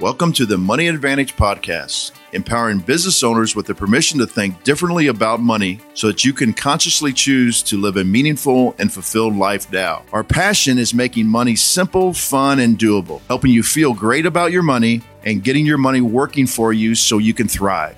Welcome 0.00 0.32
to 0.32 0.44
the 0.44 0.58
Money 0.58 0.88
Advantage 0.88 1.36
Podcast, 1.36 2.10
empowering 2.32 2.80
business 2.80 3.22
owners 3.22 3.54
with 3.54 3.66
the 3.66 3.76
permission 3.76 4.18
to 4.18 4.26
think 4.26 4.64
differently 4.64 5.06
about 5.06 5.38
money 5.38 5.78
so 5.94 6.08
that 6.08 6.24
you 6.24 6.32
can 6.32 6.52
consciously 6.52 7.12
choose 7.12 7.62
to 7.62 7.80
live 7.80 7.96
a 7.96 8.02
meaningful 8.02 8.74
and 8.80 8.92
fulfilled 8.92 9.36
life 9.36 9.70
now. 9.70 10.04
Our 10.12 10.24
passion 10.24 10.78
is 10.78 10.94
making 10.94 11.28
money 11.28 11.54
simple, 11.54 12.12
fun, 12.12 12.58
and 12.58 12.76
doable, 12.76 13.20
helping 13.28 13.52
you 13.52 13.62
feel 13.62 13.94
great 13.94 14.26
about 14.26 14.50
your 14.50 14.64
money 14.64 15.00
and 15.22 15.44
getting 15.44 15.64
your 15.64 15.78
money 15.78 16.00
working 16.00 16.48
for 16.48 16.72
you 16.72 16.96
so 16.96 17.18
you 17.18 17.32
can 17.32 17.46
thrive. 17.46 17.96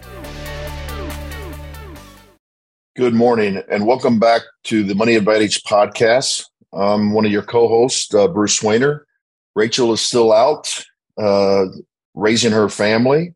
Good 2.94 3.14
morning, 3.14 3.62
and 3.70 3.86
welcome 3.86 4.18
back 4.18 4.42
to 4.64 4.84
the 4.84 4.94
Money 4.94 5.14
Advantage 5.14 5.62
Podcast. 5.62 6.44
I'm 6.74 7.14
one 7.14 7.24
of 7.24 7.32
your 7.32 7.42
co 7.42 7.68
hosts, 7.68 8.14
uh, 8.14 8.28
Bruce 8.28 8.60
Wehner. 8.60 9.00
Rachel 9.54 9.94
is 9.94 10.02
still 10.02 10.30
out 10.30 10.84
uh, 11.18 11.66
raising 12.14 12.52
her 12.52 12.68
family. 12.68 13.34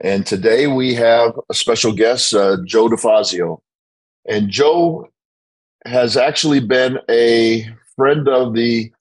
And 0.00 0.26
today 0.26 0.66
we 0.66 0.94
have 0.94 1.32
a 1.48 1.54
special 1.54 1.92
guest, 1.92 2.34
uh, 2.34 2.58
Joe 2.64 2.88
DeFazio. 2.88 3.60
And 4.28 4.50
Joe 4.50 5.08
has 5.86 6.16
actually 6.16 6.60
been 6.60 6.98
a 7.08 7.66
friend 7.96 8.28
of 8.28 8.54
the 8.54 8.92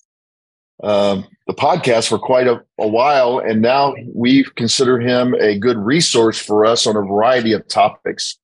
uh, 0.84 1.22
the 1.48 1.54
podcast 1.54 2.10
for 2.10 2.20
quite 2.20 2.48
a, 2.48 2.62
a 2.80 2.88
while, 2.88 3.40
and 3.40 3.62
now 3.62 3.96
we 4.14 4.44
consider 4.56 5.00
him 5.00 5.34
a 5.36 5.58
good 5.58 5.78
resource 5.78 6.38
for 6.38 6.66
us 6.66 6.86
on 6.86 6.98
a 6.98 7.02
variety 7.02 7.54
of 7.54 7.66
topics. 7.68 8.38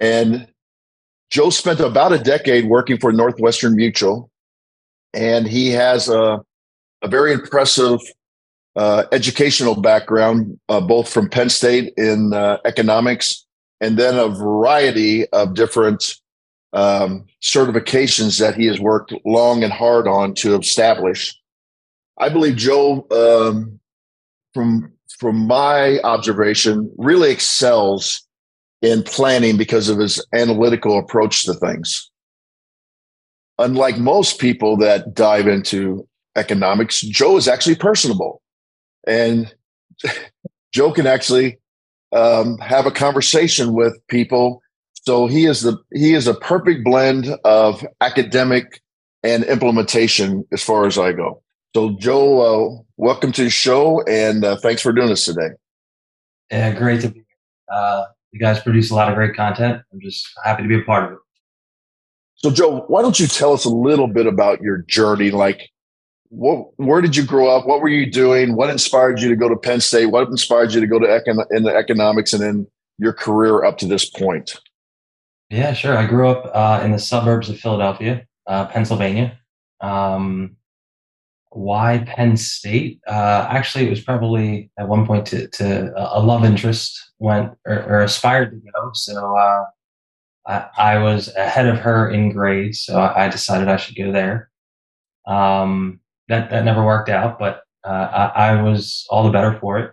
And 0.00 0.46
Joe 1.30 1.50
spent 1.50 1.80
about 1.80 2.12
a 2.12 2.18
decade 2.18 2.66
working 2.66 2.98
for 2.98 3.10
Northwestern 3.10 3.74
Mutual, 3.74 4.30
and 5.12 5.48
he 5.48 5.70
has 5.70 6.08
a, 6.08 6.40
a 7.02 7.08
very 7.08 7.32
impressive 7.32 8.00
uh, 8.76 9.04
educational 9.10 9.80
background, 9.80 10.58
uh, 10.68 10.80
both 10.80 11.08
from 11.08 11.28
Penn 11.28 11.48
State 11.48 11.94
in 11.96 12.32
uh, 12.34 12.58
economics 12.64 13.46
and 13.80 13.98
then 13.98 14.18
a 14.18 14.28
variety 14.28 15.28
of 15.28 15.54
different 15.54 16.16
um, 16.72 17.24
certifications 17.42 18.38
that 18.38 18.54
he 18.54 18.66
has 18.66 18.80
worked 18.80 19.14
long 19.24 19.62
and 19.62 19.72
hard 19.72 20.06
on 20.06 20.34
to 20.34 20.58
establish. 20.58 21.38
I 22.18 22.28
believe 22.28 22.56
Joe, 22.56 23.06
um, 23.10 23.80
from 24.54 24.92
from 25.18 25.46
my 25.46 25.98
observation, 26.00 26.92
really 26.98 27.30
excels 27.30 28.26
in 28.82 29.02
planning 29.02 29.56
because 29.56 29.88
of 29.88 29.98
his 29.98 30.24
analytical 30.34 30.98
approach 30.98 31.44
to 31.44 31.54
things. 31.54 32.10
Unlike 33.58 33.98
most 33.98 34.38
people 34.38 34.76
that 34.78 35.14
dive 35.14 35.46
into 35.46 36.06
economics, 36.36 37.00
Joe 37.00 37.38
is 37.38 37.48
actually 37.48 37.76
personable 37.76 38.42
and 39.06 39.54
Joe 40.72 40.92
can 40.92 41.06
actually 41.06 41.58
um, 42.12 42.58
have 42.58 42.86
a 42.86 42.90
conversation 42.90 43.72
with 43.72 43.98
people. 44.08 44.62
So 45.02 45.26
he 45.26 45.46
is 45.46 45.62
the 45.62 45.78
he 45.92 46.14
is 46.14 46.26
a 46.26 46.34
perfect 46.34 46.84
blend 46.84 47.28
of 47.44 47.86
academic 48.00 48.80
and 49.22 49.44
implementation 49.44 50.44
as 50.52 50.62
far 50.62 50.86
as 50.86 50.98
I 50.98 51.12
go. 51.12 51.42
So 51.74 51.96
Joe, 51.98 52.40
uh, 52.40 52.82
welcome 52.96 53.32
to 53.32 53.44
the 53.44 53.50
show, 53.50 54.02
and 54.04 54.44
uh, 54.44 54.56
thanks 54.56 54.82
for 54.82 54.92
doing 54.92 55.08
this 55.08 55.24
today. 55.24 55.50
Yeah, 56.50 56.72
great 56.72 57.00
to 57.02 57.08
be 57.08 57.18
here. 57.18 57.24
Uh, 57.72 58.04
you 58.32 58.40
guys 58.40 58.60
produce 58.60 58.90
a 58.90 58.94
lot 58.94 59.08
of 59.08 59.14
great 59.14 59.34
content. 59.34 59.82
I'm 59.92 60.00
just 60.00 60.28
happy 60.44 60.62
to 60.62 60.68
be 60.68 60.80
a 60.80 60.82
part 60.82 61.04
of 61.04 61.12
it. 61.12 61.18
So, 62.36 62.50
Joe, 62.50 62.84
why 62.88 63.02
don't 63.02 63.18
you 63.18 63.26
tell 63.26 63.52
us 63.52 63.64
a 63.64 63.70
little 63.70 64.08
bit 64.08 64.26
about 64.26 64.60
your 64.60 64.78
journey? 64.88 65.30
Like, 65.30 65.70
what, 66.30 66.68
where 66.76 67.00
did 67.00 67.16
you 67.16 67.24
grow 67.24 67.48
up? 67.48 67.66
What 67.66 67.80
were 67.80 67.88
you 67.88 68.10
doing? 68.10 68.56
What 68.56 68.70
inspired 68.70 69.20
you 69.20 69.28
to 69.28 69.36
go 69.36 69.48
to 69.48 69.56
Penn 69.56 69.80
State? 69.80 70.06
What 70.06 70.28
inspired 70.28 70.72
you 70.72 70.80
to 70.80 70.86
go 70.86 70.98
to 70.98 71.06
econ- 71.06 71.46
in 71.50 71.62
the 71.62 71.74
economics 71.74 72.32
and 72.32 72.42
in 72.42 72.66
your 72.98 73.12
career 73.12 73.64
up 73.64 73.78
to 73.78 73.86
this 73.86 74.08
point? 74.08 74.60
Yeah, 75.50 75.72
sure. 75.72 75.96
I 75.96 76.06
grew 76.06 76.28
up 76.28 76.50
uh, 76.54 76.84
in 76.84 76.92
the 76.92 76.98
suburbs 76.98 77.48
of 77.48 77.58
Philadelphia, 77.58 78.26
uh, 78.46 78.66
Pennsylvania. 78.66 79.38
Um, 79.80 80.56
why 81.50 82.04
Penn 82.06 82.36
State? 82.36 83.00
Uh, 83.06 83.46
actually, 83.48 83.86
it 83.86 83.90
was 83.90 84.00
probably 84.00 84.70
at 84.78 84.88
one 84.88 85.06
point 85.06 85.26
to, 85.26 85.48
to 85.48 85.92
a 85.96 86.20
love 86.20 86.44
interest 86.44 87.12
went 87.18 87.52
or, 87.64 87.82
or 87.84 88.02
aspired 88.02 88.50
to 88.50 88.56
go. 88.56 88.90
So 88.92 89.36
uh, 89.36 89.64
I, 90.46 90.66
I, 90.76 90.98
was 90.98 91.34
ahead 91.34 91.66
of 91.66 91.78
her 91.78 92.10
in 92.10 92.30
grades, 92.30 92.82
so 92.82 92.98
I 93.00 93.28
decided 93.28 93.68
I 93.68 93.76
should 93.76 93.96
go 93.96 94.12
there. 94.12 94.50
Um, 95.26 96.00
that 96.28 96.50
that 96.50 96.64
never 96.64 96.84
worked 96.84 97.08
out, 97.08 97.38
but 97.38 97.62
uh, 97.84 98.30
I, 98.34 98.48
I, 98.48 98.62
was 98.62 99.06
all 99.10 99.22
the 99.22 99.30
better 99.30 99.58
for 99.60 99.78
it. 99.78 99.92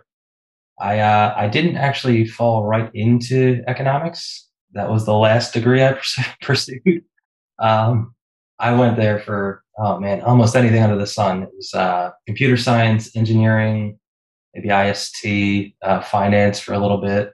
I 0.80 0.98
uh, 1.00 1.34
I 1.36 1.48
didn't 1.48 1.76
actually 1.76 2.26
fall 2.26 2.64
right 2.64 2.90
into 2.94 3.62
economics. 3.68 4.48
That 4.72 4.90
was 4.90 5.06
the 5.06 5.14
last 5.14 5.54
degree 5.54 5.84
I 5.84 5.98
pursued. 6.42 7.04
Um, 7.60 8.14
I 8.58 8.74
went 8.74 8.96
there 8.96 9.20
for 9.20 9.62
oh 9.78 10.00
man, 10.00 10.22
almost 10.22 10.56
anything 10.56 10.82
under 10.82 10.98
the 10.98 11.06
sun. 11.06 11.44
It 11.44 11.50
was 11.56 11.72
uh, 11.74 12.10
computer 12.26 12.56
science, 12.56 13.14
engineering, 13.16 13.98
maybe 14.54 14.70
IST, 14.70 15.74
uh, 15.82 16.00
finance 16.00 16.60
for 16.60 16.72
a 16.72 16.78
little 16.78 16.98
bit. 16.98 17.32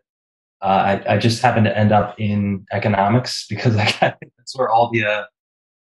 Uh, 0.62 1.00
I, 1.06 1.14
I, 1.14 1.18
just 1.18 1.40
happened 1.40 1.64
to 1.64 1.78
end 1.78 1.90
up 1.90 2.20
in 2.20 2.66
economics 2.70 3.46
because 3.48 3.76
I 3.76 3.86
got, 3.98 4.18
that's 4.36 4.56
where 4.58 4.68
all 4.68 4.90
the 4.92 5.04
uh, 5.04 5.22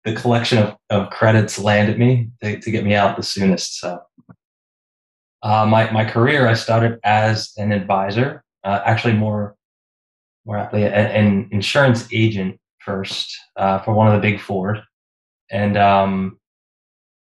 the 0.09 0.21
collection 0.21 0.59
of, 0.59 0.77
of 0.91 1.11
credits 1.11 1.59
landed 1.59 1.99
me 1.99 2.31
to, 2.43 2.59
to 2.61 2.71
get 2.71 2.85
me 2.85 2.95
out 2.95 3.17
the 3.17 3.23
soonest. 3.23 3.79
So, 3.79 4.01
uh, 5.43 5.67
my 5.67 5.91
my 5.91 6.05
career, 6.05 6.49
I 6.49 6.55
started 6.55 6.99
as 7.05 7.53
an 7.57 7.73
advisor, 7.73 8.43
uh, 8.65 8.81
actually 8.85 9.15
more 9.15 9.55
more 10.47 10.57
aptly 10.57 10.85
an 10.85 11.49
insurance 11.53 12.09
agent 12.13 12.59
first 12.79 13.37
uh, 13.57 13.79
for 13.81 13.93
one 13.93 14.09
of 14.09 14.15
the 14.15 14.21
big 14.21 14.41
four, 14.41 14.83
and 15.51 15.77
um, 15.77 16.39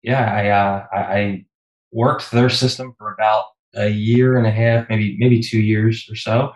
yeah, 0.03 0.31
I, 0.31 0.50
uh, 0.50 0.86
I 0.94 1.18
I 1.19 1.46
worked 1.91 2.31
their 2.31 2.50
system 2.50 2.94
for 2.97 3.13
about 3.13 3.46
a 3.75 3.90
year 3.90 4.38
and 4.38 4.46
a 4.46 4.51
half, 4.51 4.88
maybe 4.90 5.18
maybe 5.19 5.41
two 5.41 5.62
years 5.62 6.06
or 6.09 6.16
so. 6.16 6.53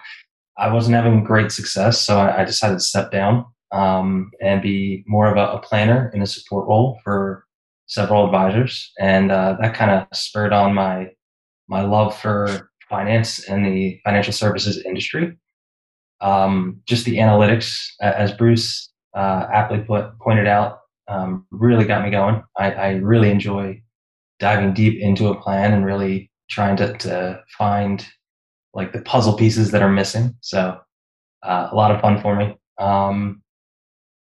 I 0.57 0.71
wasn't 0.71 0.95
having 0.95 1.23
great 1.23 1.51
success, 1.51 1.99
so 1.99 2.19
I, 2.19 2.41
I 2.41 2.45
decided 2.45 2.75
to 2.75 2.79
step 2.79 3.11
down 3.11 3.45
um, 3.73 4.31
and 4.39 4.61
be 4.61 5.03
more 5.07 5.27
of 5.27 5.35
a, 5.35 5.57
a, 5.57 5.59
planner 5.59 6.11
in 6.13 6.21
a 6.21 6.27
support 6.27 6.67
role 6.67 6.99
for 7.03 7.45
several 7.87 8.23
advisors. 8.23 8.91
And 8.99 9.31
uh, 9.31 9.57
that 9.59 9.73
kind 9.73 9.91
of 9.91 10.07
spurred 10.13 10.53
on 10.53 10.73
my 10.73 11.09
my 11.67 11.81
love 11.81 12.17
for 12.17 12.69
finance 12.89 13.43
and 13.49 13.65
the 13.65 13.99
financial 14.03 14.33
services 14.33 14.83
industry. 14.85 15.35
Um, 16.21 16.81
just 16.85 17.05
the 17.05 17.17
analytics, 17.17 17.87
as 18.01 18.31
Bruce 18.31 18.91
uh, 19.15 19.47
aptly 19.51 19.79
put, 19.79 20.17
pointed 20.19 20.47
out, 20.47 20.79
um, 21.07 21.45
really 21.51 21.85
got 21.85 22.03
me 22.03 22.11
going. 22.11 22.43
I, 22.57 22.71
I, 22.71 22.89
really 22.95 23.29
enjoy 23.29 23.81
diving 24.39 24.73
deep 24.73 25.01
into 25.01 25.27
a 25.27 25.41
plan 25.41 25.73
and 25.73 25.85
really 25.85 26.31
trying 26.49 26.77
to, 26.77 26.93
to 26.99 27.43
find 27.57 28.05
like 28.73 28.93
the 28.93 29.01
puzzle 29.01 29.35
pieces 29.35 29.71
that 29.71 29.81
are 29.81 29.91
missing. 29.91 30.33
So 30.39 30.79
uh, 31.43 31.67
a 31.71 31.75
lot 31.75 31.91
of 31.91 31.99
fun 31.99 32.21
for 32.21 32.35
me. 32.35 32.55
Um, 32.79 33.42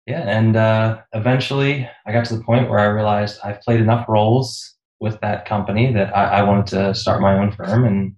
yeah, 0.08 0.22
and 0.22 0.56
uh, 0.56 1.02
eventually 1.12 1.86
I 2.06 2.12
got 2.12 2.24
to 2.26 2.36
the 2.38 2.42
point 2.42 2.70
where 2.70 2.78
I 2.78 2.86
realized 2.86 3.40
I've 3.44 3.60
played 3.60 3.80
enough 3.80 4.08
roles 4.08 4.74
with 5.00 5.20
that 5.20 5.46
company 5.46 5.92
that 5.92 6.16
I, 6.16 6.38
I 6.38 6.42
wanted 6.44 6.66
to 6.68 6.94
start 6.94 7.20
my 7.20 7.38
own 7.38 7.52
firm 7.52 7.84
and 7.84 8.14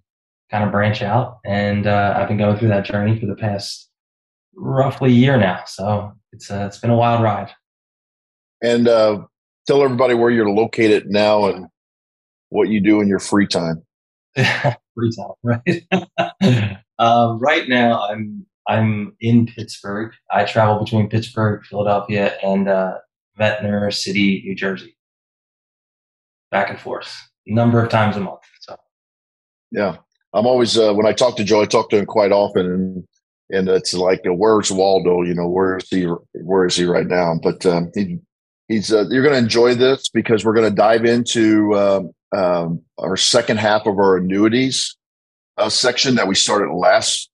kind 0.52 0.62
of 0.62 0.70
branch 0.70 1.02
out. 1.02 1.38
And 1.44 1.88
uh, 1.88 2.14
I've 2.16 2.28
been 2.28 2.38
going 2.38 2.56
through 2.58 2.68
that 2.68 2.84
journey 2.84 3.18
for 3.18 3.26
the 3.26 3.34
past 3.34 3.90
roughly 4.54 5.10
a 5.10 5.14
year 5.14 5.36
now. 5.36 5.64
So 5.66 6.12
it's 6.32 6.48
uh, 6.48 6.64
it's 6.68 6.78
been 6.78 6.90
a 6.90 6.96
wild 6.96 7.24
ride. 7.24 7.50
And 8.62 8.86
uh, 8.86 9.22
tell 9.66 9.82
everybody 9.82 10.14
where 10.14 10.30
you're 10.30 10.48
located 10.48 11.06
now 11.08 11.46
and 11.46 11.66
what 12.50 12.68
you 12.68 12.80
do 12.80 13.00
in 13.00 13.08
your 13.08 13.18
free 13.18 13.48
time. 13.48 13.82
free 14.36 15.10
time, 15.16 15.34
right? 15.42 16.78
um, 17.00 17.40
right 17.40 17.68
now, 17.68 18.06
I'm 18.06 18.46
I'm 18.70 19.16
in 19.20 19.46
Pittsburgh. 19.46 20.12
I 20.30 20.44
travel 20.44 20.78
between 20.78 21.08
Pittsburgh, 21.08 21.64
Philadelphia, 21.64 22.38
and 22.40 22.68
uh, 22.68 22.98
Ventnor 23.36 23.90
City, 23.90 24.42
New 24.44 24.54
Jersey, 24.54 24.96
back 26.52 26.70
and 26.70 26.78
forth, 26.78 27.12
a 27.48 27.52
number 27.52 27.82
of 27.82 27.90
times 27.90 28.16
a 28.16 28.20
month. 28.20 28.42
So, 28.60 28.76
yeah, 29.72 29.96
I'm 30.32 30.46
always 30.46 30.78
uh, 30.78 30.94
when 30.94 31.04
I 31.04 31.12
talk 31.12 31.36
to 31.38 31.44
Joe, 31.44 31.62
I 31.62 31.64
talk 31.66 31.90
to 31.90 31.98
him 31.98 32.06
quite 32.06 32.30
often, 32.30 32.66
and 32.66 33.04
and 33.50 33.68
it's 33.68 33.92
like, 33.92 34.20
uh, 34.24 34.32
where's 34.32 34.70
Waldo? 34.70 35.22
You 35.22 35.34
know, 35.34 35.48
where 35.48 35.78
is 35.78 35.88
he? 35.88 36.06
Where 36.34 36.64
is 36.64 36.76
he 36.76 36.84
right 36.84 37.08
now? 37.08 37.40
But 37.42 37.66
um, 37.66 37.90
he, 37.96 38.20
he's 38.68 38.92
uh, 38.92 39.06
you're 39.10 39.24
going 39.24 39.34
to 39.34 39.42
enjoy 39.42 39.74
this 39.74 40.08
because 40.10 40.44
we're 40.44 40.54
going 40.54 40.70
to 40.70 40.76
dive 40.76 41.04
into 41.04 41.74
um, 41.74 42.12
um, 42.36 42.82
our 42.98 43.16
second 43.16 43.58
half 43.58 43.86
of 43.86 43.98
our 43.98 44.18
annuities 44.18 44.96
uh, 45.56 45.68
section 45.68 46.14
that 46.14 46.28
we 46.28 46.36
started 46.36 46.72
last 46.72 47.29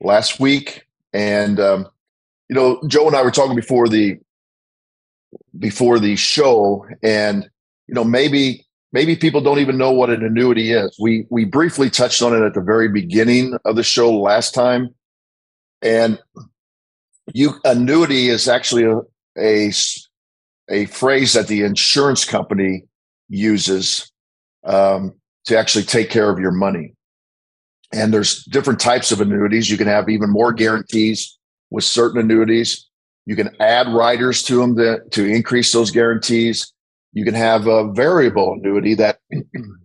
last 0.00 0.40
week, 0.40 0.86
and 1.12 1.58
um, 1.60 1.86
you 2.48 2.56
know, 2.56 2.80
Joe 2.86 3.06
and 3.06 3.16
I 3.16 3.22
were 3.22 3.30
talking 3.30 3.56
before 3.56 3.88
the 3.88 4.18
before 5.58 5.98
the 5.98 6.16
show, 6.16 6.86
and 7.02 7.48
you 7.86 7.94
know, 7.94 8.04
maybe 8.04 8.66
maybe 8.92 9.16
people 9.16 9.40
don't 9.40 9.58
even 9.58 9.78
know 9.78 9.92
what 9.92 10.10
an 10.10 10.24
annuity 10.24 10.72
is. 10.72 10.96
We 11.00 11.26
we 11.30 11.44
briefly 11.44 11.90
touched 11.90 12.22
on 12.22 12.34
it 12.34 12.44
at 12.44 12.54
the 12.54 12.60
very 12.62 12.88
beginning 12.88 13.56
of 13.64 13.76
the 13.76 13.82
show 13.82 14.16
last 14.16 14.54
time, 14.54 14.94
and 15.82 16.18
you 17.34 17.54
annuity 17.64 18.28
is 18.28 18.48
actually 18.48 18.84
a 18.84 19.00
a, 19.38 19.72
a 20.70 20.86
phrase 20.86 21.34
that 21.34 21.48
the 21.48 21.62
insurance 21.62 22.24
company 22.24 22.84
uses 23.28 24.10
um, 24.64 25.14
to 25.44 25.56
actually 25.56 25.84
take 25.84 26.10
care 26.10 26.30
of 26.30 26.38
your 26.38 26.50
money. 26.50 26.94
And 27.92 28.12
there's 28.12 28.44
different 28.44 28.80
types 28.80 29.12
of 29.12 29.20
annuities. 29.20 29.70
You 29.70 29.78
can 29.78 29.86
have 29.86 30.08
even 30.08 30.30
more 30.30 30.52
guarantees 30.52 31.38
with 31.70 31.84
certain 31.84 32.20
annuities. 32.20 32.86
You 33.26 33.36
can 33.36 33.54
add 33.60 33.88
riders 33.88 34.42
to 34.44 34.56
them 34.56 34.76
to, 34.76 35.00
to 35.10 35.24
increase 35.24 35.72
those 35.72 35.90
guarantees. 35.90 36.72
You 37.12 37.24
can 37.24 37.34
have 37.34 37.66
a 37.66 37.92
variable 37.92 38.54
annuity 38.54 38.94
that 38.94 39.20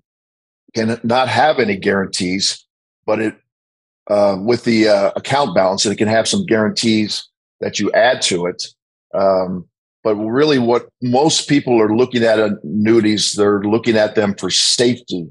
can 0.75 0.99
not 1.03 1.29
have 1.29 1.59
any 1.59 1.77
guarantees, 1.77 2.65
but 3.05 3.19
it 3.19 3.35
uh, 4.09 4.37
with 4.39 4.65
the 4.65 4.87
uh, 4.87 5.11
account 5.15 5.55
balance, 5.55 5.85
it 5.85 5.95
can 5.95 6.07
have 6.07 6.27
some 6.27 6.45
guarantees 6.45 7.27
that 7.61 7.79
you 7.79 7.91
add 7.93 8.21
to 8.21 8.45
it. 8.45 8.63
Um, 9.13 9.67
but 10.03 10.15
really, 10.15 10.59
what 10.59 10.89
most 11.01 11.47
people 11.47 11.81
are 11.81 11.95
looking 11.95 12.23
at 12.23 12.37
annuities, 12.37 13.33
they're 13.33 13.61
looking 13.61 13.95
at 13.95 14.15
them 14.15 14.35
for 14.35 14.49
safety, 14.49 15.27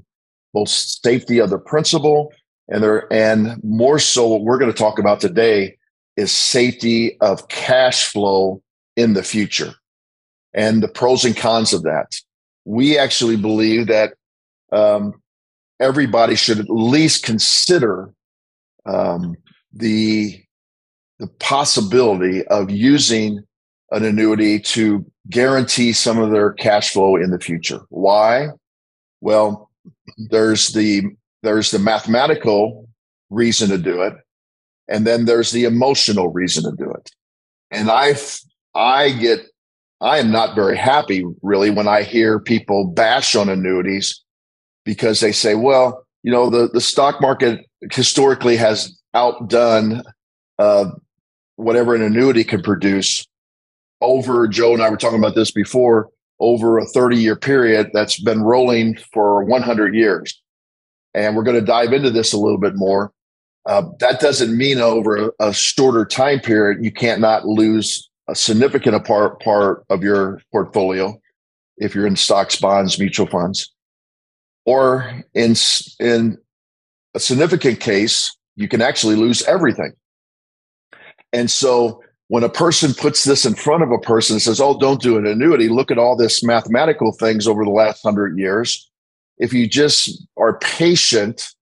both 0.55 0.71
safety 0.71 1.39
of 1.39 1.51
the 1.51 1.59
principal 1.59 2.33
and 2.73 2.83
they're 2.83 3.13
and 3.13 3.63
more 3.63 3.99
so 3.99 4.27
what 4.27 4.43
we're 4.43 4.59
going 4.59 4.73
to 4.73 4.77
talk 4.77 4.99
about 4.99 5.21
today 5.21 5.77
is 6.17 6.33
safety 6.33 7.19
of 7.21 7.49
cash 7.49 8.09
flow 8.09 8.63
in 8.97 9.13
the 9.13 9.23
future 9.23 9.75
and 10.55 10.83
the 10.83 10.89
pros 10.89 11.25
and 11.25 11.37
cons 11.37 11.73
of 11.73 11.83
that. 11.83 12.07
We 12.65 12.99
actually 12.99 13.37
believe 13.37 13.89
that 13.89 14.15
um, 14.73 15.21
everybody 15.81 16.35
should 16.35 16.61
at 16.61 16.71
least 16.71 17.25
consider 17.25 18.13
um, 18.87 19.37
the 19.73 20.43
the 21.19 21.27
possibility 21.27 22.45
of 22.47 22.71
using 22.71 23.45
an 23.91 24.05
annuity 24.05 24.59
to 24.59 25.05
guarantee 25.29 25.93
some 25.93 26.19
of 26.19 26.31
their 26.31 26.53
cash 26.55 26.91
flow 26.93 27.17
in 27.17 27.31
the 27.31 27.39
future. 27.39 27.81
Why? 27.91 28.49
Well, 29.21 29.71
there's 30.17 30.69
the 30.69 31.03
there's 31.43 31.71
the 31.71 31.79
mathematical 31.79 32.89
reason 33.31 33.69
to 33.71 33.79
do 33.79 34.03
it, 34.03 34.15
and 34.89 35.07
then 35.07 35.25
there's 35.25 35.51
the 35.51 35.65
emotional 35.65 36.29
reason 36.29 36.65
to 36.65 36.77
do 36.77 36.91
it. 36.91 37.11
And 37.71 37.91
I 37.91 38.15
I 38.75 39.11
get 39.13 39.41
I 40.01 40.19
am 40.19 40.31
not 40.31 40.55
very 40.55 40.77
happy 40.77 41.25
really 41.43 41.71
when 41.71 41.87
I 41.87 42.03
hear 42.03 42.41
people 42.41 42.87
bash 42.87 43.37
on 43.37 43.49
annuities 43.49 44.23
because 44.85 45.21
they 45.21 45.33
say, 45.33 45.55
well, 45.55 46.05
you 46.25 46.33
know, 46.33 46.51
the, 46.51 46.69
the 46.69 46.81
stock 46.81 47.21
market 47.21 47.65
historically 47.93 48.57
has 48.57 48.99
outdone 49.15 50.03
uh, 50.59 50.91
whatever 51.57 51.95
an 51.95 52.03
annuity 52.03 52.45
can 52.45 52.63
produce 52.63 53.27
over 54.01 54.49
Joe 54.49 54.75
and 54.75 54.83
I 54.83 54.91
were 54.91 54.97
talking 54.97 55.19
about 55.19 55.37
this 55.37 55.53
before 55.53 56.09
over 56.41 56.79
a 56.79 56.87
30 56.87 57.17
year 57.17 57.37
period 57.37 57.91
that's 57.93 58.21
been 58.21 58.43
rolling 58.43 58.99
for 59.13 59.45
100 59.45 59.95
years. 59.95 60.42
And 61.15 61.37
we're 61.37 61.43
going 61.43 61.59
to 61.59 61.67
dive 61.67 61.93
into 61.93 62.11
this 62.11 62.33
a 62.33 62.39
little 62.39 62.59
bit 62.59 62.75
more. 62.75 63.13
Uh, 63.67 63.83
that 64.01 64.21
doesn't 64.21 64.57
mean 64.57 64.79
over 64.79 65.27
a, 65.27 65.31
a, 65.39 65.53
shorter 65.53 66.05
time 66.05 66.41
period, 66.41 66.85
you 66.85 66.91
can't 66.91 67.21
not 67.21 67.47
lose 67.47 68.11
a 68.29 68.35
significant 68.35 69.05
part, 69.07 69.41
part 69.41 69.85
of 69.89 70.03
your 70.03 70.41
portfolio 70.51 71.17
if 71.77 71.95
you're 71.95 72.07
in 72.07 72.17
stocks, 72.17 72.57
bonds, 72.57 72.99
mutual 72.99 73.27
funds. 73.27 73.73
Or 74.65 75.23
in, 75.35 75.55
in 76.01 76.39
a 77.15 77.21
significant 77.21 77.79
case, 77.79 78.37
you 78.57 78.69
can 78.69 78.83
actually 78.83 79.17
lose 79.17 79.43
everything. 79.45 79.93
And 81.33 81.51
so 81.51 82.03
when 82.29 82.45
a 82.45 82.49
person 82.49 82.95
puts 82.95 83.25
this 83.25 83.45
in 83.45 83.55
front 83.55 83.83
of 83.83 83.91
a 83.91 83.99
person 83.99 84.35
and 84.35 84.43
says, 84.43 84.61
Oh, 84.61 84.79
don't 84.79 85.03
do 85.03 85.19
an 85.19 85.27
annuity, 85.27 85.69
look 85.69 85.91
at 85.91 85.99
all 85.99 86.17
this 86.17 86.43
mathematical 86.43 87.13
things 87.13 87.47
over 87.47 87.65
the 87.65 87.71
last 87.71 88.03
hundred 88.03 88.39
years. 88.39 88.91
If 89.43 89.53
you 89.53 89.69
just 89.69 90.25
are 90.37 90.57
patient, 90.59 91.53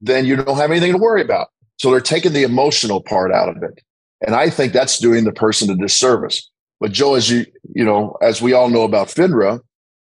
then 0.00 0.26
you 0.26 0.34
don't 0.34 0.56
have 0.56 0.72
anything 0.72 0.90
to 0.90 0.98
worry 0.98 1.22
about. 1.22 1.48
So 1.78 1.90
they're 1.90 2.00
taking 2.00 2.32
the 2.32 2.42
emotional 2.42 3.00
part 3.00 3.32
out 3.32 3.48
of 3.48 3.62
it. 3.62 3.80
And 4.26 4.34
I 4.34 4.50
think 4.50 4.72
that's 4.72 4.98
doing 4.98 5.22
the 5.22 5.32
person 5.32 5.70
a 5.70 5.76
disservice. 5.76 6.50
But 6.80 6.90
Joe, 6.90 7.14
as 7.14 7.30
you, 7.30 7.46
you 7.74 7.84
know, 7.84 8.16
as 8.20 8.42
we 8.42 8.52
all 8.52 8.68
know 8.68 8.82
about 8.82 9.06
FINRA, 9.06 9.60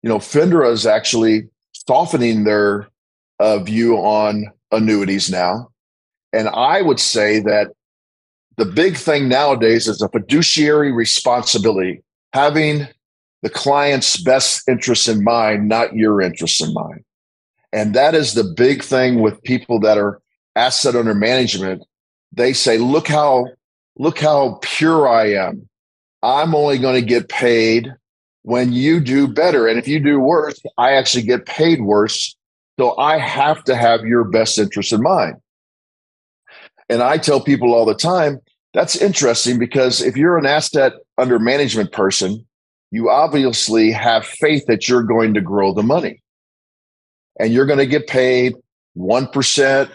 you 0.02 0.10
know, 0.10 0.18
FINRA 0.18 0.72
is 0.72 0.86
actually 0.86 1.50
softening 1.74 2.46
their 2.46 2.88
uh, 3.42 3.60
view 3.60 3.98
on 3.98 4.46
annuities 4.72 5.30
now. 5.30 5.70
And 6.32 6.48
I 6.48 6.82
would 6.82 7.02
say 7.02 7.42
that 7.42 7.72
the 8.56 8.66
big 8.66 8.96
thing 8.96 9.28
nowadays 9.28 9.88
is 9.88 10.02
a 10.02 10.08
fiduciary 10.08 10.94
responsibility, 10.94 12.02
having 12.32 12.88
the 13.44 13.50
client's 13.50 14.18
best 14.18 14.68
interests 14.70 15.08
in 15.08 15.24
mind, 15.24 15.68
not 15.68 15.96
your 15.96 16.22
interests 16.22 16.62
in 16.62 16.74
mind. 16.74 17.04
And 17.74 17.94
that 17.94 18.16
is 18.16 18.34
the 18.34 18.46
big 18.46 18.82
thing 18.82 19.20
with 19.20 19.44
people 19.44 19.82
that 19.82 19.98
are 19.98 20.22
asset 20.56 20.96
under 20.96 21.14
management. 21.14 21.84
They 22.32 22.54
say, 22.54 22.78
look 22.78 23.08
how, 23.08 23.48
look 23.98 24.20
how 24.20 24.60
pure 24.62 25.10
I 25.10 25.34
am. 25.34 25.68
I'm 26.24 26.56
only 26.56 26.78
going 26.78 26.96
to 26.96 27.06
get 27.06 27.28
paid 27.28 27.94
when 28.44 28.72
you 28.72 29.02
do 29.02 29.28
better. 29.28 29.68
And 29.68 29.78
if 29.78 29.90
you 29.90 30.00
do 30.00 30.20
worse, 30.20 30.60
I 30.78 30.94
actually 30.94 31.24
get 31.24 31.46
paid 31.46 31.82
worse. 31.82 32.36
So 32.80 32.98
I 32.98 33.18
have 33.18 33.64
to 33.66 33.76
have 33.76 34.06
your 34.06 34.24
best 34.24 34.58
interest 34.58 34.94
in 34.94 35.02
mind. 35.02 35.36
And 36.90 37.04
I 37.04 37.18
tell 37.18 37.42
people 37.42 37.74
all 37.74 37.86
the 37.86 37.94
time, 37.94 38.40
that's 38.74 38.96
interesting 38.96 39.60
because 39.60 40.02
if 40.02 40.16
you're 40.16 40.38
an 40.38 40.46
asset 40.46 40.94
under 41.18 41.40
management 41.40 41.92
person, 41.92 42.46
you 42.94 43.10
obviously 43.10 43.92
have 43.92 44.24
faith 44.24 44.64
that 44.68 44.88
you're 44.88 45.02
going 45.02 45.34
to 45.34 45.42
grow 45.42 45.74
the 45.74 45.82
money 45.82 46.22
and 47.40 47.52
you're 47.52 47.66
going 47.66 47.80
to 47.80 47.88
get 47.88 48.06
paid 48.06 48.54
1%, 48.96 49.34
1.2%, 49.34 49.90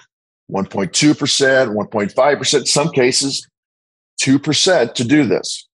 1.5%, 0.50 2.66
some 2.66 2.90
cases 2.90 3.48
2% 4.20 4.94
to 4.94 5.04
do 5.04 5.24
this. 5.24 5.68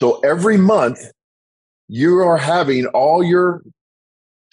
So 0.00 0.18
every 0.24 0.56
month 0.56 0.98
you 1.86 2.18
are 2.18 2.38
having 2.38 2.86
all 2.86 3.22
your 3.22 3.62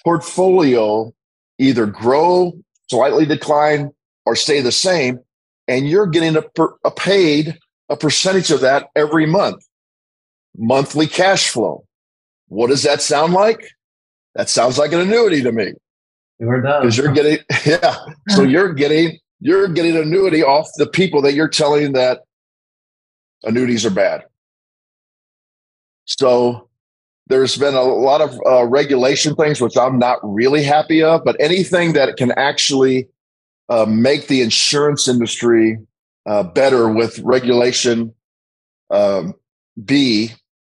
portfolio 0.04 1.12
either 1.58 1.88
grow, 1.88 2.54
slightly 2.88 3.26
decline, 3.26 3.90
or 4.28 4.36
stay 4.36 4.62
the 4.62 4.72
same 4.72 5.18
and 5.68 5.90
you're 5.90 6.06
getting 6.06 6.36
a, 6.36 6.44
per, 6.44 6.76
a 6.86 6.92
paid 6.92 7.58
a 7.90 7.98
percentage 7.98 8.52
of 8.52 8.62
that 8.62 8.90
every 8.96 9.26
month. 9.26 9.64
Monthly 10.58 11.08
cash 11.08 11.50
flow. 11.50 11.86
What 12.48 12.68
does 12.68 12.84
that 12.84 13.02
sound 13.02 13.34
like? 13.34 13.70
That 14.36 14.50
sounds 14.50 14.78
like 14.78 14.92
an 14.92 15.00
annuity 15.00 15.42
to 15.44 15.52
me. 15.52 15.74
Because 16.82 16.98
you're 16.98 17.12
getting, 17.12 17.38
yeah. 17.66 17.98
So 18.30 18.44
you're 18.44 18.74
getting, 18.74 19.20
you're 19.40 19.68
getting 19.68 19.96
annuity 19.96 20.44
off 20.44 20.68
the 20.78 20.88
people 20.88 21.22
that 21.22 21.34
you're 21.34 21.50
telling 21.50 21.94
that 21.94 22.22
annuities 23.44 23.86
are 23.86 23.92
bad. 23.92 24.26
So 26.06 26.70
there's 27.28 27.56
been 27.58 27.76
a 27.76 27.84
lot 27.84 28.22
of 28.22 28.40
uh, 28.46 28.66
regulation 28.66 29.36
things 29.36 29.62
which 29.62 29.78
I'm 29.78 30.00
not 30.00 30.18
really 30.24 30.64
happy 30.64 31.04
of, 31.04 31.24
but 31.24 31.36
anything 31.40 31.94
that 31.94 32.18
can 32.18 32.32
actually 32.32 33.08
uh, 33.70 33.86
make 33.86 34.28
the 34.28 34.42
insurance 34.42 35.08
industry 35.08 35.78
uh, 36.26 36.44
better 36.44 36.92
with 36.92 37.20
regulation 37.20 38.14
um, 38.90 39.36
B 39.86 40.32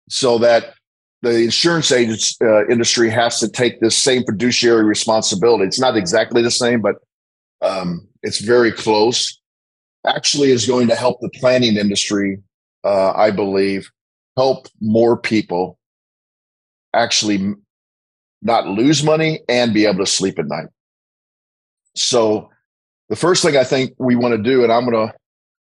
so 0.09 0.39
that 0.39 0.75
the 1.23 1.45
insurance 1.45 1.91
agents 1.91 2.37
uh, 2.43 2.67
industry 2.69 3.11
has 3.11 3.41
to 3.41 3.49
take 3.49 3.81
this 3.81 3.97
same 3.97 4.25
fiduciary 4.25 4.85
responsibility. 4.85 5.65
It's 5.65 5.81
not 5.81 5.97
exactly 5.97 6.43
the 6.43 6.51
same, 6.51 6.81
but 6.81 6.97
um, 7.63 8.07
it's 8.23 8.41
very 8.41 8.71
close. 8.71 9.41
Actually, 10.07 10.51
is 10.51 10.67
going 10.67 10.89
to 10.89 10.95
help 10.95 11.21
the 11.21 11.31
planning 11.31 11.77
industry, 11.77 12.43
uh, 12.85 13.13
I 13.13 13.31
believe, 13.31 13.91
help 14.37 14.69
more 14.81 15.17
people 15.17 15.79
actually 16.93 17.55
not 18.43 18.67
lose 18.67 19.03
money 19.03 19.41
and 19.49 19.73
be 19.73 19.87
able 19.87 20.05
to 20.05 20.11
sleep 20.11 20.39
at 20.39 20.47
night. 20.47 20.67
So 21.97 22.51
the 23.09 23.17
first 23.17 23.43
thing 23.43 23.57
I 23.57 23.65
think 23.65 23.95
we 23.99 24.15
want 24.15 24.33
to 24.33 24.43
do, 24.43 24.63
and 24.63 24.73
I'm 24.73 24.85
gonna 24.85 25.13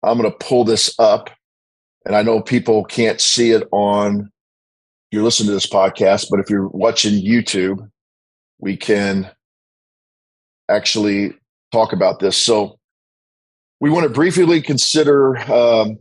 I'm 0.02 0.16
gonna 0.16 0.30
pull 0.30 0.64
this 0.64 0.98
up, 0.98 1.28
and 2.04 2.16
I 2.16 2.23
know 2.23 2.40
people 2.40 2.85
can't 2.85 3.21
see 3.21 3.52
it 3.52 3.66
on 3.71 4.30
you're 5.12 5.23
listening 5.23 5.49
to 5.49 5.52
this 5.52 5.66
podcast, 5.66 6.28
but 6.30 6.40
if 6.40 6.49
you're 6.49 6.68
watching 6.68 7.23
YouTube, 7.23 7.87
we 8.59 8.78
can 8.78 9.30
actually 10.71 11.35
talk 11.71 11.92
about 11.92 12.18
this. 12.18 12.37
So 12.37 12.78
we 13.78 13.90
want 13.90 14.04
to 14.04 14.09
briefly 14.09 14.62
consider 14.62 15.37
um, 15.52 15.99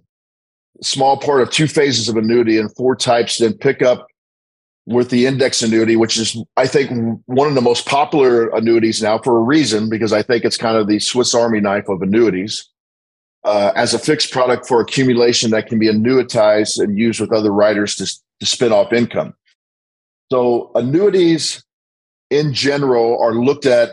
small 0.81 1.17
part 1.17 1.41
of 1.41 1.49
two 1.49 1.67
phases 1.67 2.07
of 2.07 2.15
annuity 2.15 2.57
and 2.57 2.73
four 2.75 2.95
types, 2.95 3.37
then 3.37 3.53
pick 3.53 3.81
up 3.81 4.07
with 4.85 5.09
the 5.09 5.25
index 5.25 5.61
annuity, 5.61 5.95
which 5.97 6.17
is, 6.17 6.41
I 6.55 6.67
think, 6.67 7.21
one 7.25 7.47
of 7.47 7.55
the 7.55 7.61
most 7.61 7.85
popular 7.85 8.47
annuities 8.49 9.01
now 9.01 9.19
for 9.19 9.37
a 9.37 9.41
reason, 9.41 9.89
because 9.89 10.13
I 10.13 10.23
think 10.23 10.45
it's 10.45 10.57
kind 10.57 10.77
of 10.77 10.87
the 10.87 10.99
Swiss 10.99 11.35
Army 11.35 11.59
knife 11.59 11.89
of 11.89 12.01
annuities. 12.01 12.67
Uh, 13.43 13.71
as 13.75 13.95
a 13.95 13.97
fixed 13.97 14.31
product 14.31 14.67
for 14.67 14.79
accumulation 14.81 15.49
that 15.49 15.65
can 15.65 15.79
be 15.79 15.87
annuitized 15.87 16.79
and 16.79 16.95
used 16.95 17.19
with 17.19 17.33
other 17.33 17.51
riders 17.51 17.95
to, 17.95 18.05
to 18.39 18.45
spin 18.45 18.71
off 18.71 18.93
income. 18.93 19.33
So 20.31 20.71
annuities 20.75 21.63
in 22.29 22.53
general 22.53 23.19
are 23.19 23.33
looked 23.33 23.65
at 23.65 23.89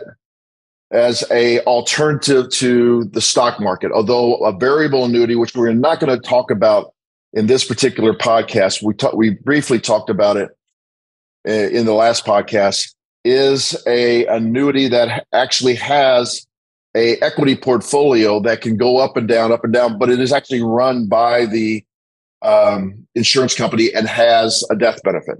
as 0.91 1.23
a 1.31 1.61
alternative 1.61 2.49
to 2.49 3.05
the 3.05 3.21
stock 3.21 3.59
market. 3.59 3.91
Although 3.91 4.35
a 4.45 4.57
variable 4.57 5.05
annuity, 5.05 5.35
which 5.35 5.55
we're 5.55 5.73
not 5.73 5.99
going 5.99 6.15
to 6.15 6.27
talk 6.27 6.51
about 6.51 6.93
in 7.33 7.47
this 7.47 7.65
particular 7.65 8.13
podcast, 8.13 8.81
we 8.81 8.93
talk, 8.93 9.13
we 9.13 9.31
briefly 9.31 9.79
talked 9.79 10.09
about 10.09 10.37
it 10.37 10.49
uh, 11.47 11.51
in 11.51 11.85
the 11.85 11.93
last 11.93 12.25
podcast, 12.25 12.93
is 13.25 13.75
a 13.85 14.25
annuity 14.27 14.87
that 14.87 15.25
actually 15.33 15.75
has 15.75 16.47
a 16.95 17.17
equity 17.17 17.55
portfolio 17.55 18.39
that 18.41 18.61
can 18.61 18.77
go 18.77 18.97
up 18.97 19.15
and 19.15 19.27
down, 19.27 19.51
up 19.51 19.63
and 19.63 19.73
down, 19.73 19.97
but 19.99 20.09
it 20.09 20.19
is 20.19 20.33
actually 20.33 20.63
run 20.63 21.07
by 21.07 21.45
the 21.45 21.83
um, 22.41 23.07
insurance 23.15 23.53
company 23.53 23.93
and 23.93 24.07
has 24.07 24.63
a 24.71 24.75
death 24.75 25.01
benefit. 25.03 25.37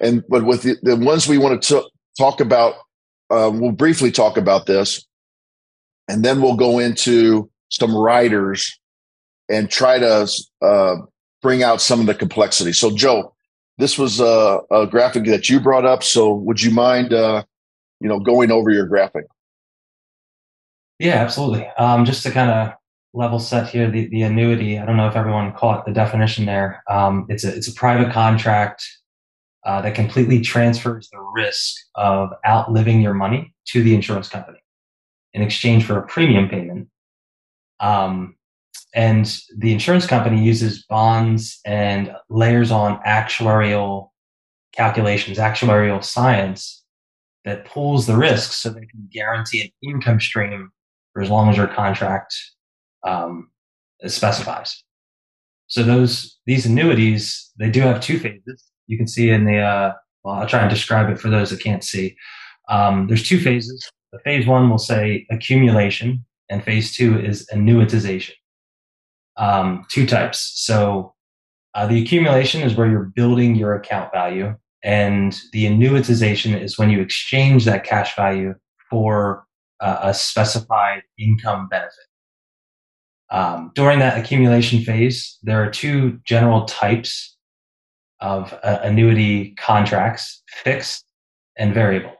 And 0.00 0.22
but 0.28 0.44
with 0.44 0.62
the, 0.62 0.76
the 0.82 0.96
ones 0.96 1.26
we 1.26 1.38
want 1.38 1.60
to 1.60 1.80
t- 1.80 1.90
talk 2.16 2.40
about 2.40 2.74
uh, 3.30 3.50
we'll 3.52 3.72
briefly 3.72 4.10
talk 4.10 4.36
about 4.36 4.66
this, 4.66 5.06
and 6.08 6.24
then 6.24 6.40
we'll 6.40 6.56
go 6.56 6.78
into 6.78 7.50
some 7.68 7.94
riders 7.94 8.78
and 9.50 9.70
try 9.70 9.98
to 9.98 10.28
uh, 10.62 10.96
bring 11.42 11.62
out 11.62 11.80
some 11.80 12.00
of 12.00 12.06
the 12.06 12.14
complexity. 12.14 12.72
So, 12.72 12.94
Joe, 12.94 13.34
this 13.76 13.98
was 13.98 14.20
a, 14.20 14.60
a, 14.70 14.86
graphic 14.86 15.24
that 15.26 15.48
you 15.48 15.60
brought 15.60 15.84
up. 15.84 16.02
So, 16.02 16.32
would 16.34 16.62
you 16.62 16.70
mind, 16.70 17.12
uh, 17.12 17.44
you 18.00 18.08
know, 18.08 18.18
going 18.18 18.50
over 18.50 18.70
your 18.70 18.86
graphic? 18.86 19.26
Yeah, 20.98 21.16
absolutely. 21.16 21.66
Um, 21.78 22.04
just 22.04 22.22
to 22.24 22.30
kind 22.30 22.50
of 22.50 22.74
level 23.12 23.38
set 23.38 23.68
here, 23.68 23.90
the, 23.90 24.08
the 24.08 24.22
annuity. 24.22 24.78
I 24.78 24.84
don't 24.84 24.96
know 24.96 25.08
if 25.08 25.16
everyone 25.16 25.52
caught 25.52 25.86
the 25.86 25.92
definition 25.92 26.46
there. 26.46 26.82
Um, 26.88 27.26
it's 27.28 27.44
a 27.44 27.54
it's 27.54 27.68
a 27.68 27.74
private 27.74 28.12
contract 28.12 28.84
uh, 29.64 29.80
that 29.82 29.94
completely 29.94 30.40
transfers 30.40 31.08
the 31.10 31.20
risk 31.20 31.76
of 31.94 32.30
outliving 32.46 33.00
your 33.00 33.14
money 33.14 33.54
to 33.66 33.82
the 33.82 33.94
insurance 33.94 34.28
company 34.28 34.58
in 35.34 35.42
exchange 35.42 35.84
for 35.84 35.98
a 35.98 36.06
premium 36.06 36.48
payment. 36.48 36.88
Um, 37.80 38.36
and 38.94 39.38
the 39.56 39.72
insurance 39.72 40.06
company 40.06 40.42
uses 40.42 40.84
bonds 40.84 41.60
and 41.64 42.12
layers 42.28 42.70
on 42.70 43.00
actuarial 43.02 44.08
calculations, 44.72 45.38
actuarial 45.38 46.02
science 46.02 46.82
that 47.44 47.66
pools 47.66 48.06
the 48.06 48.16
risk 48.16 48.52
so 48.52 48.70
they 48.70 48.86
can 48.86 49.08
guarantee 49.12 49.62
an 49.62 49.90
income 49.90 50.18
stream 50.18 50.72
for 51.18 51.22
as 51.22 51.30
long 51.30 51.50
as 51.50 51.56
your 51.56 51.66
contract 51.66 52.32
um, 53.04 53.50
specifies. 54.06 54.84
So 55.66 55.82
those 55.82 56.38
these 56.46 56.64
annuities 56.64 57.50
they 57.58 57.70
do 57.70 57.80
have 57.80 58.00
two 58.00 58.20
phases 58.20 58.70
you 58.86 58.96
can 58.96 59.08
see 59.08 59.30
in 59.30 59.44
the, 59.44 59.58
uh, 59.58 59.92
well, 60.22 60.36
I'll 60.36 60.46
try 60.46 60.60
and 60.60 60.70
describe 60.70 61.10
it 61.10 61.18
for 61.18 61.28
those 61.28 61.50
that 61.50 61.60
can't 61.60 61.82
see. 61.82 62.16
Um, 62.68 63.08
there's 63.08 63.28
two 63.28 63.40
phases. 63.40 63.84
The 64.12 64.20
phase 64.20 64.46
one 64.46 64.70
will 64.70 64.78
say 64.78 65.26
accumulation, 65.28 66.24
and 66.48 66.62
phase 66.62 66.94
two 66.94 67.18
is 67.18 67.44
annuitization. 67.52 68.34
Um, 69.36 69.86
two 69.90 70.06
types. 70.06 70.52
So 70.54 71.14
uh, 71.74 71.88
the 71.88 72.00
accumulation 72.00 72.62
is 72.62 72.76
where 72.76 72.88
you're 72.88 73.12
building 73.14 73.56
your 73.56 73.74
account 73.74 74.12
value, 74.12 74.54
and 74.84 75.36
the 75.52 75.66
annuitization 75.66 76.60
is 76.60 76.78
when 76.78 76.90
you 76.90 77.00
exchange 77.00 77.64
that 77.64 77.82
cash 77.82 78.14
value 78.14 78.54
for 78.88 79.47
uh, 79.80 79.98
a 80.02 80.14
specified 80.14 81.02
income 81.18 81.68
benefit. 81.68 81.92
Um, 83.30 83.72
during 83.74 83.98
that 83.98 84.18
accumulation 84.18 84.80
phase, 84.80 85.38
there 85.42 85.62
are 85.62 85.70
two 85.70 86.18
general 86.24 86.64
types 86.64 87.36
of 88.20 88.52
uh, 88.62 88.78
annuity 88.82 89.54
contracts, 89.58 90.42
fixed 90.48 91.04
and 91.56 91.74
variable. 91.74 92.14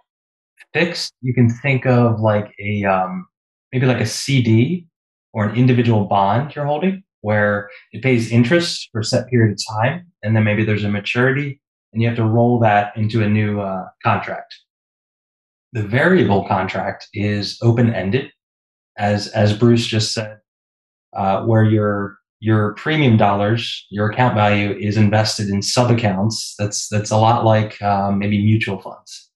Fixed, 0.74 1.14
you 1.22 1.32
can 1.32 1.48
think 1.48 1.86
of 1.86 2.20
like 2.20 2.52
a 2.60 2.84
um, 2.84 3.26
maybe 3.72 3.86
like 3.86 4.00
a 4.00 4.06
CD 4.06 4.86
or 5.32 5.46
an 5.46 5.56
individual 5.56 6.04
bond 6.04 6.54
you're 6.54 6.66
holding, 6.66 7.02
where 7.22 7.68
it 7.92 8.02
pays 8.02 8.30
interest 8.30 8.88
for 8.92 9.00
a 9.00 9.04
set 9.04 9.26
period 9.28 9.52
of 9.52 9.82
time, 9.82 10.06
and 10.22 10.36
then 10.36 10.44
maybe 10.44 10.64
there's 10.64 10.84
a 10.84 10.88
maturity, 10.88 11.60
and 11.92 12.02
you 12.02 12.08
have 12.08 12.16
to 12.16 12.24
roll 12.24 12.58
that 12.60 12.96
into 12.96 13.22
a 13.22 13.28
new 13.28 13.60
uh, 13.60 13.84
contract. 14.02 14.54
The 15.72 15.82
variable 15.82 16.46
contract 16.46 17.08
is 17.12 17.58
open 17.62 17.94
ended, 17.94 18.30
as 18.98 19.28
as 19.28 19.56
Bruce 19.56 19.86
just 19.86 20.14
said, 20.14 20.38
uh, 21.16 21.44
where 21.44 21.64
you're 21.64 22.18
your 22.40 22.74
premium 22.74 23.16
dollars, 23.16 23.86
your 23.90 24.10
account 24.10 24.34
value 24.34 24.76
is 24.78 24.96
invested 24.96 25.48
in 25.48 25.60
sub 25.60 25.90
accounts. 25.90 26.54
That's 26.58 26.88
that's 26.88 27.10
a 27.10 27.16
lot 27.16 27.44
like 27.44 27.80
um, 27.82 28.18
maybe 28.18 28.42
mutual 28.42 28.80
funds 28.80 29.30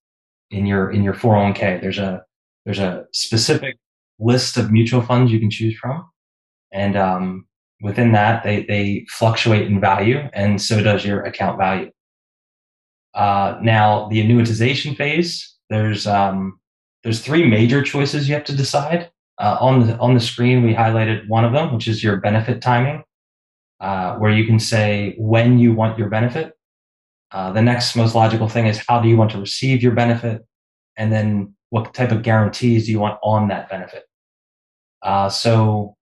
in 0.50 0.66
your 0.66 0.90
in 0.90 1.02
your 1.02 1.14
401k. 1.14 1.80
There's 1.80 1.98
a 1.98 2.22
there's 2.64 2.78
a 2.78 3.04
specific 3.12 3.76
list 4.18 4.56
of 4.56 4.70
mutual 4.70 5.02
funds 5.02 5.32
you 5.32 5.40
can 5.40 5.50
choose 5.50 5.76
from, 5.78 6.08
and 6.72 6.96
um, 6.96 7.46
within 7.82 8.12
that 8.12 8.44
they 8.44 8.64
they 8.64 9.06
fluctuate 9.10 9.66
in 9.66 9.80
value, 9.80 10.18
and 10.32 10.62
so 10.62 10.82
does 10.82 11.04
your 11.04 11.22
account 11.22 11.58
value. 11.58 11.90
Uh, 13.14 13.58
now 13.60 14.08
the 14.08 14.22
annuitization 14.22 14.96
phase, 14.96 15.51
there's 15.73 16.07
um, 16.07 16.61
there's 17.02 17.21
three 17.21 17.49
major 17.49 17.83
choices 17.83 18.29
you 18.29 18.35
have 18.35 18.45
to 18.45 18.57
decide. 18.57 19.11
Uh, 19.38 19.57
on 19.61 19.87
the 19.87 19.99
on 19.99 20.14
the 20.14 20.21
screen, 20.21 20.62
we 20.62 20.75
highlighted 20.75 21.26
one 21.29 21.45
of 21.45 21.52
them, 21.52 21.73
which 21.73 21.88
is 21.88 22.05
your 22.05 22.19
benefit 22.19 22.61
timing, 22.61 23.02
uh, 23.81 24.17
where 24.17 24.31
you 24.31 24.47
can 24.47 24.61
say 24.61 25.14
when 25.19 25.59
you 25.59 25.73
want 25.73 25.99
your 25.99 26.09
benefit. 26.09 26.57
Uh, 27.33 27.50
the 27.52 27.62
next 27.62 27.97
most 27.97 28.14
logical 28.14 28.49
thing 28.49 28.67
is 28.67 28.83
how 28.87 29.00
do 29.00 29.09
you 29.09 29.17
want 29.17 29.31
to 29.31 29.38
receive 29.38 29.83
your 29.83 29.93
benefit, 29.93 30.45
and 30.97 31.12
then 31.12 31.55
what 31.71 31.95
type 31.95 32.12
of 32.12 32.23
guarantees 32.23 32.87
do 32.87 32.93
you 32.93 33.00
want 33.00 33.19
on 33.23 33.49
that 33.49 33.71
benefit. 33.71 34.05
Uh, 35.02 35.29
so 35.29 35.97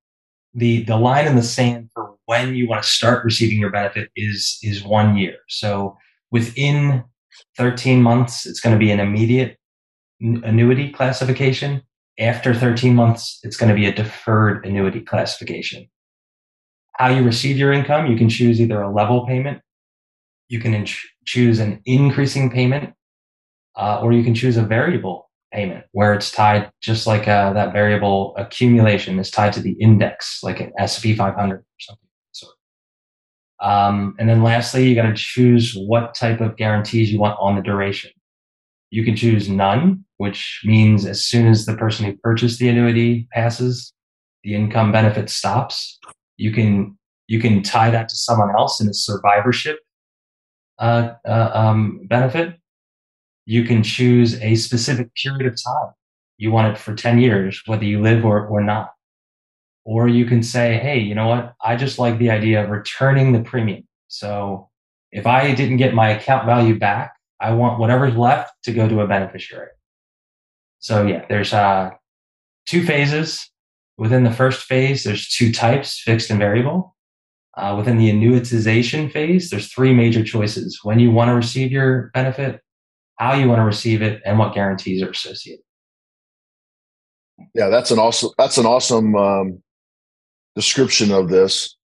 the 0.54 0.82
the 0.84 0.96
line 0.96 1.26
in 1.26 1.36
the 1.36 1.42
sand 1.42 1.88
for 1.94 2.16
when 2.26 2.54
you 2.54 2.68
want 2.68 2.82
to 2.82 2.88
start 2.88 3.24
receiving 3.24 3.58
your 3.58 3.70
benefit 3.70 4.10
is 4.16 4.58
is 4.62 4.82
one 4.82 5.16
year. 5.16 5.36
So 5.48 5.96
within 6.32 7.04
13 7.56 8.02
months, 8.02 8.46
it's 8.46 8.60
going 8.60 8.74
to 8.74 8.78
be 8.78 8.90
an 8.90 9.00
immediate 9.00 9.59
annuity 10.20 10.90
classification 10.90 11.82
after 12.18 12.54
13 12.54 12.94
months, 12.94 13.40
it's 13.42 13.56
going 13.56 13.70
to 13.70 13.74
be 13.74 13.86
a 13.86 13.92
deferred 13.92 14.66
annuity 14.66 15.00
classification. 15.00 15.88
How 16.92 17.08
you 17.08 17.22
receive 17.22 17.56
your 17.56 17.72
income, 17.72 18.10
you 18.10 18.16
can 18.16 18.28
choose 18.28 18.60
either 18.60 18.82
a 18.82 18.92
level 18.92 19.26
payment, 19.26 19.62
you 20.48 20.60
can 20.60 20.74
in- 20.74 20.86
choose 21.24 21.58
an 21.58 21.80
increasing 21.86 22.50
payment, 22.50 22.92
uh, 23.76 24.00
or 24.02 24.12
you 24.12 24.22
can 24.22 24.34
choose 24.34 24.56
a 24.56 24.62
variable 24.62 25.30
payment 25.52 25.84
where 25.92 26.12
it's 26.14 26.30
tied 26.30 26.70
just 26.80 27.06
like 27.06 27.26
uh, 27.26 27.52
that 27.54 27.72
variable 27.72 28.34
accumulation 28.36 29.18
is 29.18 29.30
tied 29.30 29.52
to 29.54 29.60
the 29.60 29.72
index, 29.72 30.42
like 30.42 30.60
an 30.60 30.72
SP 30.78 31.16
500 31.16 31.56
or 31.56 31.64
something. 31.78 32.10
Um, 33.60 34.14
and 34.18 34.28
then 34.28 34.42
lastly, 34.42 34.88
you 34.88 34.94
got 34.94 35.02
to 35.02 35.14
choose 35.14 35.74
what 35.74 36.14
type 36.14 36.40
of 36.40 36.56
guarantees 36.56 37.12
you 37.12 37.20
want 37.20 37.38
on 37.38 37.56
the 37.56 37.62
duration. 37.62 38.10
You 38.90 39.04
can 39.04 39.16
choose 39.16 39.48
none, 39.48 40.04
which 40.20 40.60
means 40.64 41.06
as 41.06 41.24
soon 41.24 41.46
as 41.46 41.64
the 41.64 41.74
person 41.74 42.04
who 42.04 42.14
purchased 42.18 42.58
the 42.58 42.68
annuity 42.68 43.26
passes, 43.32 43.94
the 44.44 44.54
income 44.54 44.92
benefit 44.92 45.30
stops. 45.30 45.98
You 46.36 46.52
can 46.52 46.98
you 47.26 47.40
can 47.40 47.62
tie 47.62 47.90
that 47.90 48.10
to 48.10 48.16
someone 48.16 48.50
else 48.50 48.82
in 48.82 48.88
a 48.90 48.92
survivorship 48.92 49.78
uh, 50.78 51.14
uh, 51.26 51.50
um, 51.54 52.00
benefit. 52.04 52.58
You 53.46 53.64
can 53.64 53.82
choose 53.82 54.38
a 54.42 54.56
specific 54.56 55.08
period 55.14 55.46
of 55.46 55.54
time. 55.54 55.94
You 56.36 56.50
want 56.50 56.70
it 56.70 56.78
for 56.78 56.94
10 56.94 57.18
years, 57.18 57.62
whether 57.64 57.84
you 57.84 58.02
live 58.02 58.22
or, 58.26 58.46
or 58.46 58.60
not. 58.62 58.90
Or 59.86 60.06
you 60.06 60.26
can 60.26 60.42
say, 60.42 60.76
hey, 60.76 60.98
you 60.98 61.14
know 61.14 61.28
what? 61.28 61.54
I 61.64 61.76
just 61.76 61.98
like 61.98 62.18
the 62.18 62.28
idea 62.28 62.62
of 62.62 62.68
returning 62.68 63.32
the 63.32 63.40
premium. 63.40 63.88
So 64.08 64.68
if 65.12 65.26
I 65.26 65.54
didn't 65.54 65.78
get 65.78 65.94
my 65.94 66.10
account 66.10 66.44
value 66.44 66.78
back, 66.78 67.14
I 67.40 67.52
want 67.52 67.78
whatever's 67.78 68.16
left 68.16 68.52
to 68.64 68.72
go 68.72 68.86
to 68.86 69.00
a 69.00 69.06
beneficiary. 69.06 69.68
So 70.80 71.06
yeah, 71.06 71.24
there's 71.28 71.52
uh, 71.52 71.90
two 72.66 72.84
phases. 72.84 73.48
Within 73.98 74.24
the 74.24 74.32
first 74.32 74.64
phase, 74.64 75.04
there's 75.04 75.28
two 75.28 75.52
types, 75.52 76.00
fixed 76.00 76.30
and 76.30 76.38
variable. 76.38 76.96
Uh, 77.56 77.74
within 77.76 77.98
the 77.98 78.10
annuitization 78.10 79.12
phase, 79.12 79.50
there's 79.50 79.70
three 79.70 79.92
major 79.92 80.24
choices: 80.24 80.80
when 80.82 80.98
you 80.98 81.10
want 81.10 81.28
to 81.28 81.34
receive 81.34 81.70
your 81.70 82.10
benefit, 82.14 82.60
how 83.18 83.34
you 83.34 83.48
want 83.48 83.60
to 83.60 83.64
receive 83.64 84.00
it, 84.00 84.22
and 84.24 84.38
what 84.38 84.54
guarantees 84.54 85.02
are 85.02 85.10
associated. 85.10 85.62
Yeah, 87.54 87.68
that's 87.68 87.90
an 87.90 87.98
awesome 87.98 88.30
that's 88.38 88.56
an 88.56 88.66
awesome 88.66 89.14
um, 89.14 89.62
description 90.54 91.12
of 91.12 91.28
this. 91.28 91.76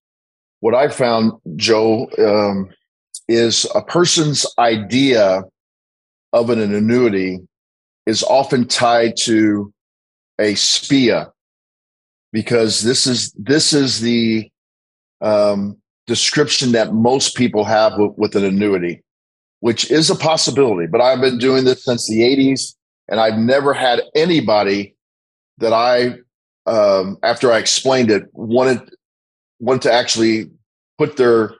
What 0.61 0.75
I 0.75 0.89
found, 0.89 1.33
Joe, 1.57 2.09
um, 2.19 2.71
is 3.29 3.67
a 3.75 3.83
person's 3.83 4.47
idea 4.59 5.43
of 6.33 6.49
an 6.51 6.61
annuity 6.61 7.41
is 8.07 8.23
often 8.23 8.67
tied 8.67 9.17
to 9.17 9.73
a 10.39 10.55
SPIA 10.55 11.31
because 12.33 12.83
this 12.83 13.07
is 13.07 13.33
this 13.33 13.73
is 13.73 14.01
the 14.01 14.51
um, 15.21 15.77
description 16.07 16.73
that 16.73 16.93
most 16.93 17.37
people 17.37 17.65
have 17.65 17.99
with, 17.99 18.13
with 18.17 18.37
an 18.37 18.45
annuity, 18.45 19.03
which 19.61 19.91
is 19.91 20.11
a 20.11 20.15
possibility. 20.15 20.87
But 20.87 21.01
I've 21.01 21.21
been 21.21 21.39
doing 21.39 21.65
this 21.65 21.85
since 21.85 22.07
the 22.07 22.21
80s, 22.21 22.75
and 23.09 23.21
I've 23.21 23.39
never 23.39 23.73
had 23.73 24.03
anybody 24.15 24.95
that 25.59 25.73
I, 25.73 26.19
um, 26.71 27.19
after 27.23 27.51
I 27.51 27.59
explained 27.59 28.11
it, 28.11 28.25
wanted 28.33 28.81
wanted 29.59 29.83
to 29.83 29.93
actually 29.93 30.51
put 30.99 31.17
their 31.17 31.55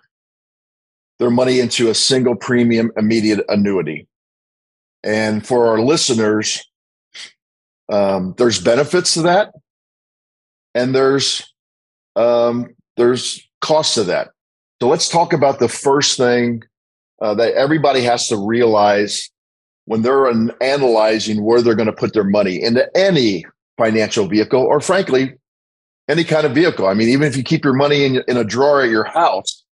their 1.19 1.31
money 1.31 1.61
into 1.61 1.89
a 1.89 1.95
single 1.95 2.37
premium 2.37 2.91
immediate 2.97 3.41
annuity. 3.49 4.07
And 5.03 5.47
for 5.47 5.69
our 5.69 5.81
listeners, 5.81 6.63
um, 7.89 8.35
there's 8.39 8.61
benefits 8.61 9.15
to 9.15 9.23
that, 9.23 9.53
and 10.75 10.95
there's 10.95 11.55
um, 12.17 12.75
there's 12.97 13.47
costs 13.61 13.95
to 13.95 14.05
that. 14.05 14.31
So 14.81 14.89
let's 14.89 15.09
talk 15.09 15.33
about 15.33 15.59
the 15.59 15.69
first 15.69 16.17
thing 16.17 16.63
uh, 17.23 17.35
that 17.35 17.55
everybody 17.55 18.03
has 18.03 18.29
to 18.29 18.37
realize 18.37 19.31
when 19.85 20.03
they're 20.03 20.27
an- 20.27 20.53
analyzing 20.61 21.45
where 21.45 21.63
they're 21.63 21.75
going 21.77 21.87
to 21.87 21.93
put 21.93 22.13
their 22.13 22.25
money 22.25 22.61
into 22.61 22.85
any 22.97 23.47
financial 23.79 24.27
vehicle, 24.27 24.63
or 24.63 24.81
frankly, 24.81 25.35
any 26.09 26.25
kind 26.25 26.47
of 26.47 26.53
vehicle. 26.53 26.87
I 26.87 26.95
mean, 26.95 27.09
even 27.09 27.27
if 27.27 27.37
you 27.37 27.43
keep 27.43 27.65
your 27.65 27.75
money 27.75 28.05
in, 28.05 28.23
in 28.27 28.37
a 28.37 28.45
drawer 28.45 28.83
at 28.83 28.91
your 28.91 29.05
house, 29.05 29.65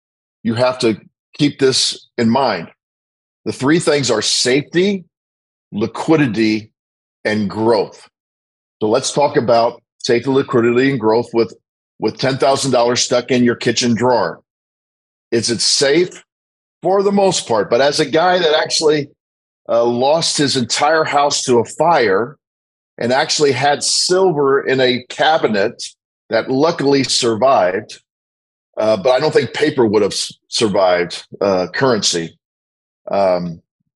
you 0.43 0.55
have 0.55 0.79
to 0.81 1.00
keep 1.35 1.59
this 1.59 2.09
in 2.19 2.29
mind. 2.29 2.69
The 3.45 3.52
three 3.52 3.79
things 3.79 4.11
are 4.11 4.23
safety, 4.23 5.05
liquidity, 5.73 6.73
and 7.25 7.49
growth. 7.49 8.09
So 8.81 8.88
let's 8.88 9.12
talk 9.12 9.37
about 9.37 9.83
safety, 9.99 10.31
liquidity, 10.31 10.91
and 10.91 11.00
growth 11.00 11.29
with, 11.33 11.55
with 11.99 12.19
$10,000 12.19 12.99
stuck 12.99 13.31
in 13.31 13.45
your 13.45 13.57
kitchen 13.57 13.95
drawer. 13.95 14.43
Is 15.31 15.50
it 15.50 15.61
safe? 15.61 16.23
For 16.83 17.05
the 17.05 17.12
most 17.12 17.47
part. 17.47 17.71
But 17.71 17.81
as 17.81 18.00
a 18.00 18.05
guy 18.05 18.41
that 18.41 18.59
actually 18.61 19.09
uh, 19.69 19.85
lost 19.85 20.37
his 20.37 20.57
entire 20.57 21.05
house 21.05 21.45
to 21.45 21.61
a 21.61 21.64
fire 21.64 22.37
and 22.99 23.12
actually 23.12 23.52
had 23.52 23.85
silver 23.85 24.61
in 24.61 24.81
a 24.81 25.05
cabinet 25.09 25.81
that 26.29 26.50
luckily 26.50 27.05
survived, 27.05 28.02
uh, 28.79 28.97
but 28.97 29.11
I 29.11 29.21
don't 29.21 29.33
think 29.33 29.55
paper 29.55 29.87
would 29.87 30.02
have 30.02 30.14
survived 30.49 31.25
uh, 31.41 31.69
currency 31.73 32.37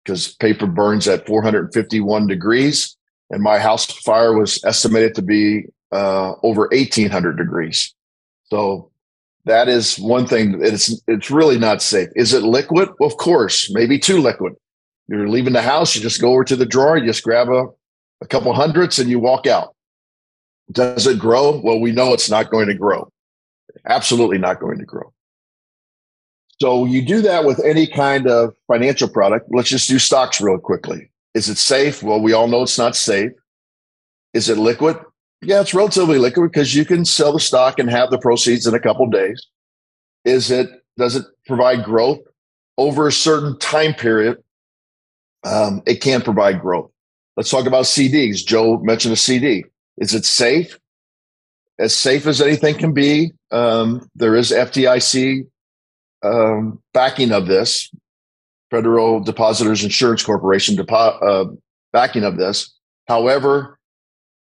because 0.07 0.35
paper 0.37 0.67
burns 0.67 1.09
at 1.09 1.27
451 1.27 2.29
degrees, 2.29 2.97
and 3.31 3.43
my 3.43 3.59
house 3.59 3.87
fire 3.87 4.39
was 4.39 4.63
estimated 4.65 5.17
to 5.17 5.23
be 5.23 5.65
uh, 5.91 6.35
over 6.45 6.69
1800 6.71 7.37
degrees. 7.37 7.93
So 8.45 8.93
that 9.47 9.69
is 9.69 9.99
one 9.99 10.27
thing. 10.27 10.61
It's 10.63 11.01
it's 11.09 11.31
really 11.31 11.59
not 11.59 11.83
safe. 11.83 12.09
Is 12.15 12.33
it 12.33 12.45
liquid? 12.45 12.91
Of 13.01 13.17
course, 13.17 13.69
maybe 13.73 13.99
too 13.99 14.21
liquid. 14.21 14.55
You're 15.09 15.29
leaving 15.29 15.53
the 15.53 15.63
house, 15.63 15.95
you 15.95 16.03
just 16.03 16.21
go 16.21 16.33
over 16.33 16.45
to 16.45 16.57
the 16.57 16.67
drawer, 16.67 16.97
you 16.97 17.07
just 17.07 17.23
grab 17.23 17.49
a, 17.49 17.67
a 18.21 18.27
couple 18.27 18.53
hundreds, 18.53 18.99
and 18.99 19.09
you 19.11 19.19
walk 19.19 19.47
out. 19.47 19.75
Does 20.71 21.07
it 21.07 21.19
grow? 21.19 21.61
Well, 21.61 21.81
we 21.81 21.93
know 21.93 22.13
it's 22.13 22.31
not 22.31 22.51
going 22.51 22.67
to 22.67 22.75
grow. 22.75 23.09
Absolutely 23.87 24.39
not 24.39 24.59
going 24.59 24.79
to 24.79 24.85
grow. 24.85 25.13
So 26.61 26.85
you 26.87 27.05
do 27.05 27.21
that 27.23 27.45
with 27.45 27.63
any 27.65 27.87
kind 27.87 28.27
of 28.27 28.55
financial 28.67 29.09
product. 29.09 29.47
Let's 29.51 29.69
just 29.69 29.89
do 29.89 29.99
stocks 29.99 30.41
real 30.41 30.59
quickly. 30.59 31.11
Is 31.35 31.49
it 31.49 31.59
safe? 31.59 32.03
Well, 32.03 32.21
we 32.21 32.33
all 32.33 32.49
know 32.49 32.63
it's 32.63 32.79
not 32.79 32.97
safe. 32.97 33.33
Is 34.33 34.49
it 34.49 34.57
liquid? 34.57 34.97
Yeah, 35.43 35.61
it's 35.61 35.75
relatively 35.75 36.19
liquid 36.19 36.51
because 36.51 36.75
you 36.75 36.87
can 36.87 37.05
sell 37.05 37.33
the 37.33 37.41
stock 37.41 37.79
and 37.79 37.91
have 37.91 38.11
the 38.11 38.19
proceeds 38.19 38.67
in 38.67 38.75
a 38.75 38.81
couple 38.81 39.07
days. 39.07 39.47
Is 40.25 40.51
it 40.51 40.71
does 40.97 41.15
it 41.15 41.27
provide 41.47 41.85
growth 41.85 42.21
over 42.79 43.07
a 43.07 43.13
certain 43.13 43.59
time 43.59 43.93
period? 43.93 44.43
Um, 45.45 45.83
it 45.87 46.01
can 46.01 46.23
provide 46.23 46.61
growth. 46.61 46.91
Let's 47.37 47.51
talk 47.51 47.67
about 47.67 47.85
CDs. 47.85 48.45
Joe 48.45 48.79
mentioned 48.79 49.13
a 49.13 49.17
CD. 49.17 49.67
Is 49.99 50.15
it 50.15 50.25
safe? 50.25 50.79
As 51.79 51.95
safe 51.95 52.27
as 52.27 52.41
anything 52.41 52.77
can 52.77 52.95
be. 52.95 53.33
Um, 53.51 54.09
there 54.15 54.35
is 54.35 54.51
FDIC 54.51 55.47
um, 56.27 56.83
backing 56.93 57.33
of 57.33 57.47
this, 57.47 57.91
Federal 58.71 59.21
Depositors 59.21 59.85
Insurance 59.85 60.23
Corporation 60.23 60.77
depo- 60.77 61.23
uh, 61.23 61.53
backing 61.93 62.25
of 62.25 62.37
this. 62.37 62.75
However, 63.09 63.79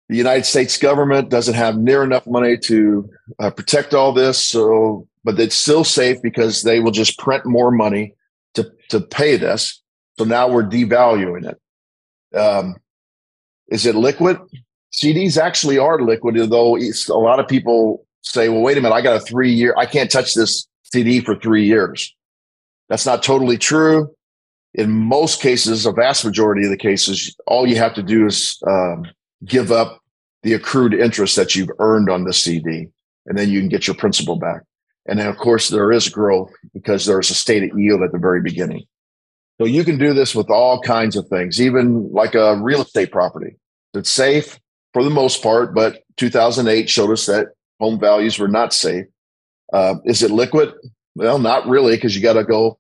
the 0.09 0.17
United 0.17 0.45
States 0.45 0.79
government 0.79 1.31
doesn't 1.31 1.55
have 1.55 1.79
near 1.79 2.05
enough 2.05 2.27
money 2.27 2.57
to 2.59 3.09
uh, 3.39 3.51
protect 3.51 3.95
all 3.95 4.13
this. 4.13 4.45
So, 4.45 5.09
but 5.25 5.39
it's 5.41 5.57
still 5.57 5.85
safe 5.85 6.21
because 6.23 6.63
they 6.63 6.81
will 6.81 6.91
just 6.91 7.19
print 7.19 7.47
more 7.47 7.71
money 7.71 8.15
to, 8.55 8.71
to 8.91 9.01
pay 9.01 9.37
this. 9.37 9.81
So 10.19 10.25
now 10.25 10.49
we're 10.49 10.69
devaluing 10.69 11.51
it. 11.51 12.39
Um, 12.39 12.77
is 13.69 13.87
it 13.87 13.95
liquid? 13.95 14.39
CDs 14.95 15.39
actually 15.39 15.79
are 15.79 16.01
liquid, 16.01 16.37
though 16.51 16.77
a 16.77 17.13
lot 17.13 17.41
of 17.41 17.49
people 17.49 18.07
say, 18.21 18.49
well, 18.49 18.61
wait 18.61 18.77
a 18.77 18.81
minute, 18.81 18.95
I 18.95 19.01
got 19.01 19.17
a 19.17 19.21
three 19.21 19.51
year, 19.51 19.75
I 19.79 19.87
can't 19.87 20.11
touch 20.11 20.35
this 20.35 20.69
CD 20.93 21.21
for 21.21 21.35
three 21.37 21.65
years. 21.65 22.15
That's 22.89 23.07
not 23.07 23.23
totally 23.23 23.59
true. 23.59 24.15
In 24.75 24.91
most 24.91 25.41
cases, 25.41 25.87
a 25.87 25.93
vast 25.93 26.25
majority 26.25 26.65
of 26.65 26.71
the 26.71 26.77
cases, 26.77 27.35
all 27.47 27.67
you 27.67 27.77
have 27.77 27.95
to 27.95 28.03
do 28.03 28.27
is 28.27 28.59
um, 28.67 29.07
give 29.45 29.71
up 29.71 30.01
the 30.43 30.55
accrued 30.55 30.95
interest 30.95 31.37
that 31.37 31.55
you've 31.55 31.71
earned 31.79 32.11
on 32.11 32.25
the 32.25 32.33
CD, 32.33 32.89
and 33.27 33.39
then 33.39 33.49
you 33.49 33.61
can 33.61 33.69
get 33.69 33.87
your 33.87 33.97
principal 33.97 34.37
back. 34.37 34.63
And 35.07 35.19
then, 35.19 35.27
of 35.27 35.37
course, 35.37 35.69
there 35.69 35.93
is 35.93 36.09
growth 36.09 36.51
because 36.73 37.07
there's 37.07 37.31
a 37.31 37.35
stated 37.35 37.73
yield 37.77 38.03
at 38.03 38.13
the 38.13 38.19
very 38.19 38.41
beginning. 38.41 38.85
So 39.61 39.67
you 39.67 39.85
can 39.85 39.99
do 39.99 40.15
this 40.15 40.35
with 40.35 40.51
all 40.51 40.81
kinds 40.81 41.17
of 41.17 41.29
things, 41.29 41.61
even 41.61 42.11
like 42.13 42.35
a 42.35 42.57
real 42.57 42.83
estate 42.83 43.13
property. 43.13 43.57
It's 43.95 44.11
safe 44.11 44.59
for 44.93 45.05
the 45.05 45.11
most 45.11 45.43
part, 45.43 45.75
but 45.75 46.03
2008 46.17 46.89
showed 46.89 47.11
us 47.11 47.27
that 47.27 47.49
home 47.79 47.99
values 47.99 48.39
were 48.39 48.49
not 48.49 48.73
safe. 48.73 49.07
Uh, 49.73 49.97
is 50.05 50.23
it 50.23 50.31
liquid? 50.31 50.73
Well, 51.15 51.39
not 51.39 51.67
really, 51.67 51.97
because 51.97 52.15
you 52.17 52.23
got 52.23 52.35
to 52.35 52.45
go 52.45 52.79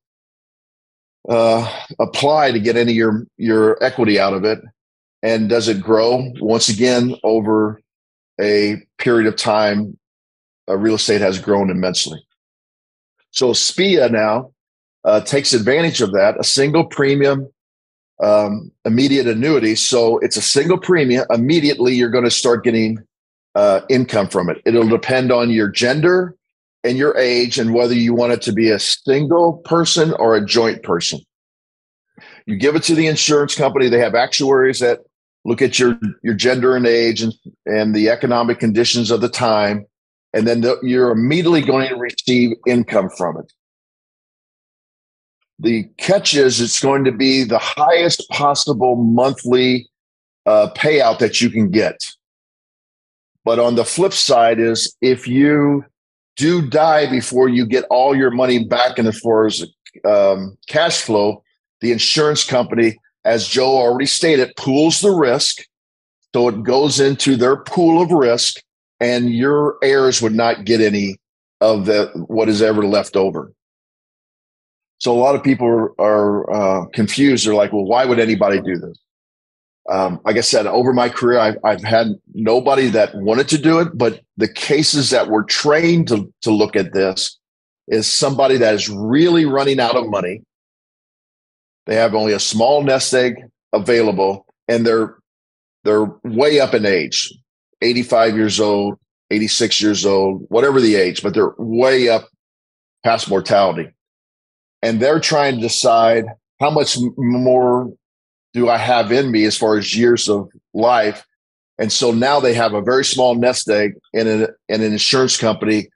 uh, 1.28 1.70
apply 2.00 2.52
to 2.52 2.60
get 2.60 2.76
any 2.76 2.92
of 2.92 2.96
your 2.96 3.26
your 3.36 3.82
equity 3.82 4.18
out 4.18 4.34
of 4.34 4.44
it. 4.44 4.60
And 5.22 5.48
does 5.48 5.68
it 5.68 5.80
grow? 5.80 6.32
Once 6.40 6.68
again, 6.68 7.14
over 7.22 7.80
a 8.40 8.76
period 8.98 9.28
of 9.28 9.36
time, 9.36 9.96
uh, 10.68 10.76
real 10.76 10.96
estate 10.96 11.20
has 11.20 11.38
grown 11.38 11.70
immensely. 11.70 12.24
So 13.30 13.52
SPIA 13.52 14.08
now 14.08 14.52
uh, 15.04 15.20
takes 15.20 15.52
advantage 15.52 16.00
of 16.00 16.12
that, 16.12 16.38
a 16.40 16.44
single 16.44 16.84
premium 16.84 17.48
um, 18.22 18.70
immediate 18.84 19.26
annuity. 19.26 19.74
So 19.74 20.18
it's 20.18 20.36
a 20.36 20.42
single 20.42 20.78
premium. 20.78 21.26
Immediately, 21.30 21.94
you're 21.94 22.10
going 22.10 22.24
to 22.24 22.30
start 22.30 22.64
getting 22.64 22.98
uh, 23.54 23.80
income 23.90 24.28
from 24.28 24.48
it. 24.48 24.58
It'll 24.64 24.88
depend 24.88 25.32
on 25.32 25.50
your 25.50 25.68
gender 25.68 26.36
and 26.84 26.98
your 26.98 27.16
age 27.16 27.58
and 27.58 27.74
whether 27.74 27.94
you 27.94 28.14
want 28.14 28.32
it 28.32 28.42
to 28.42 28.52
be 28.52 28.70
a 28.70 28.78
single 28.78 29.58
person 29.64 30.12
or 30.14 30.34
a 30.34 30.44
joint 30.44 30.82
person. 30.82 31.20
You 32.46 32.56
give 32.56 32.74
it 32.74 32.82
to 32.84 32.94
the 32.94 33.06
insurance 33.06 33.54
company. 33.54 33.88
They 33.88 34.00
have 34.00 34.14
actuaries 34.14 34.80
that 34.80 35.00
look 35.44 35.62
at 35.62 35.78
your 35.78 35.98
your 36.22 36.34
gender 36.34 36.76
and 36.76 36.86
age 36.86 37.22
and, 37.22 37.32
and 37.66 37.94
the 37.94 38.08
economic 38.08 38.58
conditions 38.58 39.10
of 39.10 39.20
the 39.20 39.28
time 39.28 39.86
and 40.32 40.46
then 40.46 40.62
the, 40.62 40.78
you're 40.82 41.10
immediately 41.10 41.60
going 41.60 41.88
to 41.88 41.96
receive 41.96 42.56
income 42.66 43.10
from 43.16 43.38
it 43.38 43.52
the 45.58 45.84
catch 45.98 46.34
is 46.34 46.60
it's 46.60 46.80
going 46.80 47.04
to 47.04 47.12
be 47.12 47.44
the 47.44 47.58
highest 47.58 48.28
possible 48.30 48.96
monthly 48.96 49.88
uh, 50.46 50.68
payout 50.74 51.18
that 51.18 51.40
you 51.40 51.50
can 51.50 51.70
get 51.70 51.98
but 53.44 53.58
on 53.58 53.74
the 53.74 53.84
flip 53.84 54.12
side 54.12 54.58
is 54.58 54.96
if 55.00 55.26
you 55.26 55.84
do 56.36 56.66
die 56.66 57.10
before 57.10 57.48
you 57.48 57.66
get 57.66 57.84
all 57.90 58.14
your 58.14 58.30
money 58.30 58.64
back 58.64 58.98
in 58.98 59.06
as 59.06 59.18
far 59.18 59.46
as 59.46 59.64
um, 60.04 60.56
cash 60.68 61.02
flow 61.02 61.42
the 61.82 61.92
insurance 61.92 62.44
company 62.44 62.96
as 63.24 63.46
Joe 63.46 63.76
already 63.76 64.06
stated, 64.06 64.54
pools 64.56 65.00
the 65.00 65.10
risk. 65.10 65.64
So 66.34 66.48
it 66.48 66.62
goes 66.62 66.98
into 66.98 67.36
their 67.36 67.56
pool 67.56 68.00
of 68.00 68.10
risk, 68.10 68.62
and 69.00 69.30
your 69.30 69.76
heirs 69.82 70.22
would 70.22 70.34
not 70.34 70.64
get 70.64 70.80
any 70.80 71.18
of 71.60 71.84
the 71.84 72.10
what 72.26 72.48
is 72.48 72.62
ever 72.62 72.86
left 72.86 73.16
over. 73.16 73.52
So 74.98 75.12
a 75.12 75.20
lot 75.20 75.34
of 75.34 75.42
people 75.42 75.66
are, 75.66 76.00
are 76.00 76.52
uh, 76.52 76.86
confused. 76.94 77.46
They're 77.46 77.54
like, 77.54 77.72
"Well, 77.72 77.84
why 77.84 78.06
would 78.06 78.18
anybody 78.18 78.60
do 78.60 78.78
this?" 78.78 78.98
Um, 79.90 80.20
like 80.24 80.36
I 80.36 80.42
said, 80.42 80.66
over 80.66 80.92
my 80.92 81.08
career, 81.08 81.38
I've, 81.40 81.58
I've 81.64 81.82
had 81.84 82.08
nobody 82.34 82.88
that 82.88 83.14
wanted 83.16 83.48
to 83.48 83.58
do 83.58 83.80
it, 83.80 83.96
but 83.96 84.20
the 84.36 84.48
cases 84.48 85.10
that 85.10 85.28
were 85.28 85.44
trained 85.44 86.08
to, 86.08 86.32
to 86.42 86.50
look 86.52 86.76
at 86.76 86.92
this 86.92 87.38
is 87.88 88.06
somebody 88.06 88.58
that 88.58 88.74
is 88.74 88.88
really 88.88 89.44
running 89.44 89.80
out 89.80 89.96
of 89.96 90.08
money 90.08 90.40
They 91.86 91.96
have 91.96 92.14
only 92.14 92.32
a 92.32 92.38
small 92.40 92.82
nest 92.82 93.12
egg 93.14 93.36
available, 93.72 94.46
and 94.68 94.86
they're 94.86 95.16
they're 95.84 96.06
way 96.24 96.60
up 96.60 96.74
in 96.74 96.86
age, 96.86 97.32
85 97.82 98.36
years 98.36 98.60
old, 98.60 98.98
86 99.30 99.82
years 99.82 100.06
old, 100.06 100.46
whatever 100.48 100.80
the 100.80 100.94
age, 100.96 101.22
but 101.22 101.34
they're 101.34 101.54
way 101.58 102.08
up 102.08 102.28
past 103.04 103.28
mortality. 103.28 103.90
And 104.82 105.00
they're 105.00 105.20
trying 105.20 105.56
to 105.56 105.60
decide 105.62 106.26
how 106.60 106.70
much 106.70 106.98
more 107.16 107.92
do 108.52 108.68
I 108.68 108.78
have 108.78 109.12
in 109.12 109.30
me 109.30 109.44
as 109.44 109.56
far 109.56 109.76
as 109.76 109.96
years 109.96 110.28
of 110.28 110.48
life. 110.74 111.24
And 111.78 111.90
so 111.90 112.12
now 112.12 112.38
they 112.38 112.54
have 112.54 112.74
a 112.74 112.82
very 112.82 113.04
small 113.04 113.34
nest 113.34 113.68
egg, 113.68 113.94
and 114.14 114.28
an, 114.28 114.48
an 114.68 114.82
insurance 114.82 115.36
company 115.36 115.88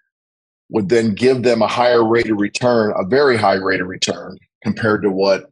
would 0.70 0.88
then 0.88 1.14
give 1.14 1.42
them 1.42 1.62
a 1.62 1.68
higher 1.68 2.04
rate 2.04 2.30
of 2.30 2.38
return, 2.38 2.92
a 2.96 3.06
very 3.06 3.36
high 3.36 3.54
rate 3.54 3.80
of 3.80 3.86
return 3.86 4.38
compared 4.64 5.02
to 5.02 5.10
what 5.10 5.44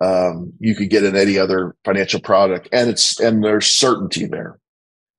um, 0.00 0.52
you 0.60 0.74
could 0.74 0.90
get 0.90 1.02
in 1.02 1.16
any 1.16 1.38
other 1.38 1.74
financial 1.84 2.20
product. 2.20 2.68
And 2.72 2.88
it's 2.90 3.18
and 3.18 3.42
there's 3.42 3.66
certainty 3.66 4.26
there. 4.26 4.58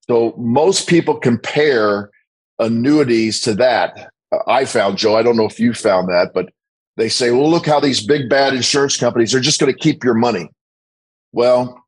So 0.08 0.36
most 0.38 0.88
people 0.88 1.16
compare 1.16 2.12
annuities 2.60 3.42
to 3.42 3.56
that. 3.56 4.12
I 4.48 4.66
found, 4.66 4.98
Joe, 4.98 5.18
I 5.18 5.24
don't 5.24 5.38
know 5.38 5.46
if 5.46 5.60
you 5.60 5.74
found 5.74 6.08
that, 6.10 6.32
but 6.34 6.50
they 6.98 7.10
say, 7.10 7.32
well, 7.32 7.50
look 7.50 7.66
how 7.66 7.80
these 7.80 8.06
big 8.06 8.30
bad 8.30 8.54
insurance 8.54 8.96
companies 8.96 9.34
are 9.34 9.42
just 9.42 9.60
going 9.60 9.74
to 9.74 9.78
keep 9.78 10.04
your 10.04 10.14
money. 10.14 10.50
Well, 11.36 11.86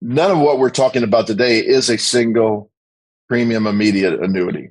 none 0.00 0.32
of 0.32 0.40
what 0.40 0.58
we're 0.58 0.68
talking 0.68 1.04
about 1.04 1.28
today 1.28 1.60
is 1.60 1.88
a 1.88 1.96
single 1.96 2.72
premium 3.28 3.68
immediate 3.68 4.20
annuity. 4.20 4.70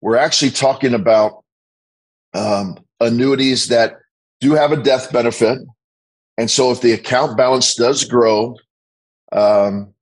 We're 0.00 0.16
actually 0.16 0.52
talking 0.52 0.94
about 0.94 1.42
um, 2.32 2.78
annuities 3.00 3.66
that 3.68 3.96
do 4.40 4.52
have 4.52 4.70
a 4.70 4.80
death 4.80 5.12
benefit. 5.12 5.58
And 6.36 6.48
so 6.48 6.70
if 6.70 6.80
the 6.80 6.92
account 6.92 7.36
balance 7.36 7.74
does 7.74 8.04
grow, 8.04 8.54
um, 9.32 9.92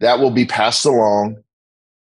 that 0.00 0.18
will 0.18 0.30
be 0.30 0.44
passed 0.44 0.84
along 0.84 1.42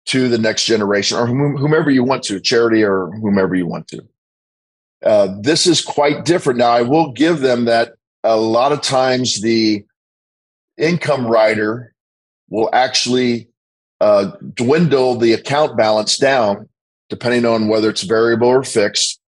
to 0.09 0.29
the 0.29 0.37
next 0.37 0.65
generation 0.65 1.17
or 1.17 1.25
whomever 1.25 1.89
you 1.89 2.03
want 2.03 2.21
to, 2.25 2.39
charity 2.39 2.83
or 2.83 3.09
whomever 3.13 3.55
you 3.55 3.65
want 3.65 3.87
to. 3.87 4.07
Uh, 5.03 5.39
this 5.41 5.65
is 5.65 5.81
quite 5.81 6.23
different. 6.23 6.59
Now, 6.59 6.69
I 6.69 6.83
will 6.83 7.13
give 7.13 7.39
them 7.39 7.65
that 7.65 7.93
a 8.23 8.37
lot 8.37 8.71
of 8.71 8.81
times 8.81 9.41
the 9.41 9.83
income 10.81 11.25
rider 11.27 11.93
will 12.49 12.69
actually 12.73 13.47
uh, 14.01 14.31
dwindle 14.55 15.15
the 15.15 15.31
account 15.31 15.77
balance 15.77 16.17
down, 16.17 16.67
depending 17.09 17.45
on 17.45 17.67
whether 17.67 17.89
it's 17.89 18.03
variable 18.03 18.47
or 18.47 18.63
fixed. 18.63 19.19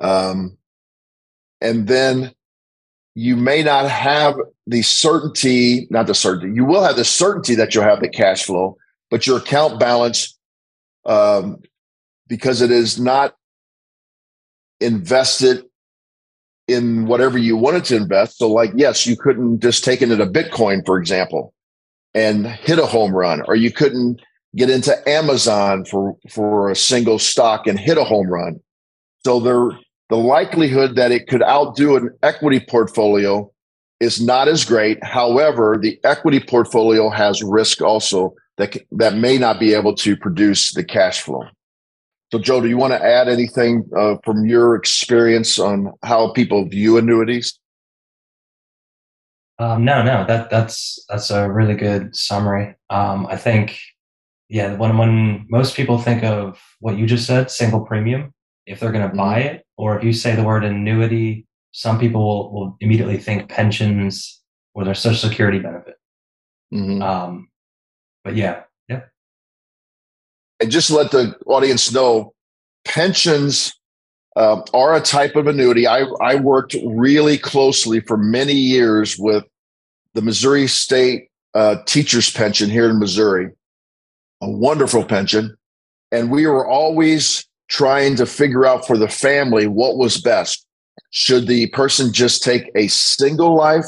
Um, 0.00 0.58
and 1.60 1.86
then 1.86 2.32
you 3.14 3.36
may 3.36 3.62
not 3.62 3.88
have 3.88 4.34
the 4.66 4.82
certainty, 4.82 5.86
not 5.90 6.06
the 6.06 6.14
certainty, 6.14 6.54
you 6.54 6.64
will 6.64 6.82
have 6.82 6.96
the 6.96 7.04
certainty 7.04 7.54
that 7.54 7.74
you'll 7.74 7.84
have 7.84 8.00
the 8.00 8.08
cash 8.08 8.44
flow, 8.44 8.76
but 9.10 9.26
your 9.26 9.38
account 9.38 9.78
balance, 9.78 10.36
um, 11.06 11.62
because 12.28 12.62
it 12.62 12.70
is 12.70 12.98
not 12.98 13.36
invested 14.80 15.64
in 16.72 17.06
whatever 17.06 17.38
you 17.38 17.56
wanted 17.56 17.84
to 17.86 17.96
invest. 17.96 18.38
So, 18.38 18.50
like, 18.50 18.70
yes, 18.74 19.06
you 19.06 19.16
couldn't 19.16 19.60
just 19.60 19.84
take 19.84 20.02
it 20.02 20.10
into 20.10 20.26
Bitcoin, 20.26 20.84
for 20.84 20.98
example, 20.98 21.54
and 22.14 22.46
hit 22.46 22.78
a 22.78 22.86
home 22.86 23.12
run, 23.12 23.42
or 23.46 23.56
you 23.56 23.72
couldn't 23.72 24.20
get 24.56 24.70
into 24.70 25.08
Amazon 25.08 25.84
for 25.84 26.16
for 26.28 26.70
a 26.70 26.76
single 26.76 27.18
stock 27.18 27.66
and 27.66 27.78
hit 27.78 27.98
a 27.98 28.04
home 28.04 28.28
run. 28.28 28.60
So 29.24 29.40
there 29.40 29.78
the 30.10 30.16
likelihood 30.16 30.96
that 30.96 31.12
it 31.12 31.28
could 31.28 31.42
outdo 31.42 31.96
an 31.96 32.10
equity 32.22 32.60
portfolio 32.60 33.50
is 34.00 34.20
not 34.20 34.48
as 34.48 34.64
great. 34.64 35.02
However, 35.04 35.78
the 35.80 35.98
equity 36.04 36.40
portfolio 36.40 37.10
has 37.10 37.42
risk 37.42 37.80
also 37.80 38.34
that, 38.56 38.76
that 38.90 39.14
may 39.14 39.38
not 39.38 39.60
be 39.60 39.72
able 39.72 39.94
to 39.94 40.16
produce 40.16 40.72
the 40.72 40.82
cash 40.82 41.20
flow. 41.20 41.44
So, 42.32 42.38
Joe, 42.38 42.60
do 42.60 42.68
you 42.68 42.76
want 42.76 42.92
to 42.92 43.04
add 43.04 43.28
anything 43.28 43.88
uh, 43.96 44.16
from 44.24 44.46
your 44.46 44.76
experience 44.76 45.58
on 45.58 45.92
how 46.04 46.32
people 46.32 46.68
view 46.68 46.96
annuities? 46.96 47.58
Um, 49.58 49.84
no, 49.84 50.02
no, 50.02 50.24
that 50.26 50.48
that's 50.48 51.04
that's 51.08 51.30
a 51.30 51.50
really 51.50 51.74
good 51.74 52.16
summary. 52.16 52.76
Um, 52.88 53.26
I 53.26 53.36
think, 53.36 53.78
yeah, 54.48 54.74
when 54.74 54.96
when 54.96 55.44
most 55.50 55.74
people 55.74 55.98
think 55.98 56.22
of 56.22 56.58
what 56.78 56.96
you 56.96 57.06
just 57.06 57.26
said, 57.26 57.50
single 57.50 57.80
premium, 57.80 58.32
if 58.64 58.80
they're 58.80 58.92
going 58.92 59.02
to 59.02 59.08
mm-hmm. 59.08 59.18
buy 59.18 59.40
it, 59.40 59.66
or 59.76 59.98
if 59.98 60.04
you 60.04 60.12
say 60.12 60.34
the 60.34 60.44
word 60.44 60.64
annuity, 60.64 61.46
some 61.72 61.98
people 61.98 62.24
will, 62.26 62.52
will 62.52 62.76
immediately 62.80 63.18
think 63.18 63.50
pensions 63.50 64.40
or 64.72 64.84
their 64.84 64.94
social 64.94 65.28
security 65.28 65.58
benefit. 65.58 65.96
Mm-hmm. 66.72 67.02
Um, 67.02 67.48
but 68.24 68.36
yeah, 68.36 68.62
yeah. 68.62 68.62
And 70.60 70.70
just 70.70 70.90
let 70.90 71.10
the 71.10 71.34
audience 71.46 71.92
know, 71.92 72.34
pensions 72.84 73.74
uh, 74.36 74.62
are 74.74 74.94
a 74.94 75.00
type 75.00 75.36
of 75.36 75.46
annuity. 75.46 75.86
I, 75.86 76.02
I 76.20 76.36
worked 76.36 76.76
really 76.84 77.38
closely 77.38 78.00
for 78.00 78.16
many 78.16 78.52
years 78.52 79.18
with 79.18 79.44
the 80.14 80.22
Missouri 80.22 80.66
State 80.66 81.28
uh, 81.54 81.76
Teachers 81.86 82.30
Pension 82.30 82.70
here 82.70 82.88
in 82.88 82.98
Missouri, 82.98 83.50
a 84.40 84.50
wonderful 84.50 85.04
pension. 85.04 85.56
And 86.12 86.30
we 86.30 86.46
were 86.46 86.66
always 86.66 87.46
trying 87.68 88.16
to 88.16 88.26
figure 88.26 88.66
out 88.66 88.86
for 88.86 88.98
the 88.98 89.08
family 89.08 89.66
what 89.66 89.96
was 89.96 90.20
best. 90.20 90.66
Should 91.10 91.46
the 91.46 91.68
person 91.68 92.12
just 92.12 92.42
take 92.42 92.70
a 92.74 92.88
single 92.88 93.56
life 93.56 93.86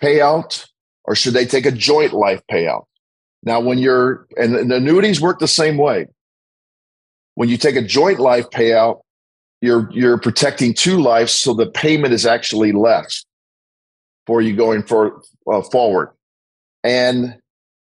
payout 0.00 0.66
or 1.04 1.14
should 1.14 1.34
they 1.34 1.46
take 1.46 1.66
a 1.66 1.72
joint 1.72 2.12
life 2.12 2.42
payout? 2.50 2.84
Now, 3.42 3.60
when 3.60 3.78
you're, 3.78 4.26
and, 4.36 4.70
annuities 4.72 5.20
work 5.20 5.38
the 5.38 5.48
same 5.48 5.76
way. 5.76 6.06
When 7.34 7.48
you 7.48 7.56
take 7.56 7.76
a 7.76 7.82
joint 7.82 8.18
life 8.18 8.50
payout, 8.50 9.00
you're, 9.62 9.90
you're 9.92 10.18
protecting 10.18 10.74
two 10.74 11.00
lives, 11.00 11.32
so 11.32 11.54
the 11.54 11.70
payment 11.70 12.12
is 12.12 12.26
actually 12.26 12.72
less 12.72 13.24
for 14.26 14.40
you 14.40 14.54
going 14.54 14.82
for, 14.82 15.22
uh, 15.50 15.62
forward. 15.62 16.10
And 16.84 17.36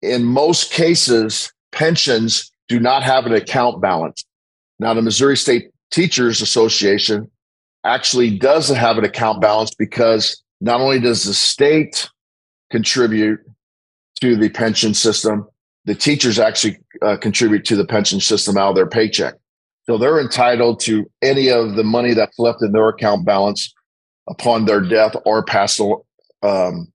in 0.02 0.24
most 0.24 0.72
cases, 0.72 1.52
pensions 1.72 2.50
do 2.68 2.80
not 2.80 3.02
have 3.02 3.26
an 3.26 3.32
account 3.32 3.80
balance. 3.80 4.24
Now, 4.78 4.94
the 4.94 5.02
Missouri 5.02 5.36
State 5.36 5.70
Teachers 5.90 6.42
Association 6.42 7.30
actually 7.84 8.36
does 8.36 8.68
have 8.68 8.98
an 8.98 9.04
account 9.04 9.40
balance 9.40 9.74
because 9.74 10.42
not 10.60 10.80
only 10.80 10.98
does 10.98 11.24
the 11.24 11.34
state 11.34 12.10
contribute 12.70 13.40
to 14.20 14.36
the 14.36 14.48
pension 14.48 14.94
system, 14.94 15.46
the 15.84 15.94
teachers 15.94 16.38
actually 16.38 16.78
uh, 17.02 17.16
contribute 17.16 17.64
to 17.66 17.76
the 17.76 17.84
pension 17.84 18.20
system 18.20 18.56
out 18.56 18.70
of 18.70 18.76
their 18.76 18.88
paycheck. 18.88 19.34
So 19.84 19.98
they're 19.98 20.20
entitled 20.20 20.80
to 20.80 21.08
any 21.22 21.48
of 21.48 21.76
the 21.76 21.84
money 21.84 22.12
that's 22.12 22.38
left 22.38 22.62
in 22.62 22.72
their 22.72 22.88
account 22.88 23.24
balance 23.24 23.72
upon 24.28 24.64
their 24.64 24.80
death 24.80 25.14
or 25.24 25.44
passed 25.44 25.80
um, 26.42 26.92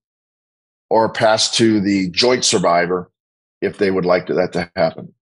or 0.89 1.09
passed 1.09 1.55
to 1.55 1.79
the 1.79 2.09
joint 2.09 2.43
survivor 2.43 3.09
if 3.61 3.77
they 3.77 3.91
would 3.91 4.05
like 4.05 4.27
that 4.27 4.51
to 4.53 4.69
happen. 4.75 5.13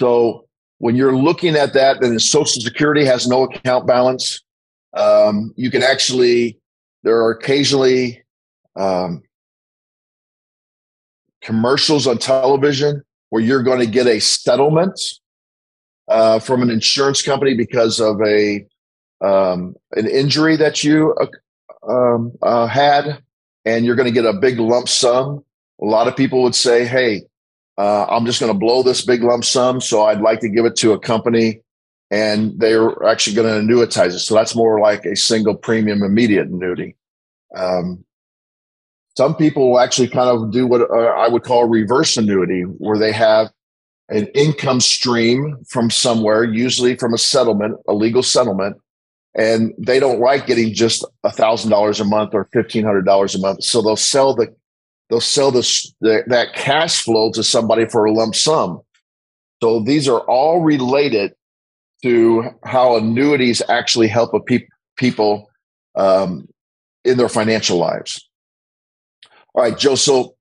So 0.00 0.46
when 0.78 0.96
you're 0.96 1.16
looking 1.16 1.54
at 1.54 1.74
that, 1.74 2.00
then 2.00 2.18
Social 2.18 2.62
Security 2.62 3.04
has 3.04 3.26
no 3.26 3.44
account 3.44 3.86
balance. 3.86 4.40
Um, 4.94 5.52
you 5.56 5.70
can 5.70 5.82
actually, 5.82 6.58
there 7.02 7.16
are 7.16 7.30
occasionally 7.32 8.22
um, 8.76 9.22
commercials 11.48 12.06
on 12.06 12.18
television 12.18 13.02
where 13.30 13.42
you're 13.42 13.62
going 13.62 13.80
to 13.80 13.86
get 13.86 14.06
a 14.06 14.20
settlement 14.20 15.00
uh, 16.08 16.38
from 16.38 16.60
an 16.60 16.68
insurance 16.68 17.22
company 17.22 17.54
because 17.54 18.00
of 18.00 18.20
a 18.20 18.66
um, 19.22 19.74
an 19.92 20.06
injury 20.06 20.56
that 20.56 20.84
you 20.84 21.14
uh, 21.14 21.90
um, 21.90 22.32
uh, 22.42 22.66
had, 22.66 23.22
and 23.64 23.86
you're 23.86 23.96
going 23.96 24.12
to 24.12 24.12
get 24.12 24.26
a 24.26 24.34
big 24.34 24.60
lump 24.60 24.90
sum. 24.90 25.42
A 25.80 25.86
lot 25.86 26.06
of 26.06 26.14
people 26.14 26.42
would 26.42 26.54
say, 26.54 26.84
"Hey, 26.84 27.22
uh, 27.78 28.04
I'm 28.10 28.26
just 28.26 28.40
going 28.40 28.52
to 28.52 28.58
blow 28.58 28.82
this 28.82 29.02
big 29.04 29.22
lump 29.22 29.44
sum. 29.44 29.80
So 29.80 30.02
I'd 30.02 30.20
like 30.20 30.40
to 30.40 30.50
give 30.50 30.66
it 30.66 30.76
to 30.76 30.92
a 30.92 30.98
company 30.98 31.62
and 32.10 32.58
they're 32.58 33.06
actually 33.06 33.36
going 33.36 33.66
to 33.66 33.74
annuitize 33.74 34.14
it. 34.14 34.18
So 34.18 34.34
that's 34.34 34.54
more 34.54 34.80
like 34.80 35.06
a 35.06 35.16
single 35.16 35.54
premium 35.54 36.02
immediate 36.02 36.48
annuity. 36.48 36.96
Um, 37.56 38.04
some 39.18 39.34
people 39.34 39.68
will 39.68 39.80
actually 39.80 40.06
kind 40.06 40.30
of 40.30 40.52
do 40.52 40.64
what 40.64 40.82
uh, 40.82 40.94
I 40.94 41.26
would 41.26 41.42
call 41.42 41.68
reverse 41.68 42.16
annuity, 42.16 42.62
where 42.62 42.96
they 42.96 43.10
have 43.10 43.50
an 44.08 44.28
income 44.28 44.80
stream 44.80 45.56
from 45.68 45.90
somewhere, 45.90 46.44
usually 46.44 46.94
from 46.94 47.12
a 47.12 47.18
settlement, 47.18 47.80
a 47.88 47.94
legal 47.94 48.22
settlement, 48.22 48.76
and 49.34 49.74
they 49.76 49.98
don't 49.98 50.20
like 50.20 50.46
getting 50.46 50.72
just 50.72 51.04
a 51.24 51.32
thousand 51.32 51.68
dollars 51.68 51.98
a 51.98 52.04
month 52.04 52.30
or 52.32 52.48
fifteen 52.52 52.84
hundred 52.84 53.06
dollars 53.06 53.34
a 53.34 53.40
month. 53.40 53.64
So 53.64 53.82
they'll 53.82 53.96
sell 53.96 54.36
the 54.36 54.54
they'll 55.10 55.20
sell 55.20 55.50
this 55.50 55.92
the, 56.00 56.22
that 56.28 56.54
cash 56.54 57.02
flow 57.02 57.32
to 57.32 57.42
somebody 57.42 57.86
for 57.86 58.04
a 58.04 58.12
lump 58.12 58.36
sum. 58.36 58.80
So 59.60 59.80
these 59.80 60.06
are 60.06 60.20
all 60.20 60.60
related 60.60 61.34
to 62.04 62.44
how 62.62 62.96
annuities 62.96 63.62
actually 63.68 64.06
help 64.06 64.32
a 64.32 64.38
pe- 64.38 64.68
people 64.96 65.50
um, 65.96 66.46
in 67.04 67.18
their 67.18 67.28
financial 67.28 67.78
lives. 67.78 68.27
All 69.58 69.64
right, 69.64 69.76
Joe. 69.76 69.96
So 69.96 70.36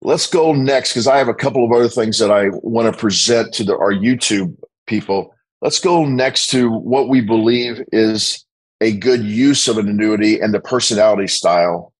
let's 0.00 0.28
go 0.28 0.52
next 0.52 0.92
because 0.92 1.08
I 1.08 1.18
have 1.18 1.26
a 1.26 1.34
couple 1.34 1.64
of 1.64 1.72
other 1.72 1.88
things 1.88 2.20
that 2.20 2.30
I 2.30 2.50
want 2.62 2.86
to 2.86 2.96
present 2.96 3.52
to 3.54 3.64
the, 3.64 3.76
our 3.76 3.92
YouTube 3.92 4.56
people. 4.86 5.34
Let's 5.60 5.80
go 5.80 6.04
next 6.04 6.50
to 6.50 6.70
what 6.70 7.08
we 7.08 7.20
believe 7.20 7.82
is 7.90 8.46
a 8.80 8.92
good 8.92 9.24
use 9.24 9.66
of 9.66 9.76
an 9.76 9.88
annuity 9.88 10.38
and 10.38 10.54
the 10.54 10.60
personality 10.60 11.26
style 11.26 11.92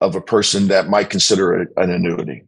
of 0.00 0.16
a 0.16 0.20
person 0.20 0.66
that 0.66 0.88
might 0.88 1.10
consider 1.10 1.52
an 1.76 1.90
annuity. 1.92 2.42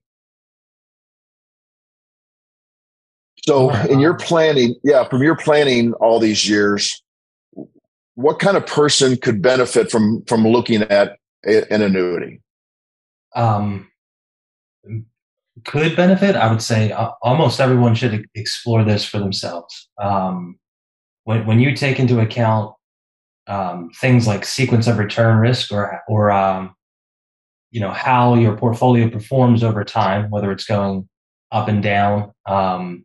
So, 3.47 3.71
in 3.87 4.01
your 4.01 4.15
planning, 4.15 4.75
yeah, 4.83 5.09
from 5.09 5.23
your 5.23 5.37
planning 5.37 5.93
all 6.01 6.19
these 6.19 6.49
years, 6.49 7.01
what 8.17 8.41
kind 8.41 8.57
of 8.57 8.67
person 8.67 9.17
could 9.19 9.41
benefit 9.41 9.89
from 9.89 10.25
from 10.25 10.49
looking 10.49 10.83
at 10.83 11.17
an 11.45 11.81
annuity? 11.81 12.41
Um, 13.35 13.91
could 15.65 15.95
benefit. 15.97 16.35
I 16.35 16.51
would 16.51 16.63
say 16.63 16.93
uh, 16.93 17.11
almost 17.23 17.61
everyone 17.61 17.95
should 17.95 18.27
explore 18.35 18.85
this 18.85 19.05
for 19.05 19.19
themselves. 19.19 19.91
Um, 20.01 20.59
when 21.25 21.47
when 21.47 21.61
you 21.61 21.77
take 21.77 22.01
into 22.01 22.21
account 22.21 22.75
um, 23.47 23.91
things 24.01 24.27
like 24.27 24.45
sequence 24.45 24.87
of 24.87 24.99
return 24.99 25.39
risk 25.39 25.73
or 25.73 26.01
or 26.09 26.31
um, 26.31 26.75
you 27.71 27.81
know 27.81 27.91
how 27.91 28.35
your 28.35 28.57
portfolio 28.57 29.09
performs 29.09 29.63
over 29.63 29.85
time, 29.85 30.31
whether 30.31 30.53
it's 30.53 30.65
going 30.65 31.09
up 31.51 31.69
and 31.69 31.83
down. 31.83 32.33
Um, 32.47 33.05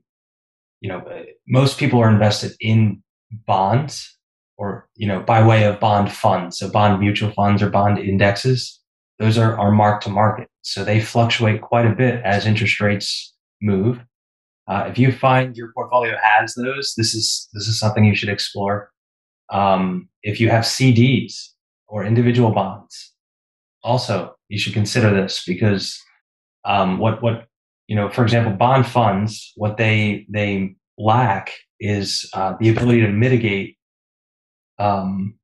you 0.80 0.90
know, 0.90 1.04
most 1.48 1.80
people 1.80 2.00
are 2.00 2.10
invested 2.10 2.52
in 2.60 3.02
bonds 3.32 4.16
or 4.58 4.88
you 4.96 5.08
know 5.08 5.22
by 5.22 5.46
way 5.46 5.66
of 5.66 5.80
bond 5.80 6.12
funds, 6.12 6.60
so 6.60 6.70
bond 6.70 7.00
mutual 7.00 7.32
funds 7.32 7.62
or 7.62 7.70
bond 7.70 7.98
indexes. 7.98 8.80
Those 9.19 9.38
are 9.38 9.58
are 9.58 9.71
marked 9.71 10.03
to 10.03 10.10
market, 10.10 10.49
so 10.62 10.84
they 10.84 11.01
fluctuate 11.01 11.62
quite 11.62 11.86
a 11.86 11.95
bit 11.95 12.23
as 12.23 12.45
interest 12.45 12.80
rates 12.80 13.34
move. 13.62 13.99
Uh, 14.67 14.86
if 14.89 14.97
you 14.97 15.12
find 15.12 15.56
your 15.56 15.71
portfolio 15.73 16.15
has 16.21 16.53
those, 16.56 16.93
this 16.97 17.13
is 17.15 17.47
this 17.53 17.67
is 17.67 17.80
something 17.80 18.06
you 18.06 18.15
should 18.15 18.30
explore. 18.30 18.91
Um, 19.49 20.10
if 20.23 20.41
you 20.41 20.49
have 20.49 20.65
CDs 20.65 21.34
or 21.88 22.03
individual 22.03 22.51
bonds, 22.51 23.13
also 23.82 24.36
you 24.49 24.60
should 24.60 24.73
consider 24.73 25.13
this 25.13 25.43
because 25.45 25.97
um, 26.65 26.99
what 26.99 27.23
what 27.23 27.47
you 27.88 27.95
know, 27.95 28.10
for 28.10 28.23
example, 28.23 28.53
bond 28.53 28.86
funds, 28.86 29.53
what 29.56 29.77
they 29.77 30.25
they 30.30 30.75
lack 30.97 31.51
is 31.80 32.30
uh, 32.34 32.53
the 32.60 32.69
ability 32.69 33.01
to 33.01 33.10
mitigate, 33.10 33.77
um, 34.80 35.36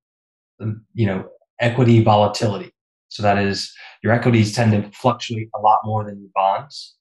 you 0.93 1.05
know, 1.05 1.29
equity 1.59 2.03
volatility. 2.03 2.72
So 3.13 3.21
that 3.21 3.37
is, 3.37 3.71
your 4.01 4.11
equities 4.11 4.55
tend 4.55 4.71
to 4.71 4.89
fluctuate 4.97 5.49
a 5.55 5.59
lot 5.59 5.79
more 5.85 6.03
than 6.03 6.19
your 6.19 6.31
bonds. 6.33 6.95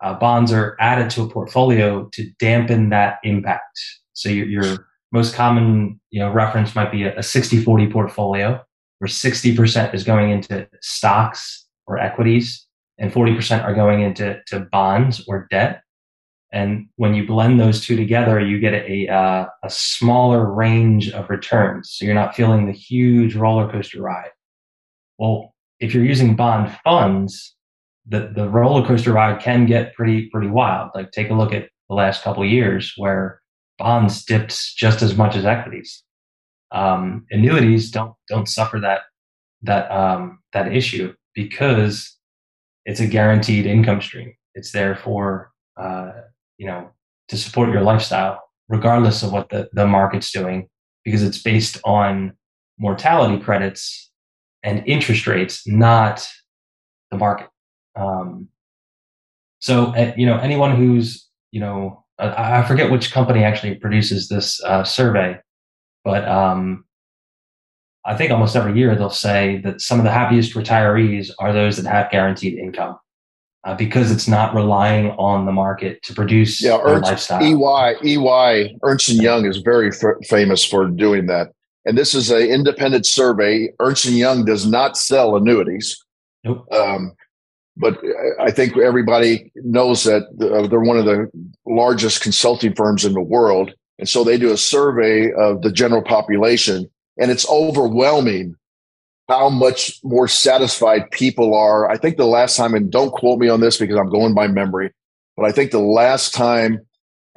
Uh, 0.00 0.14
bonds 0.14 0.52
are 0.52 0.76
added 0.78 1.10
to 1.10 1.22
a 1.22 1.28
portfolio 1.28 2.08
to 2.12 2.30
dampen 2.38 2.90
that 2.90 3.18
impact. 3.24 3.80
So 4.12 4.28
your, 4.28 4.46
your 4.46 4.88
most 5.10 5.34
common, 5.34 6.00
you 6.10 6.20
know, 6.20 6.30
reference 6.30 6.76
might 6.76 6.92
be 6.92 7.02
a, 7.02 7.16
a 7.16 7.22
60-40 7.22 7.92
portfolio, 7.92 8.64
where 9.00 9.08
60% 9.08 9.94
is 9.94 10.04
going 10.04 10.30
into 10.30 10.68
stocks 10.80 11.66
or 11.88 11.98
equities, 11.98 12.64
and 12.98 13.12
40% 13.12 13.64
are 13.64 13.74
going 13.74 14.02
into 14.02 14.40
to 14.46 14.60
bonds 14.60 15.24
or 15.26 15.48
debt. 15.50 15.82
And 16.52 16.86
when 16.94 17.14
you 17.14 17.26
blend 17.26 17.58
those 17.58 17.84
two 17.84 17.96
together, 17.96 18.38
you 18.38 18.60
get 18.60 18.74
a, 18.74 19.08
uh, 19.08 19.46
a 19.64 19.70
smaller 19.70 20.48
range 20.50 21.10
of 21.10 21.28
returns. 21.28 21.90
So 21.90 22.04
you're 22.04 22.14
not 22.14 22.36
feeling 22.36 22.66
the 22.66 22.72
huge 22.72 23.34
roller 23.34 23.68
coaster 23.68 24.00
ride. 24.00 24.30
Well, 25.18 25.54
if 25.80 25.94
you're 25.94 26.04
using 26.04 26.36
bond 26.36 26.76
funds, 26.84 27.54
the, 28.06 28.32
the 28.34 28.48
roller 28.48 28.86
coaster 28.86 29.12
ride 29.12 29.42
can 29.42 29.66
get 29.66 29.94
pretty, 29.94 30.28
pretty 30.30 30.48
wild. 30.48 30.90
Like 30.94 31.10
take 31.10 31.30
a 31.30 31.34
look 31.34 31.52
at 31.52 31.68
the 31.88 31.94
last 31.94 32.22
couple 32.22 32.42
of 32.42 32.48
years 32.48 32.94
where 32.96 33.40
bonds 33.78 34.24
dipped 34.24 34.76
just 34.76 35.02
as 35.02 35.16
much 35.16 35.36
as 35.36 35.44
equities. 35.44 36.02
Um, 36.70 37.26
annuities 37.30 37.90
don't, 37.90 38.14
don't 38.28 38.48
suffer 38.48 38.80
that, 38.80 39.02
that, 39.62 39.90
um, 39.90 40.40
that 40.52 40.72
issue 40.72 41.14
because 41.34 42.16
it's 42.84 43.00
a 43.00 43.06
guaranteed 43.06 43.66
income 43.66 44.00
stream. 44.00 44.34
It's 44.54 44.72
there 44.72 44.96
for, 44.96 45.52
uh, 45.76 46.12
you 46.56 46.66
know, 46.66 46.90
to 47.28 47.36
support 47.36 47.70
your 47.70 47.82
lifestyle, 47.82 48.42
regardless 48.68 49.22
of 49.22 49.32
what 49.32 49.50
the, 49.50 49.68
the 49.72 49.86
market's 49.86 50.32
doing, 50.32 50.68
because 51.04 51.22
it's 51.22 51.40
based 51.40 51.78
on 51.84 52.32
mortality 52.78 53.42
credits 53.42 54.07
and 54.68 54.86
interest 54.86 55.26
rates, 55.26 55.66
not 55.66 56.28
the 57.10 57.16
market. 57.16 57.48
Um, 57.96 58.48
so, 59.60 59.86
uh, 59.96 60.12
you 60.16 60.26
know, 60.26 60.36
anyone 60.38 60.76
who's, 60.76 61.26
you 61.50 61.60
know, 61.60 62.04
I, 62.18 62.60
I 62.60 62.64
forget 62.66 62.90
which 62.90 63.10
company 63.10 63.44
actually 63.44 63.76
produces 63.76 64.28
this 64.28 64.62
uh, 64.62 64.84
survey, 64.84 65.38
but 66.04 66.28
um, 66.28 66.84
I 68.04 68.14
think 68.14 68.30
almost 68.30 68.56
every 68.56 68.78
year 68.78 68.94
they'll 68.94 69.08
say 69.10 69.60
that 69.64 69.80
some 69.80 69.98
of 69.98 70.04
the 70.04 70.12
happiest 70.12 70.52
retirees 70.52 71.30
are 71.38 71.52
those 71.54 71.78
that 71.78 71.90
have 71.90 72.10
guaranteed 72.10 72.58
income 72.58 72.98
uh, 73.64 73.74
because 73.74 74.10
it's 74.10 74.28
not 74.28 74.54
relying 74.54 75.12
on 75.12 75.46
the 75.46 75.52
market 75.52 76.02
to 76.02 76.14
produce 76.14 76.62
yeah, 76.62 76.78
Ernst, 76.82 77.10
lifestyle. 77.10 77.42
EY, 77.42 77.96
EY, 78.04 78.76
Ernst 78.82 79.08
and 79.08 79.22
Young 79.22 79.46
is 79.46 79.58
very 79.58 79.88
f- 79.88 80.26
famous 80.28 80.62
for 80.62 80.86
doing 80.86 81.26
that. 81.26 81.52
And 81.88 81.96
this 81.96 82.14
is 82.14 82.30
an 82.30 82.42
independent 82.42 83.06
survey. 83.06 83.70
Ernst 83.80 84.04
and 84.04 84.14
Young 84.14 84.44
does 84.44 84.66
not 84.66 84.98
sell 84.98 85.36
annuities. 85.36 85.98
Nope. 86.44 86.70
Um, 86.70 87.14
but 87.78 87.98
I 88.38 88.50
think 88.50 88.76
everybody 88.76 89.50
knows 89.54 90.04
that 90.04 90.24
uh, 90.38 90.66
they're 90.66 90.80
one 90.80 90.98
of 90.98 91.06
the 91.06 91.30
largest 91.64 92.20
consulting 92.20 92.74
firms 92.74 93.06
in 93.06 93.14
the 93.14 93.22
world. 93.22 93.72
And 93.98 94.06
so 94.06 94.22
they 94.22 94.36
do 94.36 94.52
a 94.52 94.58
survey 94.58 95.32
of 95.32 95.62
the 95.62 95.72
general 95.72 96.02
population 96.02 96.90
and 97.16 97.30
it's 97.30 97.48
overwhelming 97.48 98.54
how 99.30 99.48
much 99.48 99.98
more 100.04 100.28
satisfied 100.28 101.10
people 101.10 101.54
are. 101.54 101.90
I 101.90 101.96
think 101.96 102.18
the 102.18 102.26
last 102.26 102.56
time, 102.56 102.74
and 102.74 102.90
don't 102.90 103.12
quote 103.12 103.38
me 103.38 103.48
on 103.48 103.60
this 103.60 103.78
because 103.78 103.96
I'm 103.96 104.10
going 104.10 104.34
by 104.34 104.46
memory, 104.46 104.92
but 105.38 105.46
I 105.46 105.52
think 105.52 105.70
the 105.70 105.78
last 105.78 106.34
time 106.34 106.86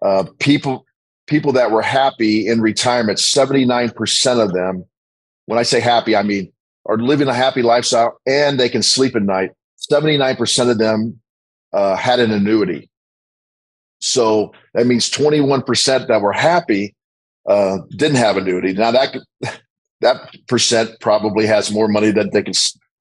uh, 0.02 0.26
people 0.40 0.86
people 1.32 1.54
that 1.54 1.72
were 1.72 1.82
happy 1.82 2.46
in 2.46 2.60
retirement, 2.62 3.18
79% 3.18 4.44
of 4.44 4.54
them, 4.54 4.86
when 5.46 5.58
I 5.58 5.64
say 5.64 5.80
happy, 5.80 6.16
I 6.16 6.24
mean 6.24 6.52
are 6.88 6.98
living 6.98 7.28
a 7.28 7.34
happy 7.34 7.62
lifestyle 7.62 8.20
and 8.26 8.60
they 8.60 8.68
can 8.68 8.84
sleep 8.84 9.16
at 9.16 9.22
night. 9.22 9.52
79% 9.92 10.70
of 10.70 10.78
them 10.78 11.20
uh, 11.74 11.96
had 11.96 12.20
an 12.20 12.32
annuity. 12.32 12.90
So 14.00 14.52
that 14.74 14.88
means 14.88 15.10
21% 15.10 16.08
that 16.08 16.22
were 16.22 16.34
happy 16.34 16.96
uh, 17.48 17.78
didn't 17.92 18.18
have 18.18 18.36
annuity. 18.36 18.74
Now 18.74 18.92
that 18.92 19.16
that 20.02 20.36
percent 20.48 21.00
probably 21.00 21.46
has 21.46 21.72
more 21.72 21.88
money 21.88 22.12
than 22.12 22.30
they 22.32 22.44
can 22.44 22.54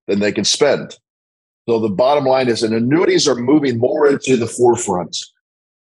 than 0.07 0.21
they 0.21 0.33
can 0.33 0.45
spend. 0.45 0.97
So 1.69 1.81
the 1.81 1.89
bottom 1.89 2.25
line 2.25 2.49
is, 2.49 2.63
and 2.63 2.75
annuities 2.75 3.27
are 3.27 3.35
moving 3.35 3.79
more 3.79 4.07
into 4.07 4.37
the 4.37 4.47
forefront 4.47 5.17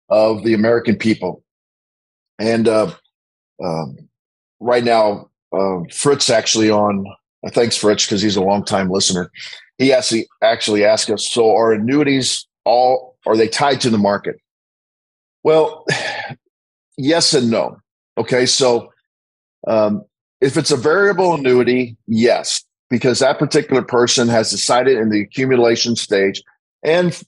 of 0.09 0.43
the 0.43 0.53
American 0.53 0.97
people. 0.97 1.44
And 2.39 2.67
uh, 2.67 2.93
um, 3.63 3.97
right 4.59 4.83
now, 4.83 5.29
uh, 5.53 5.79
Fritz 5.91 6.29
actually 6.29 6.69
on. 6.69 7.05
Uh, 7.45 7.51
thanks, 7.51 7.77
Fritz, 7.77 8.05
because 8.05 8.21
he's 8.21 8.35
a 8.35 8.41
long 8.41 8.63
time 8.65 8.89
listener. 8.89 9.31
He 9.77 9.93
actually 9.93 10.27
actually 10.41 10.83
asked 10.83 11.09
us, 11.09 11.27
so 11.27 11.55
are 11.55 11.73
annuities 11.73 12.45
all 12.65 13.17
are 13.25 13.37
they 13.37 13.47
tied 13.47 13.81
to 13.81 13.89
the 13.89 13.97
market? 13.97 14.35
Well, 15.43 15.85
yes 16.97 17.33
and 17.33 17.49
no. 17.49 17.77
Okay, 18.17 18.45
so 18.45 18.91
um, 19.67 20.03
if 20.41 20.57
it's 20.57 20.71
a 20.71 20.77
variable 20.77 21.33
annuity, 21.33 21.97
yes, 22.07 22.63
because 22.89 23.19
that 23.19 23.39
particular 23.39 23.81
person 23.81 24.27
has 24.27 24.51
decided 24.51 24.97
in 24.97 25.09
the 25.09 25.21
accumulation 25.21 25.95
stage 25.95 26.41
and 26.83 27.21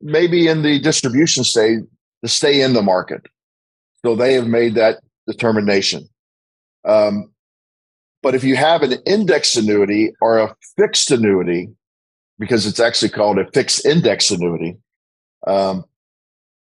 maybe 0.00 0.48
in 0.48 0.62
the 0.62 0.80
distribution 0.80 1.44
stage 1.44 1.80
to 2.22 2.28
stay 2.28 2.60
in 2.60 2.74
the 2.74 2.82
market. 2.82 3.26
So 4.04 4.14
they 4.14 4.34
have 4.34 4.46
made 4.46 4.74
that 4.74 5.00
determination. 5.26 6.08
Um, 6.84 7.32
but 8.22 8.34
if 8.34 8.44
you 8.44 8.56
have 8.56 8.82
an 8.82 8.94
index 9.06 9.56
annuity 9.56 10.12
or 10.20 10.38
a 10.38 10.54
fixed 10.76 11.10
annuity, 11.10 11.70
because 12.38 12.66
it's 12.66 12.80
actually 12.80 13.10
called 13.10 13.38
a 13.38 13.50
fixed 13.52 13.86
index 13.86 14.30
annuity, 14.30 14.76
um, 15.46 15.84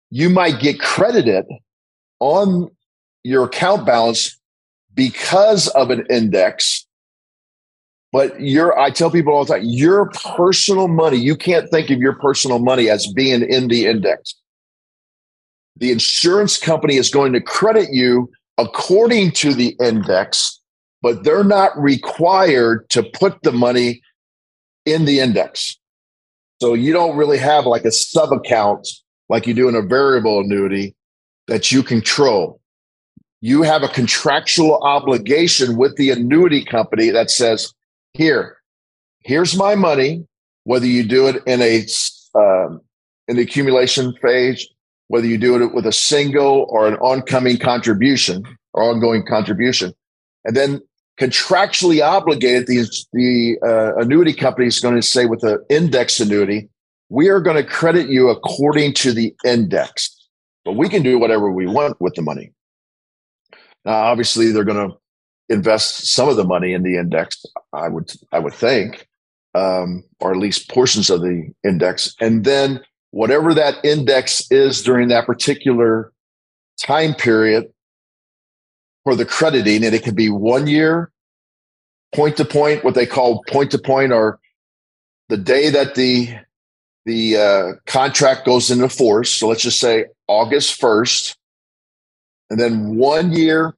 you 0.09 0.29
might 0.29 0.59
get 0.59 0.79
credited 0.79 1.45
on 2.19 2.69
your 3.23 3.45
account 3.45 3.85
balance 3.85 4.39
because 4.95 5.67
of 5.69 5.91
an 5.91 6.05
index. 6.09 6.87
But 8.11 8.39
your, 8.39 8.79
I 8.79 8.89
tell 8.89 9.11
people 9.11 9.33
all 9.33 9.45
the 9.45 9.55
time, 9.55 9.63
your 9.65 10.09
personal 10.11 10.87
money, 10.87 11.17
you 11.17 11.35
can't 11.35 11.69
think 11.69 11.91
of 11.91 11.99
your 11.99 12.13
personal 12.13 12.57
money 12.57 12.89
as 12.89 13.11
being 13.13 13.43
in 13.43 13.67
the 13.67 13.85
index. 13.85 14.33
The 15.79 15.91
insurance 15.91 16.57
company 16.57 16.95
is 16.95 17.09
going 17.09 17.33
to 17.33 17.41
credit 17.41 17.89
you 17.91 18.31
according 18.57 19.31
to 19.31 19.53
the 19.53 19.75
index, 19.79 20.59
but 21.01 21.23
they're 21.23 21.43
not 21.43 21.77
required 21.77 22.89
to 22.89 23.03
put 23.03 23.41
the 23.43 23.51
money 23.51 24.01
in 24.85 25.05
the 25.05 25.19
index. 25.19 25.77
So 26.61 26.73
you 26.73 26.93
don't 26.93 27.17
really 27.17 27.37
have 27.37 27.65
like 27.65 27.85
a 27.85 27.91
sub 27.91 28.31
account 28.31 28.87
like 29.29 29.45
you 29.45 29.53
do 29.53 29.69
in 29.69 29.75
a 29.75 29.81
variable 29.81 30.39
annuity 30.39 30.95
that 31.47 31.71
you 31.71 31.83
control. 31.83 32.59
You 33.41 33.61
have 33.61 33.83
a 33.83 33.87
contractual 33.89 34.79
obligation 34.81 35.77
with 35.77 35.95
the 35.97 36.09
annuity 36.09 36.65
company 36.65 37.11
that 37.11 37.29
says, 37.29 37.71
here, 38.13 38.57
here's 39.23 39.55
my 39.55 39.75
money, 39.75 40.25
whether 40.63 40.87
you 40.87 41.03
do 41.03 41.27
it 41.27 41.43
in 41.45 41.61
a 41.61 41.85
um, 42.33 42.81
in 43.27 43.35
the 43.35 43.43
accumulation 43.43 44.13
phase, 44.21 44.67
whether 45.07 45.27
you 45.27 45.37
do 45.37 45.61
it 45.61 45.73
with 45.73 45.85
a 45.85 45.91
single 45.91 46.67
or 46.69 46.87
an 46.87 46.95
oncoming 46.95 47.57
contribution 47.57 48.43
or 48.73 48.83
ongoing 48.83 49.25
contribution. 49.25 49.93
And 50.45 50.55
then 50.55 50.81
contractually 51.19 52.05
obligated, 52.05 52.67
the, 52.67 52.87
the 53.13 53.57
uh, 53.65 54.01
annuity 54.01 54.33
company 54.33 54.67
is 54.67 54.79
going 54.79 54.95
to 54.95 55.01
say 55.01 55.25
with 55.25 55.43
an 55.43 55.63
index 55.69 56.19
annuity, 56.19 56.69
we 57.09 57.29
are 57.29 57.39
going 57.39 57.57
to 57.57 57.63
credit 57.63 58.09
you 58.09 58.29
according 58.29 58.93
to 58.95 59.13
the 59.13 59.33
index, 59.45 60.29
but 60.65 60.73
we 60.73 60.89
can 60.89 61.03
do 61.03 61.17
whatever 61.17 61.51
we 61.51 61.65
want 61.65 61.99
with 62.01 62.13
the 62.15 62.21
money. 62.21 62.51
Now, 63.85 63.93
obviously, 63.93 64.51
they're 64.51 64.65
going 64.65 64.89
to 64.89 64.97
invest 65.49 66.13
some 66.13 66.27
of 66.27 66.35
the 66.35 66.43
money 66.43 66.73
in 66.73 66.83
the 66.83 66.97
index. 66.97 67.45
I 67.71 67.87
would, 67.87 68.11
I 68.33 68.39
would 68.39 68.53
think, 68.53 69.07
um, 69.55 70.03
or 70.19 70.31
at 70.31 70.37
least 70.37 70.69
portions 70.69 71.09
of 71.09 71.21
the 71.21 71.49
index, 71.63 72.13
and 72.19 72.43
then 72.43 72.81
whatever 73.17 73.51
that 73.51 73.83
index 73.83 74.45
is 74.51 74.83
during 74.83 75.07
that 75.07 75.25
particular 75.25 76.13
time 76.79 77.15
period 77.15 77.65
for 79.03 79.15
the 79.15 79.25
crediting, 79.25 79.83
and 79.83 79.95
it 79.95 80.03
could 80.03 80.15
be 80.15 80.29
one 80.29 80.67
year, 80.67 81.11
point 82.13 82.37
to 82.37 82.45
point, 82.45 82.83
what 82.83 82.93
they 82.93 83.07
call 83.07 83.43
point 83.47 83.71
to 83.71 83.79
point, 83.79 84.11
or 84.11 84.39
the 85.29 85.37
day 85.37 85.71
that 85.71 85.95
the 85.95 86.29
the 87.07 87.37
uh, 87.37 87.71
contract 87.87 88.45
goes 88.45 88.69
into 88.69 88.87
force. 88.87 89.31
So 89.31 89.47
let's 89.47 89.63
just 89.63 89.79
say 89.79 90.05
August 90.27 90.79
first, 90.79 91.37
and 92.51 92.59
then 92.59 92.97
one 92.97 93.33
year. 93.33 93.75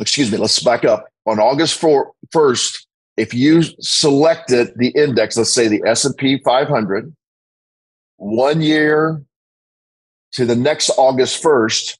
Excuse 0.00 0.32
me. 0.32 0.38
Let's 0.38 0.60
back 0.60 0.84
up. 0.84 1.06
On 1.26 1.38
August 1.38 1.80
first, 2.32 2.86
if 3.16 3.32
you 3.32 3.62
selected 3.80 4.72
the 4.76 4.88
index, 4.96 5.36
let's 5.36 5.54
say 5.54 5.68
the 5.68 5.82
S 5.86 6.04
and 6.04 6.16
P 6.16 6.40
500, 6.44 7.14
one 8.18 8.60
year 8.60 9.22
to 10.32 10.44
the 10.44 10.56
next 10.56 10.90
August 10.98 11.42
1st, 11.42 11.96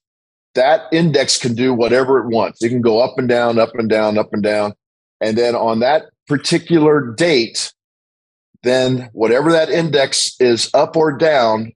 that 0.55 0.83
index 0.93 1.39
can 1.39 1.55
do 1.55 1.73
whatever 1.73 2.19
it 2.19 2.29
wants. 2.29 2.63
It 2.63 2.69
can 2.69 2.83
go 2.83 3.01
up 3.01 3.19
and 3.19 3.29
down, 3.29 3.59
up 3.59 3.75
and 3.75 3.89
down, 3.89 4.19
up 4.19 4.33
and 4.33 4.43
down. 4.43 4.75
And 5.21 5.39
then 5.39 5.55
on 5.55 5.81
that 5.81 6.07
particular 6.27 7.15
date, 7.15 7.73
then 8.63 9.09
whatever 9.13 9.53
that 9.53 9.71
index 9.71 10.37
is 10.41 10.71
up 10.75 10.97
or 10.97 11.17
down, 11.17 11.73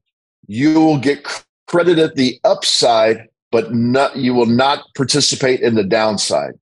you 0.47 0.81
will 0.81 0.99
get 0.99 1.27
credited 1.69 2.17
the 2.17 2.39
upside, 2.45 3.29
but 3.51 3.73
not, 3.73 4.17
you 4.17 4.35
will 4.35 4.47
not 4.47 4.85
participate 4.97 5.61
in 5.61 5.75
the 5.75 5.85
downside. 5.85 6.55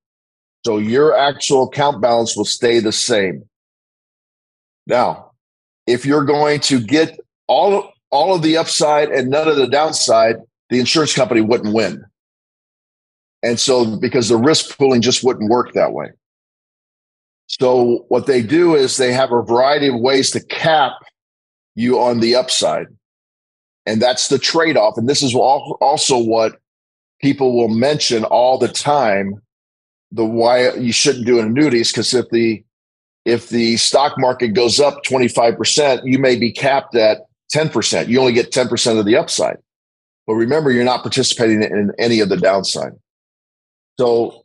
So 0.65 0.77
your 0.77 1.17
actual 1.17 1.65
account 1.65 2.03
balance 2.03 2.37
will 2.37 2.45
stay 2.45 2.81
the 2.81 2.93
same. 2.93 3.49
Now, 4.87 5.33
if 5.87 6.05
you're 6.05 6.25
going 6.25 6.61
to 6.61 6.81
get 6.81 7.19
all, 7.51 7.93
all 8.11 8.35
of 8.35 8.43
the 8.43 8.57
upside 8.57 9.09
and 9.11 9.29
none 9.29 9.49
of 9.49 9.57
the 9.57 9.67
downside, 9.67 10.37
the 10.69 10.79
insurance 10.79 11.15
company 11.15 11.41
wouldn't 11.41 11.75
win. 11.75 12.05
And 13.43 13.59
so, 13.59 13.97
because 13.97 14.29
the 14.29 14.37
risk 14.37 14.79
pooling 14.79 15.01
just 15.01 15.25
wouldn't 15.25 15.51
work 15.51 15.73
that 15.73 15.93
way. 15.93 16.11
So, 17.47 18.05
what 18.09 18.27
they 18.27 18.43
do 18.43 18.77
is 18.77 18.97
they 18.97 19.13
have 19.13 19.33
a 19.33 19.43
variety 19.43 19.89
of 19.89 19.99
ways 19.99 20.31
to 20.33 20.41
cap 20.41 20.93
you 21.75 21.99
on 21.99 22.21
the 22.21 22.37
upside. 22.37 22.87
And 23.87 24.01
that's 24.01 24.29
the 24.29 24.39
trade 24.39 24.77
off. 24.77 24.97
And 24.97 25.09
this 25.09 25.23
is 25.23 25.35
also 25.35 26.19
what 26.19 26.61
people 27.21 27.57
will 27.57 27.69
mention 27.69 28.25
all 28.25 28.59
the 28.59 28.69
time 28.69 29.41
the 30.13 30.25
why 30.25 30.75
you 30.75 30.93
shouldn't 30.93 31.27
do 31.27 31.39
annuities 31.39 31.93
because 31.93 32.13
if 32.15 32.29
the 32.31 32.65
if 33.25 33.51
the 33.51 33.77
stock 33.77 34.15
market 34.19 34.49
goes 34.49 34.81
up 34.81 35.05
25% 35.05 36.01
you 36.05 36.19
may 36.19 36.37
be 36.37 36.51
capped 36.51 36.97
at 36.97 37.19
10%. 37.55 38.09
You 38.09 38.21
only 38.21 38.33
get 38.33 38.53
10% 38.53 38.99
of 38.99 39.05
the 39.05 39.17
upside. 39.17 39.59
But 40.27 40.35
remember, 40.35 40.71
you're 40.71 40.85
not 40.85 41.03
participating 41.03 41.63
in 41.63 41.93
any 41.99 42.21
of 42.21 42.29
the 42.29 42.37
downside. 42.37 42.93
So, 43.99 44.45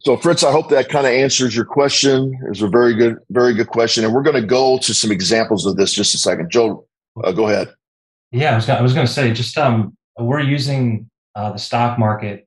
so 0.00 0.16
Fritz, 0.16 0.42
I 0.42 0.50
hope 0.50 0.68
that 0.70 0.88
kind 0.88 1.06
of 1.06 1.12
answers 1.12 1.54
your 1.54 1.64
question. 1.64 2.38
It's 2.50 2.60
a 2.60 2.68
very 2.68 2.94
good, 2.94 3.16
very 3.30 3.54
good 3.54 3.68
question. 3.68 4.04
And 4.04 4.12
we're 4.12 4.22
going 4.22 4.40
to 4.40 4.46
go 4.46 4.78
to 4.78 4.92
some 4.94 5.12
examples 5.12 5.64
of 5.66 5.76
this 5.76 5.92
just 5.92 6.14
a 6.14 6.18
second. 6.18 6.50
Joe, 6.50 6.86
uh, 7.22 7.32
go 7.32 7.48
ahead. 7.48 7.72
Yeah, 8.32 8.52
I 8.52 8.56
was, 8.56 8.68
I 8.68 8.82
was 8.82 8.92
going 8.92 9.06
to 9.06 9.12
say, 9.12 9.32
just 9.32 9.56
um, 9.56 9.96
we're 10.18 10.40
using 10.40 11.08
uh, 11.34 11.52
the 11.52 11.58
stock 11.58 11.98
market. 11.98 12.46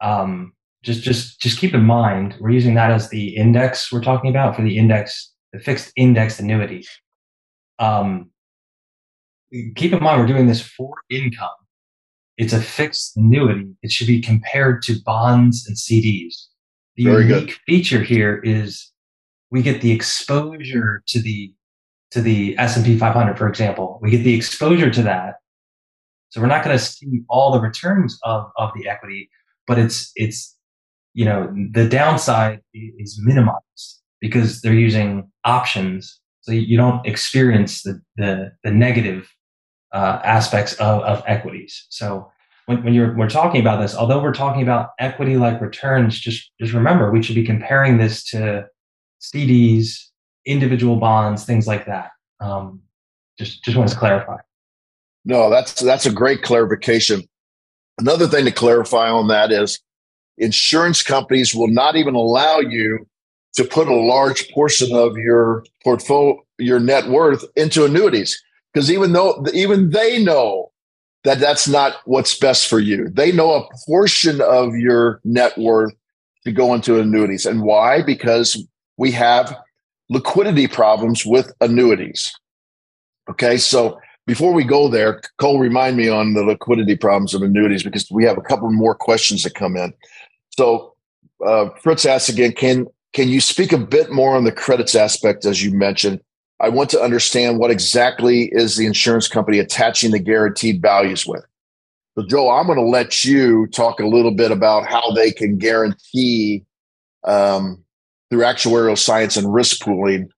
Um, 0.00 0.52
just, 0.82 1.02
just, 1.02 1.40
just 1.40 1.58
keep 1.58 1.72
in 1.72 1.82
mind, 1.82 2.36
we're 2.40 2.50
using 2.50 2.74
that 2.74 2.90
as 2.90 3.08
the 3.08 3.36
index 3.36 3.90
we're 3.90 4.02
talking 4.02 4.28
about 4.28 4.54
for 4.54 4.62
the 4.62 4.76
index, 4.76 5.32
the 5.52 5.60
fixed 5.60 5.92
index 5.96 6.38
annuity. 6.38 6.84
Um, 7.78 8.30
keep 9.76 9.92
in 9.92 10.02
mind 10.02 10.20
we're 10.20 10.26
doing 10.26 10.46
this 10.46 10.60
for 10.60 10.94
income. 11.10 11.48
It's 12.36 12.52
a 12.52 12.60
fixed 12.60 13.16
annuity. 13.16 13.70
It 13.82 13.92
should 13.92 14.06
be 14.06 14.20
compared 14.20 14.82
to 14.82 14.96
bonds 15.04 15.66
and 15.66 15.76
CDs. 15.76 16.34
The 16.96 17.04
Very 17.04 17.26
unique 17.26 17.48
good. 17.48 17.56
feature 17.66 18.02
here 18.02 18.40
is 18.42 18.92
we 19.50 19.62
get 19.62 19.80
the 19.80 19.92
exposure 19.92 21.02
to 21.06 21.20
the 21.20 21.52
to 22.10 22.20
the 22.20 22.56
S&P 22.58 22.96
500 22.96 23.36
for 23.36 23.48
example. 23.48 23.98
We 24.02 24.10
get 24.10 24.22
the 24.22 24.34
exposure 24.34 24.90
to 24.90 25.02
that. 25.02 25.34
So 26.30 26.40
we're 26.40 26.46
not 26.48 26.64
going 26.64 26.76
to 26.76 26.82
see 26.82 27.22
all 27.28 27.52
the 27.52 27.60
returns 27.60 28.18
of 28.24 28.50
of 28.56 28.70
the 28.76 28.88
equity, 28.88 29.30
but 29.66 29.78
it's 29.78 30.10
it's 30.16 30.56
you 31.12 31.24
know 31.24 31.52
the 31.72 31.88
downside 31.88 32.60
is 32.72 33.20
minimized 33.22 34.02
because 34.20 34.60
they're 34.62 34.72
using 34.72 35.30
options 35.44 36.20
so 36.44 36.52
you 36.52 36.76
don't 36.76 37.06
experience 37.06 37.82
the, 37.84 38.02
the, 38.16 38.52
the 38.64 38.70
negative 38.70 39.30
uh, 39.94 40.20
aspects 40.24 40.74
of, 40.74 41.02
of 41.02 41.22
equities. 41.26 41.86
So 41.88 42.30
when, 42.66 42.82
when 42.82 42.94
you're 42.94 43.16
we're 43.16 43.30
talking 43.30 43.60
about 43.60 43.80
this, 43.80 43.94
although 43.94 44.20
we're 44.20 44.34
talking 44.34 44.62
about 44.62 44.90
equity 44.98 45.36
like 45.36 45.60
returns, 45.60 46.18
just 46.18 46.50
just 46.60 46.72
remember 46.72 47.10
we 47.10 47.22
should 47.22 47.36
be 47.36 47.44
comparing 47.44 47.96
this 47.96 48.24
to 48.30 48.66
CDs, 49.20 50.08
individual 50.44 50.96
bonds, 50.96 51.44
things 51.44 51.66
like 51.66 51.86
that. 51.86 52.10
Um, 52.40 52.82
just 53.38 53.64
just 53.64 53.76
want 53.76 53.88
to 53.90 53.96
clarify. 53.96 54.38
No, 55.24 55.48
that's 55.48 55.80
that's 55.80 56.06
a 56.06 56.12
great 56.12 56.42
clarification. 56.42 57.22
Another 57.98 58.26
thing 58.26 58.44
to 58.46 58.52
clarify 58.52 59.08
on 59.08 59.28
that 59.28 59.52
is 59.52 59.78
insurance 60.36 61.02
companies 61.02 61.54
will 61.54 61.68
not 61.68 61.94
even 61.94 62.16
allow 62.16 62.58
you 62.58 63.06
to 63.54 63.64
put 63.64 63.86
a 63.86 63.94
large 63.94 64.50
portion 64.50 64.92
of 64.92 65.16
your 65.16 65.64
portfolio, 65.84 66.42
your 66.58 66.80
net 66.80 67.06
worth 67.06 67.44
into 67.54 67.84
annuities 67.84 68.42
because 68.74 68.90
even 68.90 69.12
though 69.12 69.44
even 69.54 69.90
they 69.90 70.22
know 70.22 70.72
that 71.22 71.38
that's 71.38 71.66
not 71.66 71.96
what's 72.04 72.38
best 72.38 72.68
for 72.68 72.78
you. 72.78 73.08
They 73.08 73.32
know 73.32 73.54
a 73.54 73.68
portion 73.86 74.40
of 74.42 74.76
your 74.76 75.20
net 75.24 75.56
worth 75.56 75.94
to 76.44 76.52
go 76.52 76.74
into 76.74 77.00
annuities. 77.00 77.46
And 77.46 77.62
why? 77.62 78.02
Because 78.02 78.62
we 78.98 79.10
have 79.12 79.56
liquidity 80.10 80.68
problems 80.68 81.24
with 81.24 81.52
annuities. 81.60 82.32
Okay 83.30 83.56
so 83.56 83.98
before 84.26 84.52
we 84.52 84.64
go 84.64 84.88
there 84.88 85.22
cole 85.38 85.58
remind 85.58 85.96
me 85.96 86.08
on 86.08 86.34
the 86.34 86.44
liquidity 86.44 86.94
problems 86.94 87.32
of 87.32 87.42
annuities 87.42 87.82
because 87.82 88.10
we 88.10 88.24
have 88.24 88.36
a 88.36 88.42
couple 88.42 88.70
more 88.70 88.94
questions 88.94 89.42
that 89.44 89.54
come 89.54 89.76
in. 89.76 89.94
So 90.50 90.94
uh, 91.44 91.70
fritz 91.82 92.04
asks 92.04 92.28
again 92.28 92.52
can 92.52 92.86
can 93.14 93.28
you 93.28 93.40
speak 93.40 93.72
a 93.72 93.78
bit 93.78 94.10
more 94.12 94.36
on 94.36 94.44
the 94.44 94.52
credits 94.52 94.94
aspect 94.94 95.46
as 95.46 95.64
you 95.64 95.72
mentioned 95.72 96.20
I 96.60 96.68
want 96.68 96.90
to 96.90 97.00
understand 97.00 97.58
what 97.58 97.70
exactly 97.70 98.48
is 98.52 98.76
the 98.76 98.86
insurance 98.86 99.28
company 99.28 99.58
attaching 99.58 100.12
the 100.12 100.18
guaranteed 100.18 100.80
values 100.80 101.26
with. 101.26 101.44
So, 102.16 102.24
Joe, 102.26 102.50
I'm 102.50 102.66
going 102.66 102.78
to 102.78 102.84
let 102.84 103.24
you 103.24 103.66
talk 103.68 103.98
a 103.98 104.06
little 104.06 104.30
bit 104.30 104.52
about 104.52 104.86
how 104.86 105.10
they 105.12 105.32
can 105.32 105.58
guarantee 105.58 106.64
um, 107.24 107.82
through 108.30 108.42
actuarial 108.42 108.96
science 108.96 109.36
and 109.36 109.52
risk 109.52 109.82
pooling 109.82 110.28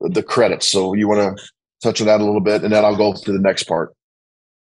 the 0.00 0.22
credits. 0.22 0.68
So, 0.68 0.94
you 0.94 1.08
want 1.08 1.36
to 1.36 1.44
touch 1.82 2.00
on 2.00 2.06
that 2.06 2.20
a 2.20 2.24
little 2.24 2.40
bit, 2.40 2.62
and 2.62 2.72
then 2.72 2.84
I'll 2.84 2.96
go 2.96 3.12
to 3.12 3.32
the 3.32 3.40
next 3.40 3.64
part. 3.64 3.92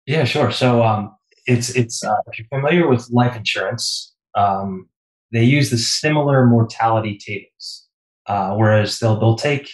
Yeah, 0.06 0.24
sure. 0.24 0.50
So, 0.50 0.82
um, 0.82 1.14
it's 1.46 1.70
it's 1.70 2.04
uh, 2.04 2.14
if 2.26 2.38
you're 2.38 2.48
familiar 2.48 2.88
with 2.88 3.08
life 3.10 3.36
insurance, 3.36 4.14
um, 4.34 4.88
they 5.32 5.44
use 5.44 5.70
the 5.70 5.78
similar 5.78 6.46
mortality 6.46 7.18
tables, 7.18 7.88
uh, 8.26 8.54
whereas 8.54 8.98
they'll 8.98 9.18
they'll 9.18 9.36
take 9.36 9.70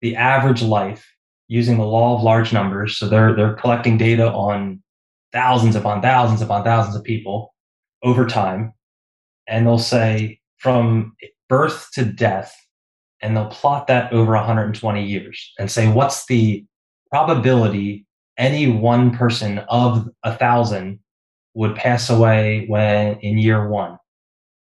the 0.00 0.16
average 0.16 0.62
life 0.62 1.06
using 1.48 1.78
the 1.78 1.84
law 1.84 2.16
of 2.16 2.22
large 2.22 2.52
numbers. 2.52 2.98
So 2.98 3.08
they're 3.08 3.34
they're 3.34 3.54
collecting 3.54 3.98
data 3.98 4.30
on 4.30 4.82
thousands 5.32 5.76
upon 5.76 6.02
thousands 6.02 6.42
upon 6.42 6.64
thousands 6.64 6.96
of 6.96 7.04
people 7.04 7.54
over 8.02 8.26
time, 8.26 8.72
and 9.46 9.66
they'll 9.66 9.78
say 9.78 10.40
from 10.58 11.14
birth 11.48 11.88
to 11.94 12.04
death, 12.04 12.54
and 13.20 13.36
they'll 13.36 13.46
plot 13.46 13.86
that 13.86 14.12
over 14.12 14.32
120 14.32 15.04
years 15.04 15.52
and 15.58 15.70
say, 15.70 15.88
what's 15.88 16.26
the 16.26 16.64
probability 17.10 18.06
any 18.36 18.70
one 18.70 19.10
person 19.16 19.58
of 19.68 20.08
a 20.22 20.36
thousand 20.36 21.00
would 21.54 21.74
pass 21.74 22.10
away 22.10 22.66
when 22.68 23.18
in 23.20 23.38
year 23.38 23.68
one? 23.68 23.98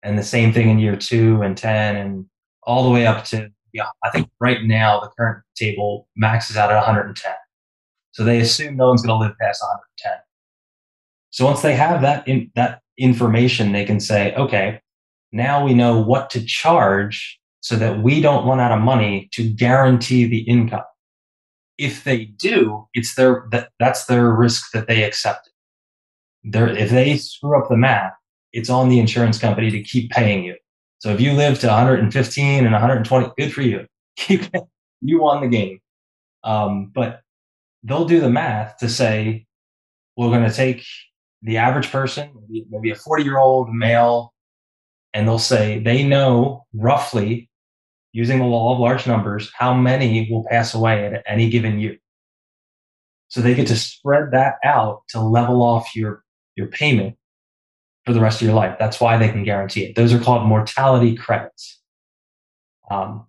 And 0.02 0.18
the 0.18 0.24
same 0.24 0.52
thing 0.52 0.70
in 0.70 0.78
year 0.78 0.96
two 0.96 1.42
and 1.42 1.56
10 1.56 1.96
and 1.96 2.26
all 2.62 2.84
the 2.84 2.90
way 2.90 3.06
up 3.06 3.24
to, 3.26 3.50
yeah, 3.72 3.86
I 4.04 4.10
think 4.10 4.28
right 4.40 4.64
now 4.64 5.00
the 5.00 5.10
current 5.16 5.42
table 5.56 6.08
maxes 6.16 6.56
out 6.56 6.70
at 6.70 6.76
110. 6.76 7.32
So 8.12 8.24
they 8.24 8.40
assume 8.40 8.76
no 8.76 8.88
one's 8.88 9.02
going 9.02 9.18
to 9.18 9.26
live 9.26 9.36
past 9.40 9.62
110. 9.62 10.12
So 11.30 11.44
once 11.44 11.62
they 11.62 11.74
have 11.74 12.02
that 12.02 12.26
in, 12.26 12.50
that 12.56 12.80
information, 12.98 13.72
they 13.72 13.84
can 13.84 14.00
say, 14.00 14.34
okay, 14.34 14.80
now 15.32 15.64
we 15.64 15.74
know 15.74 16.00
what 16.00 16.28
to 16.30 16.44
charge 16.44 17.38
so 17.60 17.76
that 17.76 18.02
we 18.02 18.20
don't 18.20 18.46
run 18.46 18.60
out 18.60 18.72
of 18.72 18.82
money 18.82 19.28
to 19.32 19.48
guarantee 19.48 20.24
the 20.24 20.40
income. 20.40 20.82
If 21.78 22.04
they 22.04 22.24
do, 22.24 22.88
it's 22.94 23.14
their 23.14 23.46
that, 23.52 23.70
that's 23.78 24.06
their 24.06 24.30
risk 24.30 24.72
that 24.72 24.88
they 24.88 25.04
accepted. 25.04 25.52
They're, 26.42 26.68
if 26.68 26.90
they 26.90 27.16
screw 27.16 27.58
up 27.58 27.68
the 27.68 27.76
math, 27.76 28.12
it's 28.52 28.70
on 28.70 28.88
the 28.88 28.98
insurance 28.98 29.38
company 29.38 29.70
to 29.70 29.82
keep 29.82 30.10
paying 30.10 30.44
you. 30.44 30.56
So 31.00 31.10
if 31.10 31.20
you 31.20 31.32
live 31.32 31.58
to 31.60 31.66
115 31.66 32.64
and 32.64 32.72
120, 32.72 33.32
good 33.38 33.52
for 33.52 33.62
you. 33.62 33.86
Keep 34.16 34.54
you 35.00 35.22
won 35.22 35.40
the 35.40 35.48
game. 35.48 35.80
Um, 36.44 36.92
but 36.94 37.20
they'll 37.82 38.04
do 38.04 38.20
the 38.20 38.30
math 38.30 38.76
to 38.78 38.88
say 38.88 39.46
we're 40.16 40.28
going 40.28 40.48
to 40.48 40.54
take 40.54 40.84
the 41.42 41.56
average 41.56 41.90
person, 41.90 42.30
maybe 42.70 42.90
a 42.90 42.94
40 42.94 43.24
year 43.24 43.38
old 43.38 43.72
male, 43.72 44.34
and 45.14 45.26
they'll 45.26 45.38
say 45.38 45.78
they 45.78 46.06
know 46.06 46.66
roughly 46.74 47.48
using 48.12 48.38
the 48.38 48.44
law 48.44 48.74
of 48.74 48.80
large 48.80 49.06
numbers 49.06 49.50
how 49.54 49.72
many 49.72 50.28
will 50.30 50.44
pass 50.50 50.74
away 50.74 51.06
at 51.06 51.22
any 51.26 51.48
given 51.48 51.78
year. 51.78 51.96
So 53.28 53.40
they 53.40 53.54
get 53.54 53.68
to 53.68 53.76
spread 53.76 54.32
that 54.32 54.56
out 54.64 55.02
to 55.10 55.20
level 55.20 55.62
off 55.62 55.96
your, 55.96 56.24
your 56.56 56.66
payment 56.66 57.16
for 58.06 58.12
the 58.12 58.20
rest 58.20 58.40
of 58.40 58.46
your 58.46 58.54
life. 58.54 58.76
That's 58.78 59.00
why 59.00 59.16
they 59.16 59.28
can 59.28 59.44
guarantee 59.44 59.84
it. 59.84 59.94
Those 59.94 60.12
are 60.12 60.18
called 60.18 60.46
mortality 60.46 61.16
credits. 61.16 61.80
Um, 62.90 63.26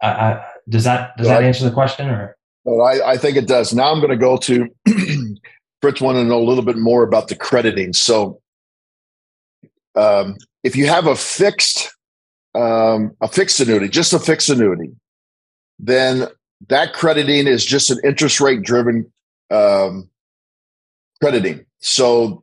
I, 0.00 0.08
I, 0.08 0.44
does 0.68 0.84
that 0.84 1.16
does 1.16 1.28
that 1.28 1.44
answer 1.44 1.64
the 1.64 1.70
question 1.70 2.08
or? 2.08 2.36
Well, 2.64 2.86
I, 2.86 3.12
I 3.12 3.16
think 3.16 3.36
it 3.36 3.46
does. 3.46 3.72
Now 3.72 3.92
I'm 3.92 4.00
going 4.00 4.10
to 4.10 4.16
go 4.16 4.36
to 4.36 4.68
Fritz. 5.80 6.00
Want 6.00 6.16
to 6.16 6.24
know 6.24 6.38
a 6.38 6.44
little 6.44 6.64
bit 6.64 6.78
more 6.78 7.02
about 7.02 7.28
the 7.28 7.34
crediting. 7.34 7.92
So, 7.92 8.40
um, 9.96 10.36
if 10.62 10.76
you 10.76 10.86
have 10.86 11.06
a 11.06 11.16
fixed 11.16 11.94
um, 12.54 13.16
a 13.20 13.28
fixed 13.28 13.60
annuity, 13.60 13.88
just 13.88 14.12
a 14.12 14.18
fixed 14.18 14.48
annuity, 14.48 14.90
then 15.78 16.28
that 16.68 16.92
crediting 16.92 17.46
is 17.46 17.64
just 17.64 17.90
an 17.90 17.98
interest 18.04 18.40
rate 18.40 18.62
driven 18.62 19.10
um, 19.50 20.08
crediting. 21.20 21.64
So 21.80 22.41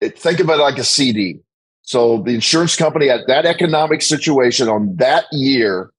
it, 0.00 0.18
think 0.18 0.40
of 0.40 0.48
it 0.48 0.56
like 0.56 0.78
a 0.78 0.84
CD. 0.84 1.40
So 1.82 2.22
the 2.22 2.34
insurance 2.34 2.76
company 2.76 3.10
at 3.10 3.26
that 3.26 3.46
economic 3.46 4.02
situation 4.02 4.68
on 4.68 4.96
that 4.96 5.24
year, 5.32 5.90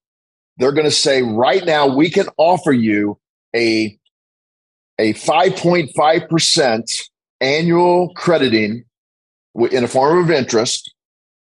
they're 0.56 0.72
going 0.72 0.86
to 0.86 0.90
say, 0.90 1.22
right 1.22 1.64
now, 1.64 1.94
we 1.94 2.08
can 2.10 2.26
offer 2.36 2.72
you 2.72 3.18
a, 3.54 3.98
a 4.98 5.14
5.5% 5.14 7.08
annual 7.40 8.12
crediting 8.14 8.84
in 9.70 9.84
a 9.84 9.88
form 9.88 10.18
of 10.18 10.30
interest 10.30 10.92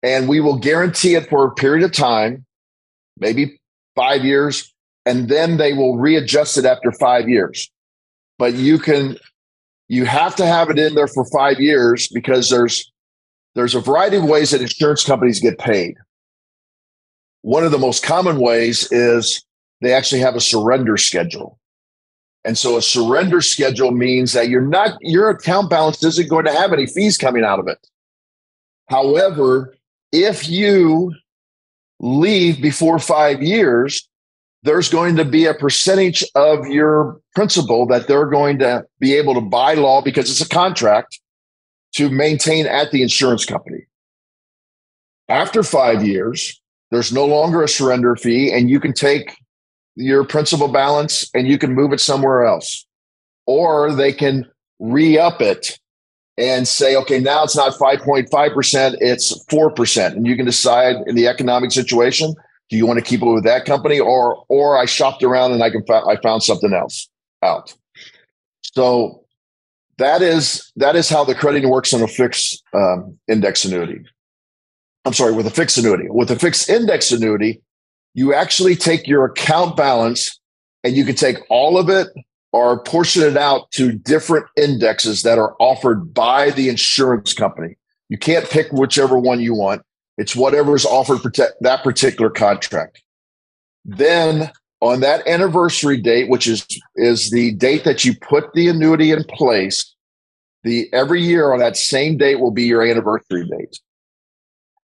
and 0.03 0.28
we 0.28 0.40
will 0.40 0.59
guarantee 0.59 1.14
it 1.14 1.28
for 1.28 1.46
a 1.46 1.55
period 1.55 1.84
of 1.84 1.92
time, 1.92 2.44
maybe 3.18 3.61
five 3.96 4.24
years, 4.24 4.72
and 5.05 5.28
then 5.28 5.57
they 5.57 5.72
will 5.72 5.99
readjust 5.99 6.57
it 6.57 6.64
after 6.64 6.92
five 6.92 7.28
years. 7.28 7.70
But 8.38 8.55
you 8.55 8.78
can, 8.78 9.18
you 9.89 10.05
have 10.05 10.36
to 10.36 10.47
have 10.47 10.70
it 10.70 10.78
in 10.78 10.95
there 10.95 11.09
for 11.09 11.24
five 11.26 11.61
years 11.61 12.09
because 12.09 12.51
there's, 12.51 12.93
there's 13.55 13.74
a 13.74 13.80
variety 13.80 14.18
of 14.18 14.24
ways 14.24 14.51
that 14.51 14.61
insurance 14.61 15.05
companies 15.05 15.41
get 15.41 15.59
paid. 15.59 15.97
One 17.43 17.64
of 17.64 17.72
the 17.72 17.78
most 17.78 18.05
common 18.05 18.39
ways 18.39 18.91
is 18.93 19.45
they 19.80 19.93
actually 19.93 20.20
have 20.20 20.36
a 20.36 20.41
surrender 20.41 20.97
schedule. 20.97 21.59
And 22.45 22.57
so 22.57 22.76
a 22.76 22.82
surrender 22.82 23.41
schedule 23.41 23.91
means 23.91 24.32
that 24.32 24.49
you're 24.49 24.61
not, 24.61 24.97
your 25.01 25.30
account 25.30 25.70
balance 25.70 26.03
isn't 26.05 26.28
going 26.28 26.45
to 26.45 26.53
have 26.53 26.72
any 26.72 26.86
fees 26.86 27.18
coming 27.18 27.45
out 27.45 27.59
of 27.59 27.68
it. 27.68 27.78
However, 28.89 29.74
if 30.12 30.49
you 30.49 31.14
leave 32.01 32.62
before 32.62 32.99
five 32.99 33.43
years, 33.43 34.09
there's 34.62 34.88
going 34.88 35.16
to 35.16 35.24
be 35.24 35.46
a 35.46 35.54
percentage 35.54 36.24
of 36.34 36.66
your 36.66 37.20
principal 37.34 37.86
that 37.86 38.09
they're 38.09 38.26
going 38.26 38.59
to 38.59 38.84
be 38.98 39.14
able 39.14 39.34
to 39.34 39.40
by 39.40 39.74
law 39.74 40.02
because 40.02 40.30
it's 40.30 40.40
a 40.40 40.48
contract 40.48 41.20
to 41.94 42.11
maintain 42.11 42.66
at 42.66 42.90
the 42.90 43.02
insurance 43.02 43.44
company. 43.44 43.86
After 45.28 45.62
five 45.62 46.04
years, 46.04 46.61
there's 46.90 47.12
no 47.12 47.26
longer 47.26 47.62
a 47.62 47.68
surrender 47.68 48.16
fee, 48.16 48.50
and 48.50 48.70
you 48.70 48.80
can 48.80 48.92
take 48.92 49.36
your 49.94 50.24
principal 50.24 50.68
balance 50.68 51.28
and 51.34 51.48
you 51.48 51.59
can 51.59 51.74
move 51.74 51.92
it 51.92 52.00
somewhere 52.00 52.46
else. 52.46 52.86
Or 53.46 53.92
they 53.92 54.12
can 54.12 54.46
re 54.78 55.18
up 55.18 55.40
it 55.40 55.78
and 56.38 56.68
say, 56.68 56.94
okay, 56.94 57.18
now 57.18 57.42
it's 57.42 57.56
not 57.56 57.74
5.5%, 57.74 58.96
it's 59.00 59.44
4%. 59.46 60.12
And 60.12 60.26
you 60.26 60.36
can 60.36 60.46
decide 60.46 60.96
in 61.06 61.16
the 61.16 61.26
economic 61.26 61.72
situation, 61.72 62.34
do 62.71 62.77
you 62.77 62.87
want 62.87 62.99
to 62.99 63.05
keep 63.05 63.23
it 63.23 63.27
with 63.27 63.45
that 63.45 63.64
company 63.64 63.99
or, 63.99 64.45
or 64.49 64.79
I 64.79 64.85
shopped 64.85 65.23
around 65.23 65.53
and 65.53 65.62
I 65.62 65.71
can, 65.71 65.83
I 65.89 66.16
found 66.23 66.43
something 66.43 66.73
else 66.73 67.09
out. 67.43 67.75
So 68.62 69.25
that 69.97 70.23
is, 70.23 70.71
that 70.77 70.95
is 70.95 71.09
how 71.09 71.25
the 71.25 71.35
crediting 71.35 71.71
works 71.71 71.95
on 71.95 72.03
a 72.03 72.09
fixed 72.09 72.62
um, 72.75 73.19
index 73.27 73.64
annuity. 73.64 74.05
I'm 75.05 75.14
sorry, 75.14 75.33
with 75.33 75.47
a 75.47 75.51
fixed 75.51 75.79
annuity. 75.79 76.07
With 76.09 76.31
a 76.31 76.39
fixed 76.39 76.69
index 76.69 77.11
annuity, 77.11 77.62
you 78.14 78.35
actually 78.35 78.77
take 78.77 79.07
your 79.07 79.25
account 79.25 79.77
balance 79.77 80.39
and 80.85 80.95
you 80.95 81.05
can 81.05 81.14
take 81.14 81.39
all 81.49 81.79
of 81.79 81.89
it 81.89 82.09
or 82.53 82.83
portion 82.83 83.23
it 83.23 83.37
out 83.37 83.71
to 83.73 83.93
different 83.93 84.47
indexes 84.57 85.23
that 85.23 85.39
are 85.39 85.55
offered 85.59 86.12
by 86.12 86.51
the 86.51 86.69
insurance 86.69 87.33
company. 87.33 87.77
You 88.09 88.19
can't 88.19 88.49
pick 88.49 88.73
whichever 88.73 89.19
one 89.19 89.41
you 89.41 89.55
want. 89.55 89.83
It's 90.19 90.35
whatever 90.35 90.75
is 90.75 90.85
offered 90.85 91.21
for 91.21 91.31
that 91.61 91.83
particular 91.85 92.29
contract. 92.29 93.03
Then 93.85 94.51
on 94.81 95.01
that 95.01 95.27
anniversary 95.27 95.97
date, 95.97 96.29
which 96.29 96.47
is 96.47 96.66
is 96.97 97.31
the 97.31 97.53
date 97.55 97.85
that 97.85 98.05
you 98.05 98.14
put 98.16 98.53
the 98.53 98.69
annuity 98.69 99.12
in 99.12 99.25
place, 99.25 99.95
the 100.64 100.93
every 100.93 101.23
year 101.23 101.53
on 101.53 101.61
that 101.61 101.77
same 101.77 102.16
date 102.16 102.41
will 102.41 102.51
be 102.51 102.64
your 102.64 102.83
anniversary 102.83 103.49
date. 103.49 103.79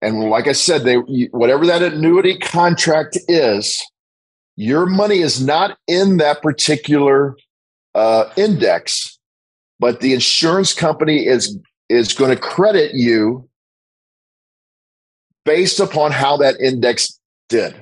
And 0.00 0.30
like 0.30 0.46
I 0.46 0.52
said, 0.52 0.84
they 0.84 0.96
whatever 1.32 1.66
that 1.66 1.82
annuity 1.82 2.38
contract 2.38 3.18
is, 3.28 3.82
your 4.56 4.86
money 4.86 5.18
is 5.18 5.44
not 5.44 5.76
in 5.88 6.18
that 6.18 6.42
particular 6.42 7.36
uh, 7.96 8.30
index, 8.36 9.18
but 9.80 10.00
the 10.00 10.14
insurance 10.14 10.72
company 10.72 11.26
is 11.26 11.58
is 11.88 12.14
going 12.14 12.30
to 12.30 12.40
credit 12.40 12.94
you 12.94 13.48
based 15.44 15.80
upon 15.80 16.12
how 16.12 16.36
that 16.38 16.60
index 16.60 17.18
did. 17.48 17.74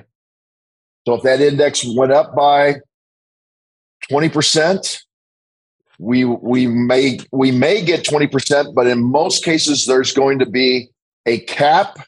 So 1.05 1.15
if 1.15 1.23
that 1.23 1.41
index 1.41 1.85
went 1.85 2.11
up 2.11 2.35
by 2.35 2.75
20%, 4.11 5.03
we 5.99 6.25
we 6.25 6.67
may 6.67 7.19
we 7.31 7.51
may 7.51 7.83
get 7.83 8.03
20%, 8.03 8.73
but 8.73 8.87
in 8.87 9.03
most 9.03 9.43
cases 9.43 9.85
there's 9.85 10.11
going 10.11 10.39
to 10.39 10.45
be 10.45 10.89
a 11.25 11.39
cap 11.39 11.99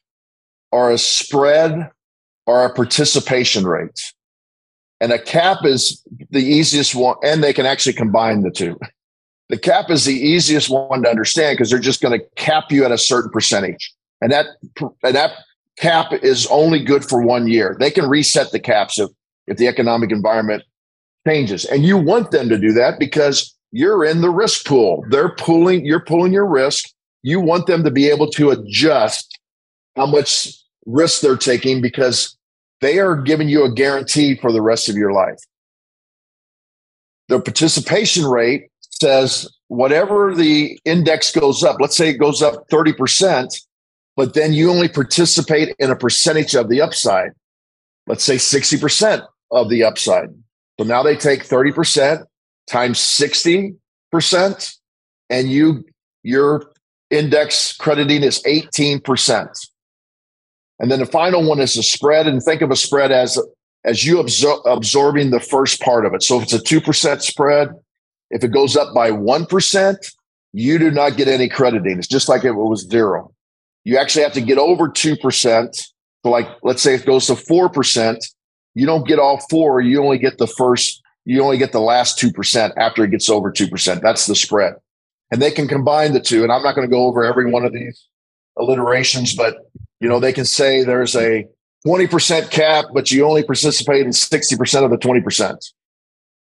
or 0.72 0.92
a 0.92 0.98
spread 0.98 1.90
or 2.46 2.66
a 2.66 2.74
participation 2.74 3.66
rate. 3.66 4.14
And 5.02 5.12
a 5.12 5.20
cap 5.20 5.60
is 5.66 6.02
the 6.30 6.44
easiest 6.44 6.96
one, 6.96 7.16
and 7.24 7.44
they 7.44 7.54
can 7.54 7.66
actually 7.66 7.94
combine 7.94 8.42
the 8.42 8.52
two. 8.52 8.78
The 9.50 9.58
cap 9.58 9.90
is 9.90 10.06
the 10.06 10.14
easiest 10.14 10.70
one 10.70 11.04
to 11.04 11.10
understand 11.10 11.56
because 11.58 11.70
they're 11.70 11.80
just 11.80 12.02
going 12.02 12.18
to 12.20 12.26
cap 12.36 12.72
you 12.72 12.86
at 12.86 12.92
a 12.92 12.98
certain 12.98 13.30
percentage. 13.30 13.94
And 14.22 14.32
that, 14.32 14.48
and 15.04 15.16
that 15.16 15.34
cap 15.78 16.12
is 16.14 16.48
only 16.48 16.84
good 16.84 17.04
for 17.04 17.22
one 17.22 17.48
year. 17.48 17.76
They 17.80 17.92
can 17.92 18.10
reset 18.10 18.52
the 18.52 18.60
caps 18.60 19.00
if, 19.00 19.10
if 19.48 19.58
the 19.58 19.68
economic 19.68 20.12
environment 20.12 20.64
changes. 21.28 21.66
And 21.66 21.84
you 21.84 21.98
want 21.98 22.32
them 22.32 22.50
to 22.50 22.58
do 22.58 22.72
that 22.74 23.00
because 23.00 23.56
you're 23.72 24.06
in 24.06 24.22
the 24.22 24.30
risk 24.30 24.66
pool. 24.66 25.04
They're 25.10 25.36
pulling, 25.36 25.86
you're 25.86 26.00
pulling 26.00 26.32
your 26.32 26.46
risk. 26.46 26.86
You 27.24 27.40
want 27.40 27.68
them 27.68 27.84
to 27.84 27.92
be 27.92 28.10
able 28.10 28.30
to 28.32 28.52
adjust 28.52 29.40
how 29.96 30.06
much 30.06 30.50
risk 30.86 31.22
they're 31.22 31.38
taking 31.38 31.82
because 31.82 32.38
they 32.82 33.00
are 33.00 33.16
giving 33.16 33.50
you 33.50 33.64
a 33.64 33.72
guarantee 33.72 34.36
for 34.36 34.52
the 34.52 34.62
rest 34.62 34.90
of 34.90 34.96
your 34.96 35.12
life. 35.12 35.40
The 37.28 37.40
participation 37.40 38.26
rate 38.26 38.70
says 39.02 39.50
whatever 39.68 40.36
the 40.36 40.80
index 40.86 41.32
goes 41.32 41.64
up, 41.64 41.78
let's 41.80 41.98
say 41.98 42.10
it 42.10 42.18
goes 42.18 42.42
up 42.42 42.70
30%, 42.70 43.50
but 44.16 44.34
then 44.34 44.54
you 44.54 44.70
only 44.70 44.88
participate 44.88 45.76
in 45.80 45.92
a 45.92 45.96
percentage 45.96 46.56
of 46.56 46.70
the 46.70 46.82
upside. 46.82 47.32
let's 48.08 48.24
say 48.24 48.36
60% 48.36 49.26
of 49.52 49.70
the 49.70 49.84
upside. 49.84 50.30
So 50.80 50.86
now 50.86 51.02
they 51.02 51.16
take 51.16 51.44
30% 51.44 52.24
times 52.68 53.00
60%, 53.00 54.78
and 55.30 55.52
you 55.52 55.86
your 56.24 56.72
index 57.10 57.76
crediting 57.78 58.24
is 58.24 58.42
18%. 58.44 59.70
And 60.80 60.92
then 60.92 61.00
the 61.00 61.06
final 61.06 61.48
one 61.48 61.60
is 61.60 61.78
a 61.78 61.84
spread. 61.84 62.28
And 62.28 62.42
think 62.42 62.62
of 62.62 62.72
a 62.72 62.76
spread 62.76 63.12
as 63.12 63.40
as 63.86 64.06
you 64.06 64.18
absor- 64.18 64.62
absorbing 64.66 65.30
the 65.30 65.40
first 65.40 65.80
part 65.82 66.06
of 66.06 66.14
it. 66.16 66.24
So 66.24 66.38
if 66.38 66.44
it's 66.44 66.54
a 66.54 66.60
2% 66.60 67.22
spread, 67.22 67.70
if 68.32 68.44
it 68.44 68.48
goes 68.48 68.76
up 68.76 68.96
by 68.96 69.12
1%, 69.12 70.14
you 70.54 70.80
do 70.80 70.90
not 70.90 71.18
get 71.18 71.28
any 71.28 71.48
crediting. 71.48 72.00
It's 72.00 72.08
just 72.08 72.28
like 72.28 72.44
it 72.44 72.54
was 72.54 72.88
zero. 72.90 73.32
You 73.86 73.98
actually 73.98 74.24
have 74.24 74.34
to 74.34 74.42
get 74.42 74.58
over 74.58 74.90
2%. 74.90 75.88
So 76.24 76.30
like, 76.30 76.50
let's 76.64 76.82
say 76.82 76.96
it 76.96 77.06
goes 77.06 77.28
to 77.28 77.34
4%, 77.34 78.18
you 78.74 78.86
don't 78.86 79.08
get 79.08 79.20
all 79.20 79.40
four. 79.50 79.80
You 79.80 80.04
only 80.04 80.18
get 80.18 80.38
the 80.38 80.48
first, 80.48 81.02
you 81.24 81.42
only 81.42 81.58
get 81.58 81.72
the 81.72 81.80
last 81.80 82.20
2% 82.20 82.74
after 82.78 83.06
it 83.06 83.12
gets 83.12 83.30
over 83.30 83.52
2%. 83.52 84.02
That's 84.02 84.28
the 84.28 84.36
spread. 84.36 84.74
And 85.32 85.42
they 85.42 85.52
can 85.52 85.68
combine 85.68 86.14
the 86.14 86.20
two. 86.20 86.44
And 86.44 86.52
I'm 86.52 86.62
not 86.62 86.76
going 86.76 86.88
to 86.88 86.92
go 86.92 87.06
over 87.06 87.24
every 87.24 87.50
one 87.50 87.64
of 87.64 87.74
these 87.74 88.08
alliterations, 88.58 89.34
but 89.34 89.58
you 90.00 90.10
know, 90.10 90.20
they 90.20 90.34
can 90.34 90.46
say 90.46 90.84
there's 90.84 91.16
a 91.16 91.48
20% 91.86 92.52
cap, 92.52 92.86
but 92.94 93.12
you 93.12 93.26
only 93.26 93.44
participate 93.44 94.02
in 94.02 94.12
60% 94.12 94.84
of 94.84 94.92
the 94.92 94.98
20% 94.98 95.72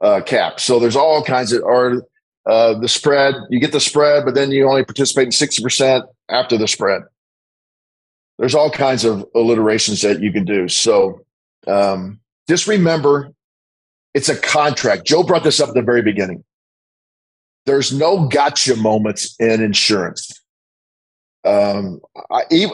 uh, 0.02 0.22
cap. 0.22 0.60
So 0.60 0.80
there's 0.80 0.96
all 0.96 1.24
kinds 1.24 1.54
of, 1.54 1.62
or 1.64 2.04
uh, 2.46 2.78
the 2.80 2.88
spread, 2.88 3.36
you 3.50 3.60
get 3.60 3.72
the 3.72 3.80
spread, 3.80 4.26
but 4.26 4.34
then 4.34 4.52
you 4.52 4.68
only 4.68 4.84
participate 4.84 5.26
in 5.26 5.32
60% 5.32 6.04
after 6.30 6.58
the 6.58 6.68
spread. 6.68 7.04
There's 8.38 8.56
all 8.56 8.70
kinds 8.70 9.06
of 9.06 9.26
alliterations 9.34 10.02
that 10.02 10.22
you 10.22 10.32
can 10.32 10.46
do. 10.46 10.68
So 10.68 11.22
um, 11.68 12.20
just 12.48 12.68
remember 12.68 13.32
it's 14.14 14.30
a 14.30 14.38
contract. 14.38 15.06
Joe 15.06 15.24
brought 15.24 15.44
this 15.44 15.60
up 15.60 15.70
at 15.70 15.76
the 15.76 15.82
very 15.82 16.02
beginning. 16.02 16.44
There's 17.66 17.92
no 17.92 18.28
gotcha 18.28 18.76
moments 18.76 19.36
in 19.40 19.62
insurance. 19.62 20.42
Um, 21.44 22.00
I, 22.32 22.68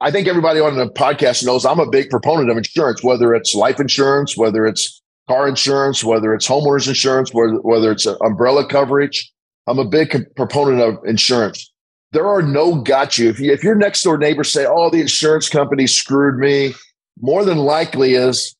I 0.00 0.10
think 0.10 0.28
everybody 0.28 0.60
on 0.60 0.76
the 0.76 0.88
podcast 0.88 1.44
knows 1.44 1.64
I'm 1.64 1.80
a 1.80 1.88
big 1.88 2.10
proponent 2.10 2.50
of 2.50 2.56
insurance, 2.56 3.02
whether 3.02 3.34
it's 3.34 3.54
life 3.54 3.80
insurance, 3.80 4.36
whether 4.36 4.66
it's 4.66 5.02
car 5.28 5.46
insurance, 5.48 6.02
whether 6.02 6.34
it's 6.34 6.48
homeowners 6.48 6.88
insurance, 6.88 7.32
whether, 7.32 7.54
whether 7.56 7.92
it's 7.92 8.06
umbrella 8.06 8.66
coverage. 8.66 9.32
I'm 9.66 9.78
a 9.78 9.84
big 9.84 10.34
proponent 10.36 10.80
of 10.80 11.04
insurance. 11.04 11.69
There 12.12 12.26
are 12.26 12.42
no 12.42 12.76
got 12.76 13.18
you. 13.18 13.28
If, 13.28 13.38
you. 13.38 13.52
if 13.52 13.62
your 13.62 13.74
next 13.74 14.02
door 14.02 14.18
neighbors 14.18 14.52
say, 14.52 14.66
oh, 14.66 14.90
the 14.90 15.00
insurance 15.00 15.48
company 15.48 15.86
screwed 15.86 16.38
me, 16.38 16.74
more 17.20 17.44
than 17.44 17.58
likely 17.58 18.14
is 18.14 18.56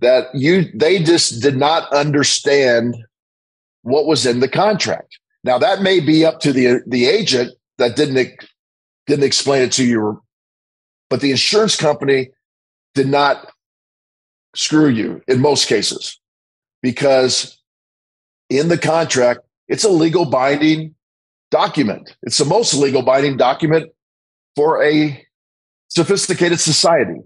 that 0.00 0.26
you 0.34 0.66
they 0.74 1.02
just 1.02 1.40
did 1.40 1.56
not 1.56 1.90
understand 1.92 2.96
what 3.82 4.06
was 4.06 4.26
in 4.26 4.40
the 4.40 4.48
contract. 4.48 5.18
Now 5.42 5.58
that 5.58 5.82
may 5.82 6.00
be 6.00 6.24
up 6.24 6.40
to 6.40 6.52
the 6.52 6.82
the 6.86 7.06
agent 7.06 7.52
that 7.78 7.96
didn't 7.96 8.28
didn't 9.06 9.24
explain 9.24 9.62
it 9.62 9.72
to 9.72 9.84
you 9.84 10.22
but 11.14 11.20
the 11.20 11.30
insurance 11.30 11.76
company 11.76 12.30
did 12.94 13.08
not 13.08 13.52
screw 14.54 14.88
you 14.88 15.22
in 15.28 15.40
most 15.40 15.68
cases 15.68 16.20
because 16.82 17.60
in 18.50 18.68
the 18.68 18.78
contract, 18.78 19.40
it's 19.68 19.84
a 19.84 19.88
legal 19.88 20.24
binding 20.24 20.94
document. 21.54 22.16
It's 22.22 22.38
the 22.38 22.44
most 22.44 22.74
legal 22.74 23.02
binding 23.02 23.36
document 23.36 23.92
for 24.56 24.82
a 24.82 25.24
sophisticated 25.88 26.58
society. 26.58 27.20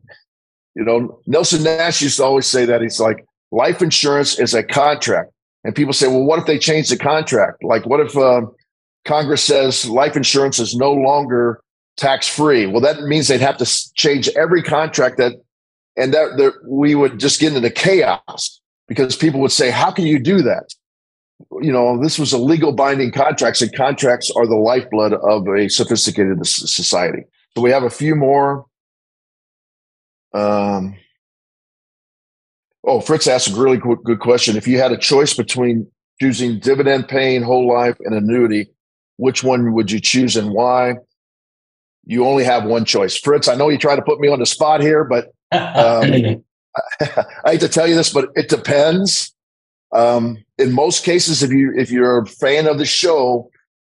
You 0.74 0.84
know, 0.84 1.20
Nelson 1.26 1.62
Nash 1.62 2.02
used 2.02 2.18
to 2.18 2.24
always 2.24 2.46
say 2.46 2.66
that 2.66 2.82
he's 2.82 3.00
like, 3.00 3.24
life 3.50 3.80
insurance 3.80 4.38
is 4.38 4.52
a 4.52 4.62
contract. 4.62 5.32
And 5.64 5.74
people 5.74 5.94
say, 5.94 6.08
well, 6.08 6.24
what 6.24 6.38
if 6.38 6.44
they 6.44 6.58
change 6.58 6.90
the 6.90 6.98
contract? 6.98 7.64
Like, 7.64 7.86
what 7.86 8.00
if 8.00 8.16
uh, 8.16 8.42
Congress 9.04 9.42
says 9.42 9.88
life 9.88 10.14
insurance 10.14 10.58
is 10.58 10.76
no 10.76 10.92
longer 10.92 11.62
tax 11.96 12.28
free. 12.28 12.66
Well, 12.66 12.82
that 12.82 13.02
means 13.02 13.28
they'd 13.28 13.40
have 13.40 13.58
to 13.58 13.92
change 13.94 14.28
every 14.36 14.62
contract 14.62 15.16
that, 15.16 15.32
and 15.96 16.14
that, 16.14 16.36
that 16.36 16.52
we 16.64 16.94
would 16.94 17.18
just 17.18 17.40
get 17.40 17.54
into 17.54 17.70
chaos 17.70 18.60
because 18.86 19.16
people 19.16 19.40
would 19.40 19.52
say, 19.52 19.70
"How 19.70 19.90
can 19.90 20.06
you 20.06 20.18
do 20.18 20.42
that?" 20.42 20.74
You 21.60 21.72
know, 21.72 22.02
this 22.02 22.18
was 22.18 22.32
a 22.32 22.38
legal 22.38 22.72
binding 22.72 23.12
contracts, 23.12 23.62
and 23.62 23.72
contracts 23.74 24.30
are 24.36 24.46
the 24.46 24.56
lifeblood 24.56 25.14
of 25.14 25.46
a 25.48 25.68
sophisticated 25.68 26.44
society. 26.46 27.24
So 27.56 27.62
we 27.62 27.70
have 27.70 27.84
a 27.84 27.90
few 27.90 28.14
more. 28.14 28.66
Um, 30.34 30.96
oh, 32.84 33.00
Fritz 33.00 33.26
asked 33.26 33.48
a 33.48 33.54
really 33.54 33.78
good 33.78 34.20
question. 34.20 34.56
If 34.56 34.66
you 34.66 34.78
had 34.78 34.92
a 34.92 34.98
choice 34.98 35.34
between 35.34 35.90
choosing 36.20 36.58
dividend 36.58 37.08
paying 37.08 37.42
whole 37.42 37.68
life 37.72 37.96
and 38.00 38.14
annuity, 38.14 38.68
which 39.16 39.44
one 39.44 39.72
would 39.74 39.90
you 39.90 40.00
choose 40.00 40.36
and 40.36 40.50
why? 40.50 40.96
you 42.08 42.26
only 42.26 42.42
have 42.42 42.64
one 42.64 42.86
choice. 42.86 43.16
Fritz, 43.16 43.48
I 43.48 43.54
know 43.54 43.68
you 43.68 43.78
try 43.78 43.94
to 43.94 44.02
put 44.02 44.18
me 44.18 44.28
on 44.28 44.40
the 44.40 44.46
spot 44.46 44.80
here, 44.80 45.04
but 45.04 45.26
um, 45.52 46.42
I 47.44 47.52
hate 47.52 47.60
to 47.60 47.68
tell 47.68 47.86
you 47.86 47.94
this, 47.94 48.12
but 48.12 48.30
it 48.34 48.48
depends. 48.48 49.34
Um, 49.92 50.42
in 50.58 50.72
most 50.72 51.04
cases, 51.04 51.42
if 51.42 51.52
you 51.52 51.72
if 51.76 51.90
you're 51.90 52.18
a 52.18 52.26
fan 52.26 52.66
of 52.66 52.78
the 52.78 52.84
show, 52.84 53.50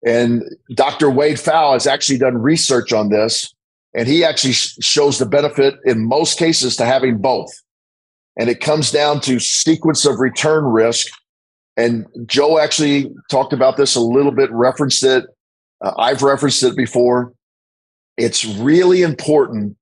and 0.06 0.44
Dr. 0.74 1.10
Wade 1.10 1.38
Pfau 1.38 1.74
has 1.74 1.88
actually 1.88 2.18
done 2.18 2.38
research 2.38 2.94
on 2.94 3.10
this, 3.10 3.54
and 3.94 4.08
he 4.08 4.24
actually 4.24 4.54
sh- 4.54 4.76
shows 4.82 5.20
the 5.20 5.26
benefit 5.26 5.76
in 5.86 6.08
most 6.08 6.38
cases 6.38 6.76
to 6.78 6.86
having 6.86 7.18
both. 7.18 7.52
And 8.38 8.50
it 8.50 8.62
comes 8.62 8.92
down 8.92 9.20
to 9.22 9.40
sequence 9.40 10.06
of 10.06 10.20
return 10.20 10.64
risk. 10.64 11.08
And 11.78 12.06
Joe 12.26 12.60
actually 12.60 13.12
talked 13.30 13.54
about 13.54 13.78
this 13.78 13.96
a 13.96 14.02
little 14.02 14.32
bit, 14.32 14.52
referenced 14.52 15.04
it. 15.04 15.26
Uh, 15.82 15.94
I've 15.98 16.22
referenced 16.22 16.64
it 16.64 16.76
before 16.76 17.34
it's 18.18 18.46
really 18.46 19.02
important 19.02 19.76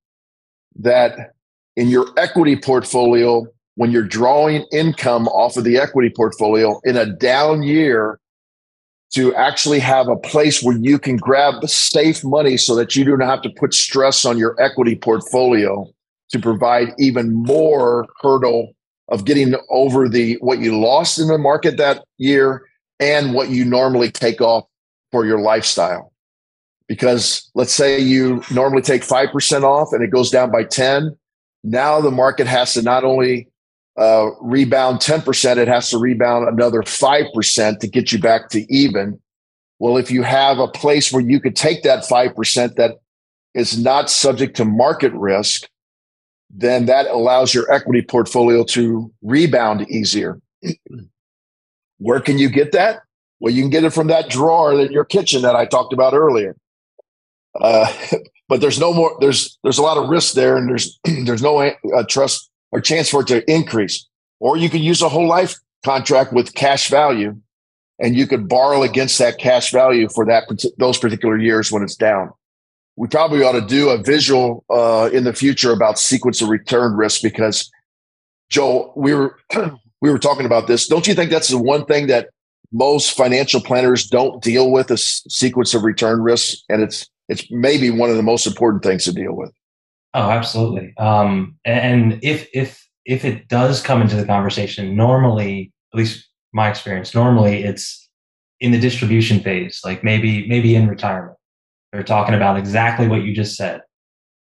that 0.78 1.34
in 1.76 1.90
your 1.90 2.08
equity 2.18 2.56
portfolio, 2.56 3.46
when 3.80 3.92
you're 3.92 4.04
drawing 4.04 4.66
income 4.74 5.30
off 5.30 5.56
of 5.56 5.64
the 5.64 5.78
equity 5.78 6.12
portfolio 6.14 6.82
in 6.84 6.98
a 6.98 7.06
down 7.06 7.64
year, 7.64 8.20
to 9.14 9.34
actually 9.36 9.80
have 9.80 10.10
a 10.10 10.18
place 10.18 10.62
where 10.62 10.78
you 10.78 11.00
can 11.00 11.16
grab 11.16 11.64
safe 11.64 12.22
money 12.22 12.58
so 12.58 12.76
that 12.76 12.94
you 12.94 13.06
don't 13.06 13.22
have 13.22 13.42
to 13.42 13.50
put 13.52 13.74
stress 13.74 14.26
on 14.26 14.38
your 14.38 14.54
equity 14.62 14.96
portfolio 14.96 15.90
to 16.30 16.40
provide 16.40 16.90
even 17.00 17.32
more 17.34 18.06
hurdle 18.22 18.76
of 19.08 19.24
getting 19.24 19.56
over 19.70 20.10
the 20.10 20.34
what 20.42 20.60
you 20.60 20.78
lost 20.78 21.18
in 21.18 21.30
the 21.30 21.38
market 21.38 21.78
that 21.78 22.04
year 22.18 22.68
and 23.00 23.34
what 23.34 23.48
you 23.48 23.64
normally 23.64 24.12
take 24.12 24.42
off 24.42 24.66
for 25.10 25.26
your 25.26 25.40
lifestyle. 25.40 26.12
Because 26.90 27.50
let's 27.56 27.74
say 27.74 27.98
you 27.98 28.44
normally 28.52 28.82
take 28.82 29.04
5% 29.04 29.64
off 29.64 29.94
and 29.94 30.04
it 30.04 30.12
goes 30.12 30.30
down 30.30 30.52
by 30.52 30.66
10 30.66 31.16
now 31.64 32.00
the 32.00 32.12
market 32.12 32.48
has 32.48 32.74
to 32.74 32.82
not 32.82 33.04
only 33.04 33.48
uh, 34.00 34.32
rebound 34.40 35.00
10% 35.00 35.58
it 35.58 35.68
has 35.68 35.90
to 35.90 35.98
rebound 35.98 36.48
another 36.48 36.82
5% 36.82 37.80
to 37.80 37.88
get 37.88 38.14
you 38.14 38.20
back 38.20 38.50
to 38.50 38.66
even. 38.74 39.20
Well 39.78 39.98
if 39.98 40.10
you 40.10 40.24
have 40.24 40.58
a 40.58 40.70
place 40.70 41.12
where 41.12 41.22
you 41.22 41.40
could 41.42 41.56
take 41.56 41.84
that 41.84 42.06
5% 42.06 42.76
that 42.76 43.00
is 43.54 43.78
not 43.78 44.10
subject 44.10 44.56
to 44.58 44.66
market 44.66 45.12
risk 45.14 45.68
then 46.50 46.88
that 46.88 47.06
allows 47.08 47.54
your 47.54 47.72
equity 47.72 48.02
portfolio 48.02 48.64
to 48.64 49.14
rebound 49.22 49.88
easier. 49.90 50.42
Where 52.00 52.20
can 52.20 52.40
you 52.40 52.50
get 52.50 52.72
that? 52.72 53.02
Well 53.42 53.54
you 53.54 53.62
can 53.62 53.70
get 53.70 53.84
it 53.84 53.92
from 53.94 54.08
that 54.08 54.30
drawer 54.30 54.80
in 54.80 54.92
your 54.94 55.06
kitchen 55.06 55.42
that 55.42 55.56
i 55.56 55.66
talked 55.66 55.94
about 55.94 56.14
earlier. 56.14 56.56
Uh, 57.60 57.92
but 58.48 58.62
there's 58.62 58.80
no 58.80 58.94
more. 58.94 59.18
There's 59.20 59.60
there's 59.64 59.78
a 59.78 59.84
lot 59.84 59.98
of 59.98 60.10
risk 60.10 60.36
there, 60.36 60.56
and 60.56 60.70
there's 60.70 61.00
there's 61.26 61.42
no 61.42 61.60
uh, 61.60 62.04
trust 62.08 62.49
or 62.72 62.82
chance 62.82 63.10
for 63.10 63.22
it 63.22 63.28
to 63.28 63.52
increase. 63.52 64.08
Or 64.40 64.58
you 64.58 64.70
could 64.70 64.82
use 64.82 65.02
a 65.02 65.10
whole 65.10 65.28
life 65.28 65.56
contract 65.84 66.34
with 66.34 66.54
cash 66.54 66.90
value, 66.90 67.36
and 68.00 68.16
you 68.16 68.28
could 68.28 68.48
borrow 68.48 68.84
against 68.84 69.18
that 69.20 69.38
cash 69.38 69.72
value 69.72 70.08
for 70.10 70.26
that 70.26 70.44
those 70.78 70.98
particular 70.98 71.38
years 71.38 71.72
when 71.72 71.84
it's 71.84 71.96
down. 71.96 72.32
We 72.96 73.08
probably 73.08 73.44
ought 73.44 73.54
to 73.54 73.66
do 73.66 73.90
a 73.90 73.98
visual 73.98 74.66
uh, 74.70 75.10
in 75.14 75.24
the 75.24 75.34
future 75.34 75.72
about 75.72 76.00
sequence 76.00 76.42
of 76.42 76.50
return 76.50 76.94
risk 76.94 77.22
because, 77.22 77.70
Joe, 78.50 78.94
we 78.96 79.14
were 79.14 79.38
we 80.02 80.10
were 80.10 80.20
talking 80.20 80.46
about 80.46 80.68
this. 80.68 80.88
Don't 80.88 81.08
you 81.08 81.14
think 81.14 81.32
that's 81.32 81.50
the 81.50 81.58
one 81.58 81.86
thing 81.86 82.08
that 82.08 82.30
most 82.72 83.16
financial 83.18 83.62
planners 83.62 84.08
don't 84.08 84.44
deal 84.44 84.72
with 84.72 84.92
a 84.92 84.98
sequence 84.98 85.74
of 85.74 85.84
return 85.84 86.22
risks, 86.22 86.64
and 86.70 86.82
it's 86.82 87.10
it's 87.28 87.46
maybe 87.52 87.90
one 87.90 88.10
of 88.10 88.16
the 88.16 88.24
most 88.24 88.48
important 88.48 88.84
things 88.84 89.06
to 89.06 89.14
deal 89.14 89.34
with. 89.34 89.52
Oh, 90.14 90.30
absolutely. 90.30 90.94
Um, 90.98 91.58
and 91.66 92.20
if 92.24 92.48
if 92.54 92.88
if 93.06 93.26
it 93.26 93.48
does 93.48 93.82
come 93.82 94.02
into 94.02 94.16
the 94.16 94.26
conversation, 94.26 94.96
normally, 94.96 95.72
at 95.94 95.98
least 95.98 96.28
my 96.54 96.70
experience, 96.70 97.14
normally 97.14 97.64
it's 97.64 98.10
in 98.60 98.72
the 98.72 98.80
distribution 98.80 99.40
phase, 99.40 99.82
like 99.84 100.04
maybe 100.04 100.48
maybe 100.48 100.76
in 100.76 100.88
retirement. 100.88 101.38
They're 101.92 102.04
talking 102.04 102.36
about 102.36 102.58
exactly 102.58 103.08
what 103.08 103.24
you 103.24 103.34
just 103.34 103.56
said. 103.56 103.82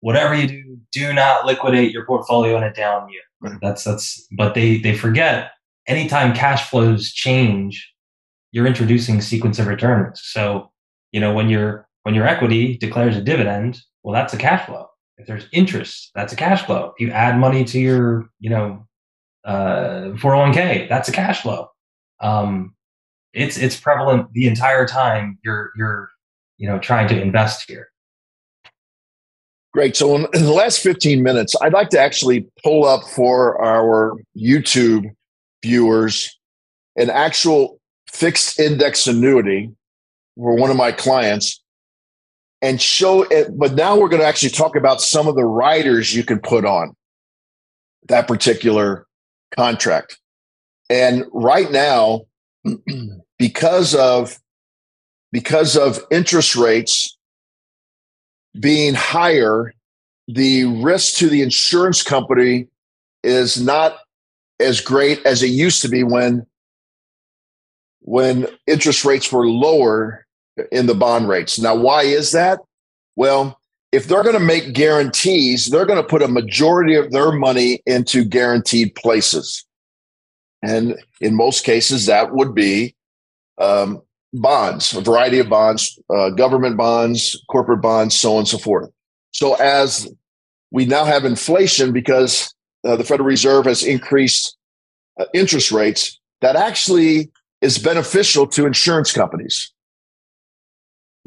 Whatever 0.01 0.33
you 0.35 0.47
do, 0.47 0.79
do 0.91 1.13
not 1.13 1.45
liquidate 1.45 1.91
your 1.91 2.05
portfolio 2.05 2.57
in 2.57 2.63
a 2.63 2.73
down 2.73 3.09
year. 3.09 3.59
That's 3.61 3.83
that's 3.83 4.27
but 4.31 4.53
they 4.55 4.77
they 4.79 4.95
forget 4.95 5.51
anytime 5.87 6.33
cash 6.33 6.69
flows 6.69 7.11
change, 7.11 7.91
you're 8.51 8.67
introducing 8.67 9.21
sequence 9.21 9.59
of 9.59 9.67
returns. 9.67 10.21
So, 10.23 10.71
you 11.11 11.19
know, 11.19 11.33
when 11.33 11.49
your 11.49 11.87
when 12.03 12.15
your 12.15 12.27
equity 12.27 12.77
declares 12.77 13.17
a 13.17 13.21
dividend, 13.21 13.81
well, 14.03 14.13
that's 14.13 14.33
a 14.33 14.37
cash 14.37 14.65
flow. 14.65 14.87
If 15.19 15.27
there's 15.27 15.47
interest, 15.51 16.11
that's 16.15 16.33
a 16.33 16.35
cash 16.35 16.65
flow. 16.65 16.93
If 16.97 17.05
you 17.05 17.11
add 17.11 17.37
money 17.37 17.65
to 17.65 17.79
your, 17.79 18.29
you 18.39 18.49
know, 18.49 18.87
uh, 19.43 20.13
401k, 20.15 20.87
that's 20.87 21.09
a 21.09 21.11
cash 21.11 21.41
flow. 21.41 21.67
Um, 22.21 22.73
it's 23.33 23.57
it's 23.57 23.79
prevalent 23.79 24.31
the 24.33 24.47
entire 24.47 24.87
time 24.87 25.37
you're 25.43 25.71
you're 25.77 26.09
you 26.57 26.67
know 26.67 26.79
trying 26.79 27.07
to 27.09 27.21
invest 27.21 27.69
here. 27.69 27.89
Great. 29.71 29.95
So 29.95 30.15
in, 30.15 30.25
in 30.33 30.43
the 30.45 30.51
last 30.51 30.79
15 30.79 31.21
minutes, 31.21 31.55
I'd 31.61 31.73
like 31.73 31.89
to 31.89 31.99
actually 31.99 32.47
pull 32.63 32.85
up 32.85 33.03
for 33.03 33.61
our 33.63 34.17
YouTube 34.35 35.05
viewers 35.63 36.39
an 36.95 37.09
actual 37.09 37.79
fixed 38.07 38.59
index 38.59 39.05
annuity 39.05 39.71
for 40.35 40.55
one 40.55 40.71
of 40.71 40.77
my 40.77 40.91
clients 40.91 41.61
and 42.61 42.81
show 42.81 43.23
it. 43.23 43.57
But 43.57 43.73
now 43.73 43.97
we're 43.97 44.09
going 44.09 44.21
to 44.21 44.27
actually 44.27 44.49
talk 44.49 44.75
about 44.75 45.01
some 45.01 45.27
of 45.27 45.35
the 45.35 45.45
riders 45.45 46.13
you 46.13 46.23
can 46.23 46.39
put 46.39 46.65
on 46.65 46.95
that 48.07 48.27
particular 48.27 49.05
contract. 49.55 50.17
And 50.89 51.25
right 51.31 51.71
now, 51.71 52.21
because 53.39 53.95
of 53.95 54.37
because 55.31 55.77
of 55.77 55.99
interest 56.11 56.55
rates 56.55 57.17
being 58.59 58.95
higher, 58.95 59.73
the 60.27 60.65
risk 60.65 61.17
to 61.17 61.29
the 61.29 61.41
insurance 61.41 62.03
company 62.03 62.67
is 63.23 63.61
not 63.61 63.97
as 64.59 64.81
great 64.81 65.25
as 65.25 65.43
it 65.43 65.47
used 65.47 65.81
to 65.83 65.89
be 65.89 66.03
when 66.03 66.45
when 68.01 68.47
interest 68.65 69.05
rates 69.05 69.31
were 69.31 69.47
lower 69.47 70.25
in 70.71 70.85
the 70.85 70.95
bond 70.95 71.27
rates. 71.27 71.59
Now, 71.59 71.75
why 71.75 72.03
is 72.03 72.31
that? 72.31 72.59
Well, 73.15 73.59
if 73.91 74.07
they're 74.07 74.23
going 74.23 74.37
to 74.37 74.39
make 74.39 74.73
guarantees, 74.73 75.67
they're 75.67 75.85
going 75.85 76.01
to 76.01 76.07
put 76.07 76.21
a 76.21 76.27
majority 76.27 76.95
of 76.95 77.11
their 77.11 77.31
money 77.31 77.81
into 77.85 78.23
guaranteed 78.23 78.95
places. 78.95 79.65
And 80.61 80.95
in 81.21 81.35
most 81.35 81.63
cases, 81.63 82.05
that 82.05 82.33
would 82.33 82.53
be 82.53 82.95
um, 83.57 84.01
bonds, 84.33 84.95
a 84.95 85.01
variety 85.01 85.39
of 85.39 85.49
bonds, 85.49 85.97
uh, 86.09 86.29
government 86.29 86.77
bonds, 86.77 87.41
corporate 87.49 87.81
bonds, 87.81 88.17
so 88.17 88.33
on 88.33 88.39
and 88.39 88.47
so 88.47 88.57
forth. 88.57 88.89
So 89.31 89.55
as 89.55 90.07
we 90.71 90.85
now 90.85 91.05
have 91.05 91.25
inflation 91.25 91.91
because 91.91 92.53
uh, 92.85 92.95
the 92.95 93.03
Federal 93.03 93.27
Reserve 93.27 93.65
has 93.65 93.83
increased 93.83 94.57
uh, 95.19 95.25
interest 95.33 95.71
rates, 95.71 96.19
that 96.41 96.55
actually 96.55 97.31
is 97.61 97.77
beneficial 97.77 98.47
to 98.47 98.65
insurance 98.65 99.11
companies. 99.11 99.71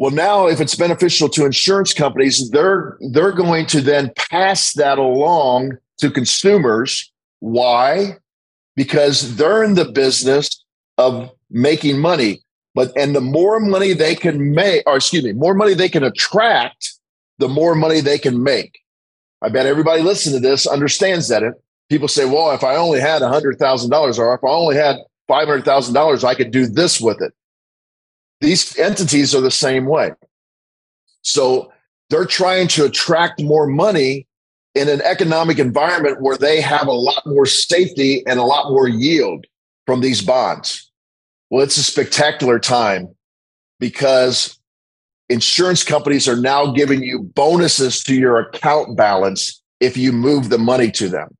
Well, 0.02 0.10
now 0.10 0.48
if 0.48 0.60
it's 0.60 0.74
beneficial 0.74 1.28
to 1.28 1.46
insurance 1.46 1.94
companies, 1.94 2.50
they're 2.50 2.98
they're 3.12 3.30
going 3.30 3.66
to 3.66 3.80
then 3.80 4.10
pass 4.16 4.72
that 4.72 4.98
along 4.98 5.78
to 5.98 6.10
consumers. 6.10 7.12
Why? 7.38 8.18
Because 8.74 9.36
they're 9.36 9.62
in 9.62 9.74
the 9.74 9.84
business 9.84 10.64
of 10.98 11.30
making 11.50 12.00
money. 12.00 12.42
But 12.74 12.90
and 12.98 13.14
the 13.14 13.20
more 13.20 13.60
money 13.60 13.92
they 13.92 14.16
can 14.16 14.52
make, 14.52 14.82
or 14.88 14.96
excuse 14.96 15.22
me, 15.22 15.34
more 15.34 15.54
money 15.54 15.72
they 15.72 15.88
can 15.88 16.02
attract, 16.02 16.94
the 17.38 17.46
more 17.46 17.76
money 17.76 18.00
they 18.00 18.18
can 18.18 18.42
make. 18.42 18.80
I 19.40 19.50
bet 19.50 19.66
everybody 19.66 20.02
listening 20.02 20.42
to 20.42 20.48
this 20.48 20.66
understands 20.66 21.28
that. 21.28 21.44
It 21.44 21.54
people 21.88 22.08
say, 22.08 22.24
"Well, 22.24 22.50
if 22.50 22.64
I 22.64 22.74
only 22.74 22.98
had 22.98 23.22
a 23.22 23.28
hundred 23.28 23.60
thousand 23.60 23.90
dollars, 23.90 24.18
or 24.18 24.34
if 24.34 24.42
I 24.42 24.48
only 24.48 24.74
had 24.74 24.96
five 25.28 25.46
hundred 25.46 25.64
thousand 25.64 25.94
dollars, 25.94 26.24
I 26.24 26.34
could 26.34 26.50
do 26.50 26.66
this 26.66 27.00
with 27.00 27.22
it." 27.22 27.32
These 28.42 28.76
entities 28.76 29.34
are 29.36 29.40
the 29.40 29.52
same 29.52 29.86
way. 29.86 30.10
So 31.22 31.72
they're 32.10 32.24
trying 32.24 32.66
to 32.68 32.84
attract 32.84 33.40
more 33.40 33.68
money 33.68 34.26
in 34.74 34.88
an 34.88 35.00
economic 35.02 35.60
environment 35.60 36.20
where 36.20 36.36
they 36.36 36.60
have 36.60 36.88
a 36.88 36.92
lot 36.92 37.24
more 37.24 37.46
safety 37.46 38.26
and 38.26 38.40
a 38.40 38.44
lot 38.44 38.70
more 38.70 38.88
yield 38.88 39.46
from 39.86 40.00
these 40.00 40.22
bonds. 40.22 40.90
Well, 41.50 41.62
it's 41.62 41.76
a 41.76 41.84
spectacular 41.84 42.58
time 42.58 43.14
because 43.78 44.58
insurance 45.28 45.84
companies 45.84 46.28
are 46.28 46.36
now 46.36 46.72
giving 46.72 47.02
you 47.02 47.20
bonuses 47.20 48.02
to 48.04 48.14
your 48.14 48.40
account 48.40 48.96
balance 48.96 49.62
if 49.78 49.96
you 49.96 50.10
move 50.10 50.48
the 50.48 50.58
money 50.58 50.90
to 50.92 51.08
them. 51.08 51.36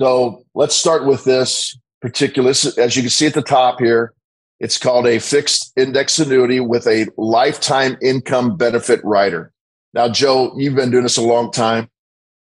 So 0.00 0.44
let's 0.54 0.76
start 0.76 1.06
with 1.06 1.24
this 1.24 1.76
particular, 2.00 2.50
as 2.50 2.94
you 2.94 3.02
can 3.02 3.10
see 3.10 3.26
at 3.26 3.34
the 3.34 3.42
top 3.42 3.80
here, 3.80 4.12
it's 4.60 4.78
called 4.78 5.06
a 5.06 5.18
fixed 5.18 5.72
index 5.76 6.18
annuity 6.18 6.60
with 6.60 6.86
a 6.86 7.06
lifetime 7.16 7.96
income 8.02 8.56
benefit 8.56 9.00
rider. 9.04 9.52
Now, 9.94 10.08
Joe, 10.08 10.52
you've 10.56 10.74
been 10.74 10.90
doing 10.90 11.04
this 11.04 11.16
a 11.16 11.22
long 11.22 11.50
time. 11.50 11.88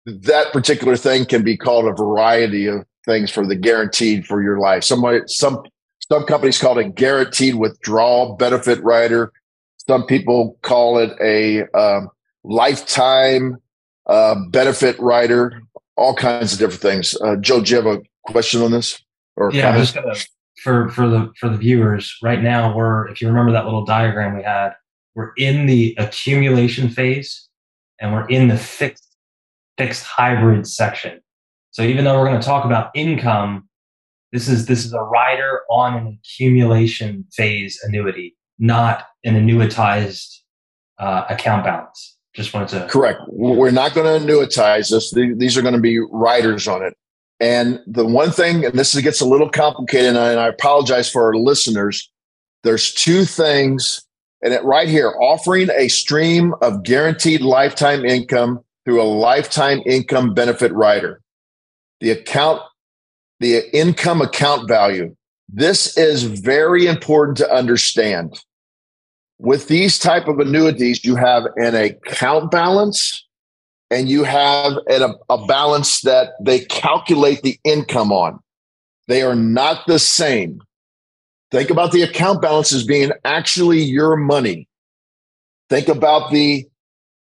That 0.06 0.52
particular 0.52 0.96
thing 0.96 1.24
can 1.24 1.42
be 1.42 1.56
called 1.56 1.86
a 1.86 1.92
variety 1.92 2.66
of 2.66 2.84
things 3.06 3.30
for 3.30 3.46
the 3.46 3.56
guaranteed 3.56 4.26
for 4.26 4.42
your 4.42 4.58
life. 4.58 4.84
Somebody, 4.84 5.20
some 5.26 5.62
some 6.08 6.24
companies 6.24 6.60
call 6.60 6.78
it 6.78 6.86
a 6.86 6.90
guaranteed 6.90 7.54
withdrawal 7.54 8.36
benefit 8.36 8.82
rider. 8.82 9.32
Some 9.86 10.06
people 10.06 10.58
call 10.62 10.98
it 10.98 11.12
a 11.20 11.64
um, 11.76 12.10
lifetime 12.42 13.56
uh, 14.06 14.34
benefit 14.50 14.98
rider. 14.98 15.62
All 15.96 16.14
kinds 16.14 16.52
of 16.52 16.58
different 16.58 16.82
things. 16.82 17.16
Uh, 17.20 17.36
Joe, 17.36 17.62
do 17.62 17.70
you 17.70 17.76
have 17.76 17.86
a 17.86 18.02
question 18.26 18.60
on 18.60 18.72
this? 18.72 19.02
Or 19.36 19.50
yeah, 19.52 19.70
I'm 19.70 19.80
just 19.80 19.94
gonna 19.94 20.14
for 20.64 20.88
for 20.88 21.06
the 21.06 21.30
for 21.38 21.50
the 21.50 21.58
viewers 21.58 22.16
right 22.22 22.42
now 22.42 22.74
we're 22.74 23.06
if 23.08 23.20
you 23.20 23.28
remember 23.28 23.52
that 23.52 23.66
little 23.66 23.84
diagram 23.84 24.34
we 24.34 24.42
had 24.42 24.70
we're 25.14 25.32
in 25.36 25.66
the 25.66 25.94
accumulation 25.98 26.88
phase 26.88 27.48
and 28.00 28.12
we're 28.12 28.26
in 28.28 28.48
the 28.48 28.56
fixed 28.56 29.16
fixed 29.76 30.04
hybrid 30.04 30.66
section. 30.66 31.20
So 31.72 31.82
even 31.82 32.04
though 32.04 32.18
we're 32.18 32.28
going 32.28 32.40
to 32.40 32.46
talk 32.46 32.64
about 32.64 32.90
income 32.94 33.68
this 34.32 34.48
is 34.48 34.64
this 34.64 34.86
is 34.86 34.94
a 34.94 35.02
rider 35.02 35.60
on 35.70 35.94
an 35.94 36.18
accumulation 36.18 37.26
phase 37.32 37.78
annuity 37.84 38.34
not 38.58 39.04
an 39.24 39.34
annuitized 39.34 40.38
uh, 40.98 41.24
account 41.28 41.64
balance. 41.64 42.16
Just 42.34 42.54
wanted 42.54 42.68
to 42.70 42.88
correct. 42.88 43.20
We're 43.28 43.70
not 43.70 43.94
going 43.94 44.06
to 44.06 44.26
annuitize 44.26 44.90
this. 44.90 45.12
These 45.12 45.56
are 45.56 45.62
going 45.62 45.74
to 45.74 45.80
be 45.80 45.98
riders 46.10 46.66
on 46.66 46.82
it 46.82 46.96
and 47.40 47.80
the 47.86 48.06
one 48.06 48.30
thing, 48.30 48.64
and 48.64 48.78
this 48.78 48.98
gets 49.00 49.20
a 49.20 49.26
little 49.26 49.50
complicated, 49.50 50.16
and 50.16 50.18
I 50.18 50.46
apologize 50.48 51.10
for 51.10 51.24
our 51.24 51.34
listeners. 51.34 52.10
There's 52.62 52.92
two 52.92 53.24
things, 53.24 54.06
and 54.42 54.54
it 54.54 54.62
right 54.64 54.88
here, 54.88 55.14
offering 55.20 55.68
a 55.70 55.88
stream 55.88 56.54
of 56.62 56.84
guaranteed 56.84 57.40
lifetime 57.40 58.04
income 58.04 58.60
through 58.84 59.02
a 59.02 59.04
lifetime 59.04 59.82
income 59.86 60.34
benefit 60.34 60.72
rider. 60.72 61.20
The 62.00 62.10
account, 62.10 62.62
the 63.40 63.62
income 63.76 64.20
account 64.20 64.68
value. 64.68 65.16
This 65.48 65.96
is 65.96 66.22
very 66.22 66.86
important 66.86 67.36
to 67.38 67.52
understand. 67.52 68.38
With 69.38 69.68
these 69.68 69.98
type 69.98 70.28
of 70.28 70.38
annuities, 70.38 71.04
you 71.04 71.16
have 71.16 71.44
an 71.56 71.74
account 71.74 72.50
balance 72.50 73.23
and 73.90 74.08
you 74.08 74.24
have 74.24 74.78
a, 74.88 75.14
a 75.30 75.46
balance 75.46 76.00
that 76.02 76.30
they 76.40 76.60
calculate 76.60 77.42
the 77.42 77.58
income 77.64 78.12
on. 78.12 78.40
They 79.08 79.22
are 79.22 79.34
not 79.34 79.86
the 79.86 79.98
same. 79.98 80.60
Think 81.50 81.70
about 81.70 81.92
the 81.92 82.02
account 82.02 82.42
balance 82.42 82.72
as 82.72 82.84
being 82.84 83.12
actually 83.24 83.82
your 83.82 84.16
money. 84.16 84.66
Think 85.70 85.88
about 85.88 86.32
the 86.32 86.66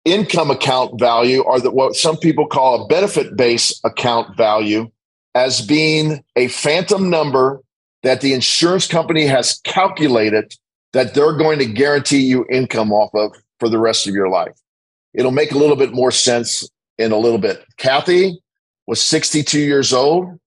income 0.04 0.50
account 0.50 0.98
value 0.98 1.42
or 1.42 1.60
the, 1.60 1.70
what 1.70 1.94
some 1.94 2.16
people 2.16 2.46
call 2.46 2.84
a 2.84 2.86
benefit 2.88 3.36
base 3.36 3.80
account 3.84 4.36
value 4.36 4.90
as 5.34 5.64
being 5.64 6.24
a 6.36 6.48
phantom 6.48 7.08
number 7.08 7.60
that 8.02 8.20
the 8.20 8.32
insurance 8.32 8.86
company 8.86 9.26
has 9.26 9.60
calculated 9.64 10.54
that 10.92 11.14
they're 11.14 11.36
going 11.36 11.58
to 11.58 11.66
guarantee 11.66 12.20
you 12.20 12.46
income 12.50 12.92
off 12.92 13.10
of 13.14 13.36
for 13.60 13.68
the 13.68 13.78
rest 13.78 14.08
of 14.08 14.14
your 14.14 14.28
life 14.28 14.58
it'll 15.14 15.30
make 15.30 15.52
a 15.52 15.58
little 15.58 15.76
bit 15.76 15.92
more 15.92 16.10
sense 16.10 16.68
in 16.98 17.12
a 17.12 17.16
little 17.16 17.38
bit. 17.38 17.64
Kathy 17.76 18.40
was 18.86 19.00
62 19.02 19.58
years 19.58 19.92
old. 19.92 20.38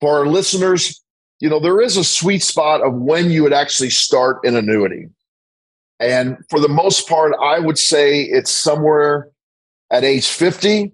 For 0.00 0.18
our 0.18 0.26
listeners, 0.26 1.00
you 1.38 1.48
know, 1.48 1.60
there 1.60 1.80
is 1.80 1.96
a 1.96 2.04
sweet 2.04 2.42
spot 2.42 2.82
of 2.82 2.94
when 2.94 3.30
you 3.30 3.42
would 3.42 3.52
actually 3.52 3.90
start 3.90 4.38
an 4.44 4.56
annuity. 4.56 5.08
And 6.00 6.36
for 6.50 6.58
the 6.58 6.68
most 6.68 7.08
part, 7.08 7.32
I 7.40 7.60
would 7.60 7.78
say 7.78 8.22
it's 8.22 8.50
somewhere 8.50 9.28
at 9.90 10.02
age 10.02 10.28
50. 10.28 10.92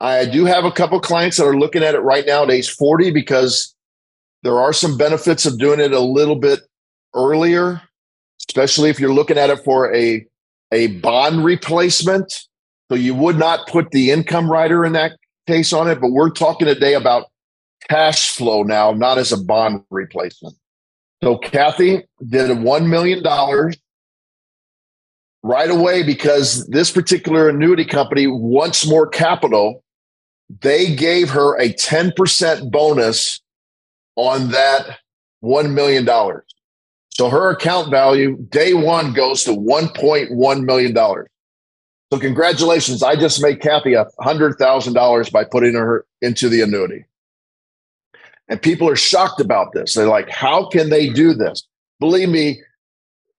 I 0.00 0.24
do 0.24 0.44
have 0.44 0.64
a 0.64 0.72
couple 0.72 0.98
clients 1.00 1.36
that 1.36 1.46
are 1.46 1.56
looking 1.56 1.84
at 1.84 1.94
it 1.94 2.00
right 2.00 2.26
now 2.26 2.42
at 2.42 2.50
age 2.50 2.70
40 2.70 3.12
because 3.12 3.74
there 4.42 4.58
are 4.58 4.72
some 4.72 4.96
benefits 4.96 5.46
of 5.46 5.58
doing 5.58 5.80
it 5.80 5.92
a 5.92 6.00
little 6.00 6.36
bit 6.36 6.60
earlier, 7.14 7.80
especially 8.48 8.90
if 8.90 8.98
you're 8.98 9.14
looking 9.14 9.38
at 9.38 9.50
it 9.50 9.64
for 9.64 9.94
a 9.94 10.26
a 10.72 10.88
bond 10.98 11.44
replacement. 11.44 12.32
So 12.90 12.96
you 12.96 13.14
would 13.14 13.36
not 13.36 13.66
put 13.68 13.90
the 13.90 14.10
income 14.10 14.50
rider 14.50 14.84
in 14.84 14.92
that 14.92 15.18
case 15.46 15.72
on 15.72 15.88
it, 15.88 16.00
but 16.00 16.10
we're 16.10 16.30
talking 16.30 16.66
today 16.66 16.94
about 16.94 17.26
cash 17.88 18.30
flow 18.30 18.62
now, 18.62 18.92
not 18.92 19.18
as 19.18 19.32
a 19.32 19.36
bond 19.36 19.82
replacement. 19.90 20.56
So 21.22 21.38
Kathy 21.38 22.04
did 22.28 22.50
a 22.50 22.54
$1 22.54 22.88
million 22.88 23.22
right 25.42 25.70
away 25.70 26.02
because 26.02 26.66
this 26.66 26.90
particular 26.90 27.48
annuity 27.48 27.84
company 27.84 28.26
wants 28.26 28.86
more 28.86 29.06
capital. 29.06 29.82
They 30.60 30.94
gave 30.94 31.30
her 31.30 31.58
a 31.58 31.72
10% 31.72 32.70
bonus 32.70 33.40
on 34.16 34.50
that 34.50 34.98
$1 35.42 35.72
million. 35.72 36.06
So 37.16 37.30
her 37.30 37.48
account 37.48 37.90
value 37.90 38.36
day 38.50 38.74
one 38.74 39.14
goes 39.14 39.42
to 39.44 39.52
$1.1 39.52 40.64
million. 40.64 40.94
So 40.94 42.20
congratulations. 42.20 43.02
I 43.02 43.16
just 43.16 43.42
made 43.42 43.62
Kathy 43.62 43.94
a 43.94 44.04
$100,000 44.20 45.32
by 45.32 45.44
putting 45.44 45.72
her 45.72 46.04
into 46.20 46.50
the 46.50 46.60
annuity. 46.60 47.06
And 48.48 48.60
people 48.60 48.86
are 48.90 48.96
shocked 48.96 49.40
about 49.40 49.72
this. 49.72 49.94
They're 49.94 50.06
like, 50.06 50.28
how 50.28 50.68
can 50.68 50.90
they 50.90 51.08
do 51.08 51.32
this? 51.32 51.66
Believe 52.00 52.28
me, 52.28 52.60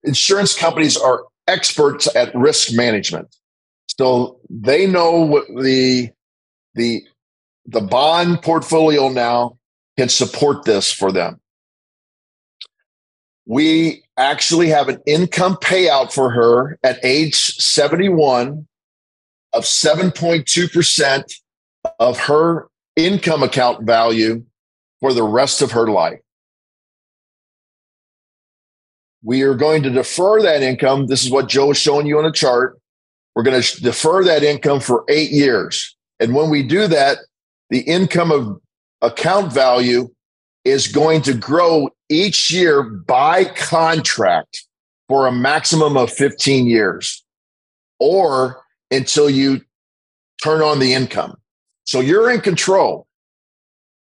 insurance 0.03 0.57
companies 0.57 0.97
are 0.97 1.25
experts 1.47 2.13
at 2.15 2.33
risk 2.33 2.73
management. 2.73 3.27
So 3.99 4.39
they 4.49 4.87
know 4.87 5.19
what 5.19 5.45
the 5.55 6.09
the 6.73 7.03
the 7.67 7.81
bond 7.81 8.41
portfolio 8.41 9.09
now 9.09 9.59
can 9.99 10.09
support 10.09 10.65
this 10.65 10.91
for 10.91 11.11
them. 11.11 11.39
We 13.47 14.03
actually 14.17 14.67
have 14.67 14.89
an 14.89 15.01
income 15.05 15.55
payout 15.55 16.11
for 16.11 16.29
her 16.29 16.77
at 16.83 16.99
age 17.03 17.35
71 17.35 18.67
of 19.53 19.63
7.2% 19.63 21.33
of 21.99 22.19
her 22.19 22.67
income 22.97 23.43
account 23.43 23.85
value 23.85 24.43
for 24.99 25.13
the 25.13 25.23
rest 25.23 25.61
of 25.61 25.71
her 25.71 25.87
life. 25.87 26.19
We 29.23 29.43
are 29.43 29.55
going 29.55 29.81
to 29.83 29.89
defer 29.89 30.41
that 30.41 30.61
income. 30.61 31.07
This 31.07 31.23
is 31.23 31.31
what 31.31 31.47
Joe 31.47 31.71
is 31.71 31.77
showing 31.77 32.05
you 32.05 32.17
on 32.17 32.25
the 32.25 32.31
chart. 32.31 32.79
We're 33.33 33.43
going 33.43 33.61
to 33.61 33.81
defer 33.81 34.25
that 34.25 34.43
income 34.43 34.81
for 34.81 35.05
eight 35.07 35.31
years. 35.31 35.95
And 36.19 36.35
when 36.35 36.49
we 36.49 36.63
do 36.63 36.87
that, 36.87 37.19
the 37.69 37.79
income 37.81 38.31
of 38.31 38.59
account 39.01 39.53
value 39.53 40.09
is 40.65 40.87
going 40.87 41.21
to 41.21 41.33
grow 41.33 41.89
each 42.09 42.51
year 42.51 42.83
by 42.83 43.45
contract 43.45 44.65
for 45.07 45.27
a 45.27 45.31
maximum 45.31 45.97
of 45.97 46.11
15 46.11 46.67
years 46.67 47.23
or 47.99 48.61
until 48.91 49.29
you 49.29 49.61
turn 50.43 50.61
on 50.61 50.79
the 50.79 50.93
income. 50.93 51.37
So 51.85 51.99
you're 51.99 52.29
in 52.31 52.41
control. 52.41 53.07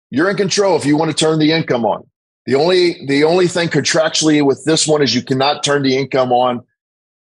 You're 0.10 0.30
in 0.30 0.38
control 0.38 0.76
if 0.76 0.86
you 0.86 0.96
want 0.96 1.12
to 1.12 1.18
turn 1.18 1.40
the 1.40 1.52
income 1.52 1.86
on. 1.86 2.08
The 2.46 2.56
only 2.56 3.06
the 3.06 3.24
only 3.24 3.48
thing 3.48 3.70
contractually 3.70 4.46
with 4.46 4.64
this 4.66 4.86
one 4.86 5.02
is 5.02 5.16
you 5.16 5.22
cannot 5.22 5.64
turn 5.64 5.82
the 5.82 5.98
income 5.98 6.32
on 6.32 6.62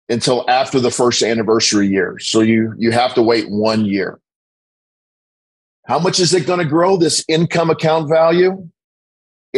until 0.09 0.49
after 0.49 0.81
the 0.81 0.91
first 0.91 1.23
anniversary 1.23 1.89
year. 1.89 2.19
So 2.21 2.41
you 2.41 2.75
you 2.79 2.93
have 2.93 3.15
to 3.15 3.23
wait 3.23 3.51
1 3.51 3.85
year. 3.85 4.21
How 5.87 5.99
much 5.99 6.21
is 6.21 6.35
it 6.35 6.47
going 6.47 6.61
to 6.61 6.65
grow 6.65 6.97
this 6.97 7.25
income 7.29 7.71
account 7.71 8.09
value? 8.09 8.69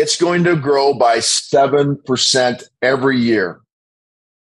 It's 0.00 0.16
going 0.16 0.44
to 0.44 0.56
grow 0.56 0.94
by 0.94 1.18
7% 1.18 2.62
every 2.80 3.18
year. 3.18 3.60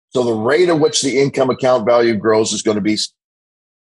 So 0.10 0.24
the 0.24 0.34
rate 0.34 0.70
at 0.70 0.80
which 0.80 1.04
the 1.04 1.22
income 1.22 1.52
account 1.52 1.86
value 1.86 2.16
grows 2.16 2.52
is 2.52 2.64
going 2.64 2.78
to 2.78 2.82
be 2.82 2.98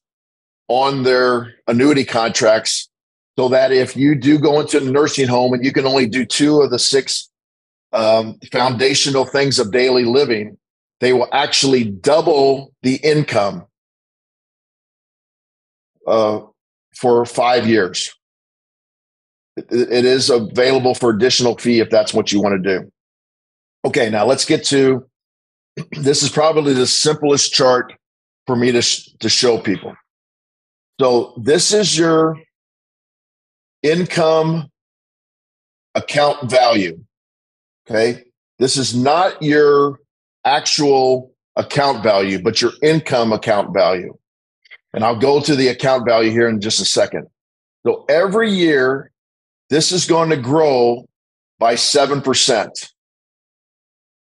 on 0.67 1.03
their 1.03 1.53
annuity 1.67 2.05
contracts 2.05 2.89
so 3.37 3.49
that 3.49 3.71
if 3.71 3.95
you 3.95 4.15
do 4.15 4.37
go 4.37 4.59
into 4.59 4.77
a 4.77 4.81
nursing 4.81 5.27
home 5.27 5.53
and 5.53 5.65
you 5.65 5.71
can 5.71 5.85
only 5.85 6.05
do 6.05 6.25
two 6.25 6.61
of 6.61 6.69
the 6.69 6.79
six 6.79 7.29
um, 7.93 8.37
foundational 8.51 9.25
things 9.25 9.59
of 9.59 9.71
daily 9.71 10.05
living, 10.05 10.57
they 10.99 11.13
will 11.13 11.27
actually 11.31 11.85
double 11.85 12.73
the 12.83 12.95
income 12.97 13.65
uh, 16.07 16.41
for 16.95 17.25
five 17.25 17.67
years. 17.67 18.13
It, 19.57 20.05
is 20.05 20.29
available 20.29 20.95
for 20.95 21.09
additional 21.09 21.57
fee 21.57 21.79
if 21.79 21.89
that's 21.89 22.13
what 22.13 22.31
you 22.31 22.41
want 22.41 22.61
to 22.63 22.79
do. 22.79 22.91
Okay, 23.83 24.09
now 24.09 24.25
let's 24.25 24.45
get 24.45 24.63
to 24.65 25.05
this 25.91 26.23
is 26.23 26.29
probably 26.29 26.73
the 26.73 26.87
simplest 26.87 27.53
chart 27.53 27.93
for 28.47 28.55
me 28.55 28.71
to, 28.71 28.81
sh- 28.81 29.09
to 29.19 29.29
show 29.29 29.57
people. 29.57 29.95
So 30.99 31.33
this 31.37 31.73
is 31.73 31.97
your 31.97 32.37
income 33.83 34.69
account 35.95 36.49
value. 36.49 37.03
Okay. 37.89 38.23
This 38.59 38.77
is 38.77 38.95
not 38.95 39.41
your 39.41 39.99
actual 40.45 41.33
account 41.55 42.03
value, 42.03 42.41
but 42.41 42.61
your 42.61 42.71
income 42.81 43.33
account 43.33 43.73
value. 43.73 44.15
And 44.93 45.03
I'll 45.03 45.19
go 45.19 45.41
to 45.41 45.55
the 45.55 45.69
account 45.69 46.05
value 46.05 46.31
here 46.31 46.47
in 46.47 46.61
just 46.61 46.79
a 46.79 46.85
second. 46.85 47.27
So 47.85 48.05
every 48.07 48.51
year, 48.51 49.10
this 49.71 49.91
is 49.91 50.05
going 50.05 50.29
to 50.29 50.37
grow 50.37 51.07
by 51.57 51.73
7%. 51.73 52.69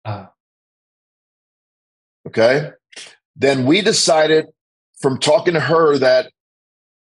Uh. 0.05 0.27
Okay. 2.27 2.71
Then 3.37 3.67
we 3.67 3.83
decided 3.83 4.47
from 4.99 5.21
talking 5.21 5.55
to 5.55 5.61
her 5.61 5.99
that 5.99 6.33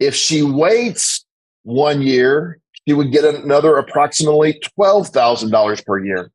If 0.00 0.14
she 0.14 0.42
waits 0.42 1.24
one 1.62 2.02
year, 2.02 2.58
she 2.86 2.94
would 2.94 3.10
get 3.10 3.24
another 3.24 3.76
approximately 3.76 4.60
$12,000 4.78 5.86
per 5.86 6.04
year. 6.04 6.30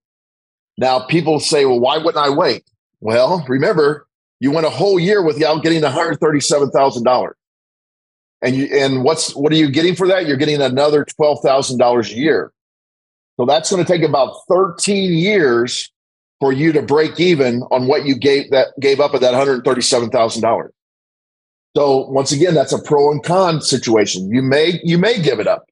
Now, 0.77 0.99
people 0.99 1.39
say, 1.39 1.65
well, 1.65 1.79
why 1.79 1.97
wouldn't 1.97 2.23
I 2.23 2.29
wait? 2.29 2.63
Well, 3.01 3.45
remember, 3.47 4.07
you 4.39 4.51
went 4.51 4.65
a 4.65 4.69
whole 4.69 4.99
year 4.99 5.21
without 5.23 5.63
getting 5.63 5.81
$137,000. 5.81 7.31
And 8.41 8.55
you, 8.55 8.69
and 8.71 9.03
what's 9.03 9.35
what 9.35 9.51
are 9.51 9.57
you 9.57 9.69
getting 9.69 9.95
for 9.95 10.07
that? 10.07 10.25
You're 10.25 10.37
getting 10.37 10.61
another 10.61 11.05
$12,000 11.05 12.11
a 12.11 12.15
year. 12.15 12.53
So 13.37 13.45
that's 13.45 13.69
going 13.69 13.83
to 13.83 13.91
take 13.91 14.03
about 14.03 14.33
13 14.49 15.13
years 15.13 15.91
for 16.39 16.53
you 16.53 16.71
to 16.71 16.81
break 16.81 17.19
even 17.19 17.63
on 17.71 17.87
what 17.87 18.05
you 18.05 18.15
gave 18.15 18.49
that 18.51 18.67
gave 18.79 19.01
up 19.01 19.13
at 19.13 19.21
that 19.21 19.33
$137,000. 19.33 20.69
So 21.75 22.07
once 22.07 22.31
again, 22.31 22.53
that's 22.53 22.71
a 22.71 22.81
pro 22.81 23.11
and 23.11 23.23
con 23.23 23.61
situation. 23.61 24.31
You 24.31 24.41
may 24.41 24.79
you 24.83 24.97
may 24.97 25.21
give 25.21 25.39
it 25.39 25.47
up. 25.47 25.65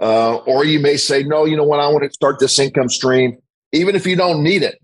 Uh, 0.00 0.36
or 0.46 0.64
you 0.64 0.80
may 0.80 0.96
say, 0.96 1.22
no, 1.22 1.44
you 1.44 1.56
know 1.56 1.64
what? 1.64 1.78
I 1.78 1.86
want 1.86 2.02
to 2.04 2.10
start 2.10 2.40
this 2.40 2.58
income 2.58 2.88
stream, 2.88 3.38
even 3.72 3.94
if 3.94 4.06
you 4.06 4.16
don't 4.16 4.42
need 4.42 4.62
it. 4.62 4.80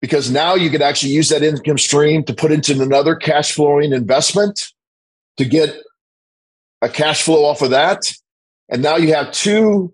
Because 0.00 0.30
now 0.30 0.54
you 0.54 0.70
could 0.70 0.82
actually 0.82 1.12
use 1.12 1.28
that 1.30 1.42
income 1.42 1.78
stream 1.78 2.22
to 2.24 2.34
put 2.34 2.52
into 2.52 2.80
another 2.80 3.16
cash 3.16 3.52
flowing 3.52 3.92
investment 3.92 4.72
to 5.38 5.44
get 5.44 5.76
a 6.82 6.88
cash 6.88 7.22
flow 7.22 7.44
off 7.44 7.62
of 7.62 7.70
that. 7.70 8.12
And 8.68 8.82
now 8.82 8.96
you 8.96 9.14
have 9.14 9.32
two 9.32 9.92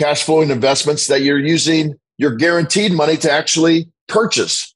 cash 0.00 0.24
flowing 0.24 0.50
investments 0.50 1.06
that 1.06 1.22
you're 1.22 1.38
using 1.38 1.94
your 2.18 2.34
guaranteed 2.34 2.92
money 2.92 3.16
to 3.18 3.30
actually 3.30 3.88
purchase. 4.08 4.74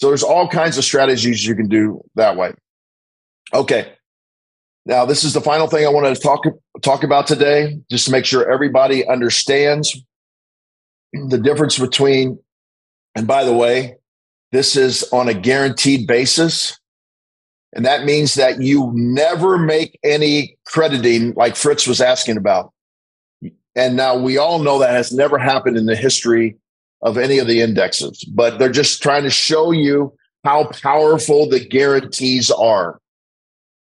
So 0.00 0.08
there's 0.08 0.22
all 0.22 0.48
kinds 0.48 0.76
of 0.78 0.84
strategies 0.84 1.46
you 1.46 1.54
can 1.54 1.68
do 1.68 2.02
that 2.14 2.36
way. 2.36 2.54
Okay. 3.52 3.92
Now, 4.86 5.04
this 5.04 5.24
is 5.24 5.34
the 5.34 5.40
final 5.40 5.66
thing 5.66 5.86
I 5.86 5.90
wanted 5.90 6.14
to 6.14 6.20
talk, 6.20 6.44
talk 6.82 7.04
about 7.04 7.26
today, 7.26 7.78
just 7.90 8.06
to 8.06 8.12
make 8.12 8.24
sure 8.24 8.50
everybody 8.50 9.06
understands 9.06 10.02
the 11.12 11.38
difference 11.38 11.78
between, 11.78 12.38
and 13.14 13.26
by 13.26 13.44
the 13.44 13.52
way, 13.52 13.96
this 14.52 14.76
is 14.76 15.08
on 15.12 15.28
a 15.28 15.34
guaranteed 15.34 16.06
basis. 16.06 16.78
And 17.72 17.86
that 17.86 18.04
means 18.04 18.34
that 18.34 18.60
you 18.60 18.90
never 18.94 19.56
make 19.56 19.98
any 20.02 20.56
crediting 20.66 21.34
like 21.34 21.54
Fritz 21.54 21.86
was 21.86 22.00
asking 22.00 22.36
about. 22.36 22.72
And 23.76 23.96
now 23.96 24.16
we 24.18 24.38
all 24.38 24.58
know 24.58 24.80
that 24.80 24.90
has 24.90 25.12
never 25.12 25.38
happened 25.38 25.76
in 25.76 25.86
the 25.86 25.94
history 25.94 26.56
of 27.02 27.16
any 27.16 27.38
of 27.38 27.46
the 27.46 27.60
indexes, 27.60 28.24
but 28.24 28.58
they're 28.58 28.68
just 28.68 29.02
trying 29.02 29.22
to 29.22 29.30
show 29.30 29.70
you 29.70 30.12
how 30.44 30.64
powerful 30.64 31.48
the 31.48 31.64
guarantees 31.64 32.50
are. 32.50 33.00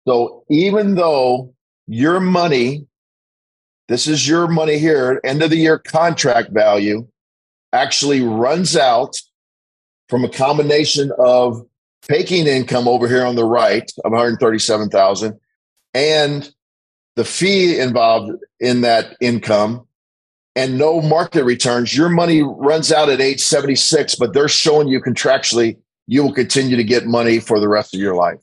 So 0.07 0.45
even 0.51 0.97
though 0.97 1.55
your 1.87 2.21
money, 2.21 2.87
this 3.89 4.07
is 4.07 4.29
your 4.29 4.49
money 4.49 4.79
here, 4.79 5.21
end 5.25 5.43
of 5.43 5.51
the 5.51 5.57
year 5.57 5.79
contract 5.79 6.51
value 6.51 7.07
actually 7.73 8.23
runs 8.23 8.77
out 8.77 9.17
from 10.09 10.25
a 10.25 10.29
combination 10.29 11.13
of 11.19 11.65
taking 12.03 12.47
income 12.47 12.87
over 12.87 13.09
here 13.09 13.25
on 13.25 13.37
the 13.37 13.45
right 13.45 13.91
of 14.05 14.13
137,000 14.13 15.39
and 15.95 16.53
the 17.17 17.25
fee 17.25 17.79
involved 17.79 18.33
in 18.61 18.83
that 18.83 19.17
income 19.21 19.87
and 20.55 20.79
no 20.79 21.03
market 21.03 21.45
returns, 21.45 21.97
your 21.97 22.09
money 22.09 22.43
runs 22.43 22.93
out 22.93 23.09
at 23.09 23.21
age 23.21 23.41
76, 23.43 24.15
but 24.15 24.33
they're 24.33 24.49
showing 24.49 24.89
you 24.89 25.01
contractually 25.03 25.77
you 26.07 26.23
will 26.23 26.33
continue 26.33 26.77
to 26.77 26.85
get 26.85 27.07
money 27.07 27.41
for 27.41 27.59
the 27.59 27.69
rest 27.69 27.95
of 27.95 28.01
your 28.01 28.15
life. 28.15 28.39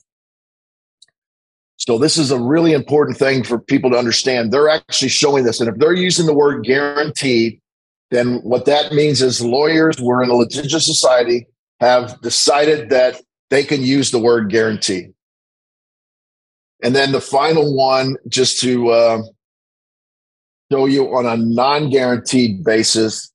So 1.78 1.98
this 1.98 2.18
is 2.18 2.32
a 2.32 2.40
really 2.40 2.74
important 2.74 3.18
thing 3.18 3.44
for 3.44 3.58
people 3.58 3.90
to 3.92 3.98
understand. 3.98 4.52
They're 4.52 4.70
actually 4.70 5.10
showing 5.10 5.44
this. 5.44 5.60
And 5.60 5.70
if 5.70 5.76
they're 5.78 5.94
using 5.94 6.26
the 6.26 6.34
word 6.34 6.64
guaranteed, 6.64 7.60
then 8.12 8.38
what 8.44 8.66
that 8.66 8.94
means 8.94 9.22
is 9.22 9.42
lawyers, 9.42 10.00
we're 10.00 10.24
in 10.24 10.30
a 10.30 10.36
litigious 10.36 10.86
society, 10.86 11.48
have 11.80 12.20
decided 12.22 12.90
that 12.90 13.22
they 13.50 13.64
can 13.64 13.84
use 13.84 14.12
the 14.12 14.20
word 14.20 14.50
guarantee. 14.50 15.10
And 16.84 16.96
then 16.96 17.12
the 17.12 17.22
final 17.22 17.76
one, 17.76 18.18
just 18.28 18.60
to 18.62 18.90
uh, 18.90 19.22
show 20.72 20.86
you 20.86 21.16
on 21.16 21.26
a 21.26 21.38
non 21.38 21.90
guaranteed 21.90 22.64
basis 22.64 23.32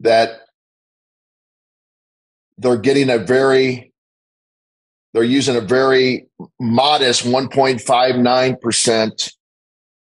that 0.00 0.40
they're 2.58 2.76
getting 2.76 3.08
a 3.08 3.18
very, 3.18 3.92
they're 5.14 5.22
using 5.22 5.56
a 5.56 5.60
very 5.60 6.26
modest 6.60 7.24
1.59%. 7.24 9.32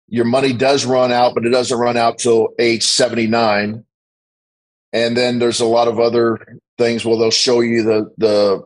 Your 0.07 0.25
money 0.25 0.53
does 0.53 0.85
run 0.85 1.11
out, 1.11 1.33
but 1.33 1.45
it 1.45 1.49
doesn't 1.49 1.77
run 1.77 1.97
out 1.97 2.19
till 2.19 2.49
age 2.59 2.83
79. 2.83 3.83
And 4.93 5.17
then 5.17 5.39
there's 5.39 5.59
a 5.59 5.65
lot 5.65 5.89
of 5.89 5.99
other 5.99 6.59
things 6.77 7.05
where 7.05 7.17
they'll 7.17 7.31
show 7.31 7.61
you 7.61 7.83
the, 7.83 8.11
the 8.17 8.63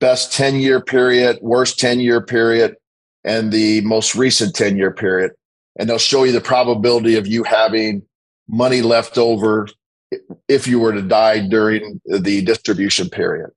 best 0.00 0.32
10 0.32 0.56
year 0.56 0.80
period, 0.80 1.38
worst 1.42 1.78
10 1.78 2.00
year 2.00 2.20
period, 2.20 2.76
and 3.24 3.52
the 3.52 3.80
most 3.82 4.14
recent 4.14 4.54
10 4.54 4.76
year 4.76 4.92
period. 4.92 5.32
And 5.78 5.88
they'll 5.88 5.98
show 5.98 6.24
you 6.24 6.32
the 6.32 6.40
probability 6.40 7.16
of 7.16 7.26
you 7.26 7.44
having 7.44 8.02
money 8.48 8.82
left 8.82 9.16
over 9.16 9.68
if 10.48 10.66
you 10.66 10.78
were 10.78 10.92
to 10.92 11.02
die 11.02 11.46
during 11.46 12.00
the 12.04 12.42
distribution 12.42 13.08
period. 13.08 13.50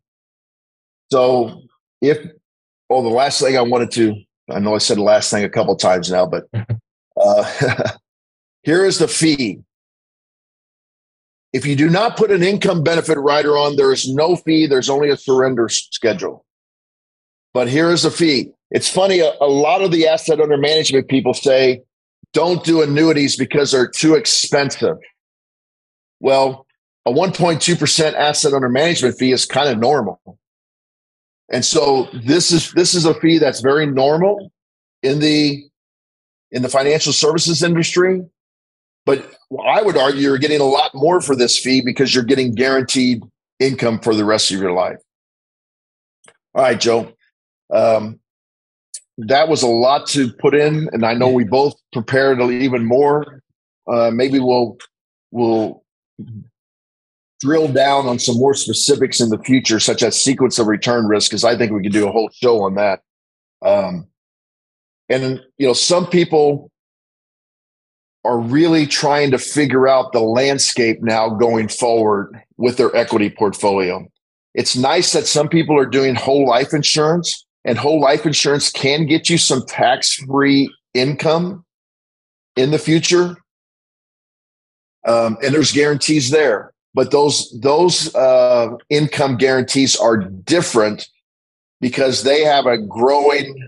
So, 1.11 1.61
if, 2.01 2.25
oh, 2.89 3.03
the 3.03 3.09
last 3.09 3.41
thing 3.41 3.57
I 3.57 3.61
wanted 3.61 3.91
to, 3.91 4.15
I 4.49 4.59
know 4.59 4.75
I 4.75 4.79
said 4.79 4.97
the 4.97 5.03
last 5.03 5.29
thing 5.31 5.43
a 5.43 5.49
couple 5.49 5.75
times 5.75 6.09
now, 6.11 6.25
but 6.25 6.45
uh, 7.21 7.89
here 8.63 8.85
is 8.85 8.99
the 8.99 9.07
fee. 9.07 9.59
If 11.55 11.65
you 11.65 11.77
do 11.77 11.89
not 11.89 12.17
put 12.17 12.31
an 12.31 12.43
income 12.43 12.83
benefit 12.83 13.17
rider 13.17 13.57
on, 13.57 13.77
there 13.77 13.93
is 13.93 14.13
no 14.13 14.35
fee. 14.35 14.67
There's 14.67 14.89
only 14.89 15.09
a 15.09 15.15
surrender 15.15 15.69
schedule. 15.69 16.45
But 17.53 17.69
here 17.69 17.91
is 17.91 18.03
a 18.03 18.11
fee. 18.11 18.51
It's 18.71 18.89
funny, 18.89 19.21
a, 19.21 19.31
a 19.39 19.47
lot 19.47 19.81
of 19.81 19.91
the 19.91 20.05
asset 20.05 20.41
under 20.41 20.57
management 20.57 21.07
people 21.07 21.33
say, 21.33 21.81
don't 22.33 22.61
do 22.65 22.81
annuities 22.81 23.37
because 23.37 23.71
they're 23.71 23.87
too 23.87 24.15
expensive. 24.15 24.97
Well, 26.19 26.67
a 27.05 27.11
1.2% 27.13 28.13
asset 28.15 28.51
under 28.51 28.67
management 28.67 29.17
fee 29.17 29.31
is 29.31 29.45
kind 29.45 29.69
of 29.69 29.79
normal. 29.79 30.19
And 31.49 31.63
so 31.63 32.09
this 32.11 32.51
is 32.51 32.73
this 32.73 32.93
is 32.93 33.05
a 33.05 33.13
fee 33.13 33.37
that's 33.37 33.61
very 33.61 33.85
normal 33.85 34.51
in 35.03 35.19
the 35.19 35.63
in 36.51 36.63
the 36.63 36.69
financial 36.69 37.13
services 37.13 37.63
industry. 37.63 38.23
But 39.05 39.31
I 39.59 39.81
would 39.81 39.97
argue 39.97 40.21
you're 40.21 40.37
getting 40.37 40.61
a 40.61 40.65
lot 40.65 40.91
more 40.93 41.21
for 41.21 41.35
this 41.35 41.57
fee 41.57 41.81
because 41.81 42.13
you're 42.13 42.23
getting 42.23 42.53
guaranteed 42.53 43.21
income 43.59 43.99
for 43.99 44.15
the 44.15 44.25
rest 44.25 44.51
of 44.51 44.59
your 44.59 44.71
life. 44.71 44.97
All 46.53 46.63
right, 46.63 46.79
Joe. 46.79 47.13
Um, 47.71 48.19
that 49.17 49.47
was 49.47 49.61
a 49.63 49.67
lot 49.67 50.07
to 50.07 50.31
put 50.33 50.55
in, 50.55 50.89
and 50.91 51.05
I 51.05 51.13
know 51.13 51.29
we 51.29 51.43
both 51.43 51.75
prepared 51.93 52.39
even 52.41 52.85
more. 52.85 53.41
Uh, 53.87 54.11
maybe 54.11 54.39
we'll 54.39 54.77
we'll 55.31 55.83
drill 57.41 57.67
down 57.67 58.07
on 58.07 58.19
some 58.19 58.37
more 58.37 58.53
specifics 58.53 59.19
in 59.19 59.29
the 59.29 59.37
future, 59.39 59.79
such 59.79 60.03
as 60.03 60.21
sequence 60.21 60.59
of 60.59 60.67
return 60.67 61.05
risk, 61.07 61.31
because 61.31 61.43
I 61.43 61.57
think 61.57 61.71
we 61.71 61.83
could 61.83 61.91
do 61.91 62.07
a 62.07 62.11
whole 62.11 62.29
show 62.33 62.63
on 62.63 62.75
that. 62.75 63.01
Um, 63.61 64.07
and 65.09 65.41
you 65.57 65.67
know, 65.67 65.73
some 65.73 66.07
people 66.07 66.71
are 68.25 68.39
really 68.39 68.87
trying 68.87 69.31
to 69.31 69.37
figure 69.37 69.87
out 69.87 70.11
the 70.11 70.21
landscape 70.21 71.01
now 71.01 71.29
going 71.29 71.67
forward 71.67 72.35
with 72.57 72.77
their 72.77 72.95
equity 72.95 73.29
portfolio. 73.29 74.05
It's 74.53 74.75
nice 74.75 75.13
that 75.13 75.27
some 75.27 75.49
people 75.49 75.77
are 75.77 75.85
doing 75.85 76.15
whole 76.15 76.47
life 76.47 76.73
insurance, 76.73 77.45
and 77.65 77.77
whole 77.77 77.99
life 77.99 78.25
insurance 78.25 78.71
can 78.71 79.05
get 79.05 79.29
you 79.29 79.37
some 79.37 79.65
tax 79.65 80.15
free 80.15 80.73
income 80.93 81.65
in 82.55 82.71
the 82.71 82.79
future. 82.79 83.35
Um, 85.05 85.37
and 85.43 85.53
there's 85.53 85.71
guarantees 85.71 86.31
there, 86.31 86.73
but 86.93 87.11
those 87.11 87.55
those 87.61 88.15
uh, 88.15 88.69
income 88.89 89.37
guarantees 89.37 89.95
are 89.95 90.17
different 90.17 91.07
because 91.81 92.23
they 92.23 92.43
have 92.43 92.65
a 92.65 92.77
growing 92.77 93.67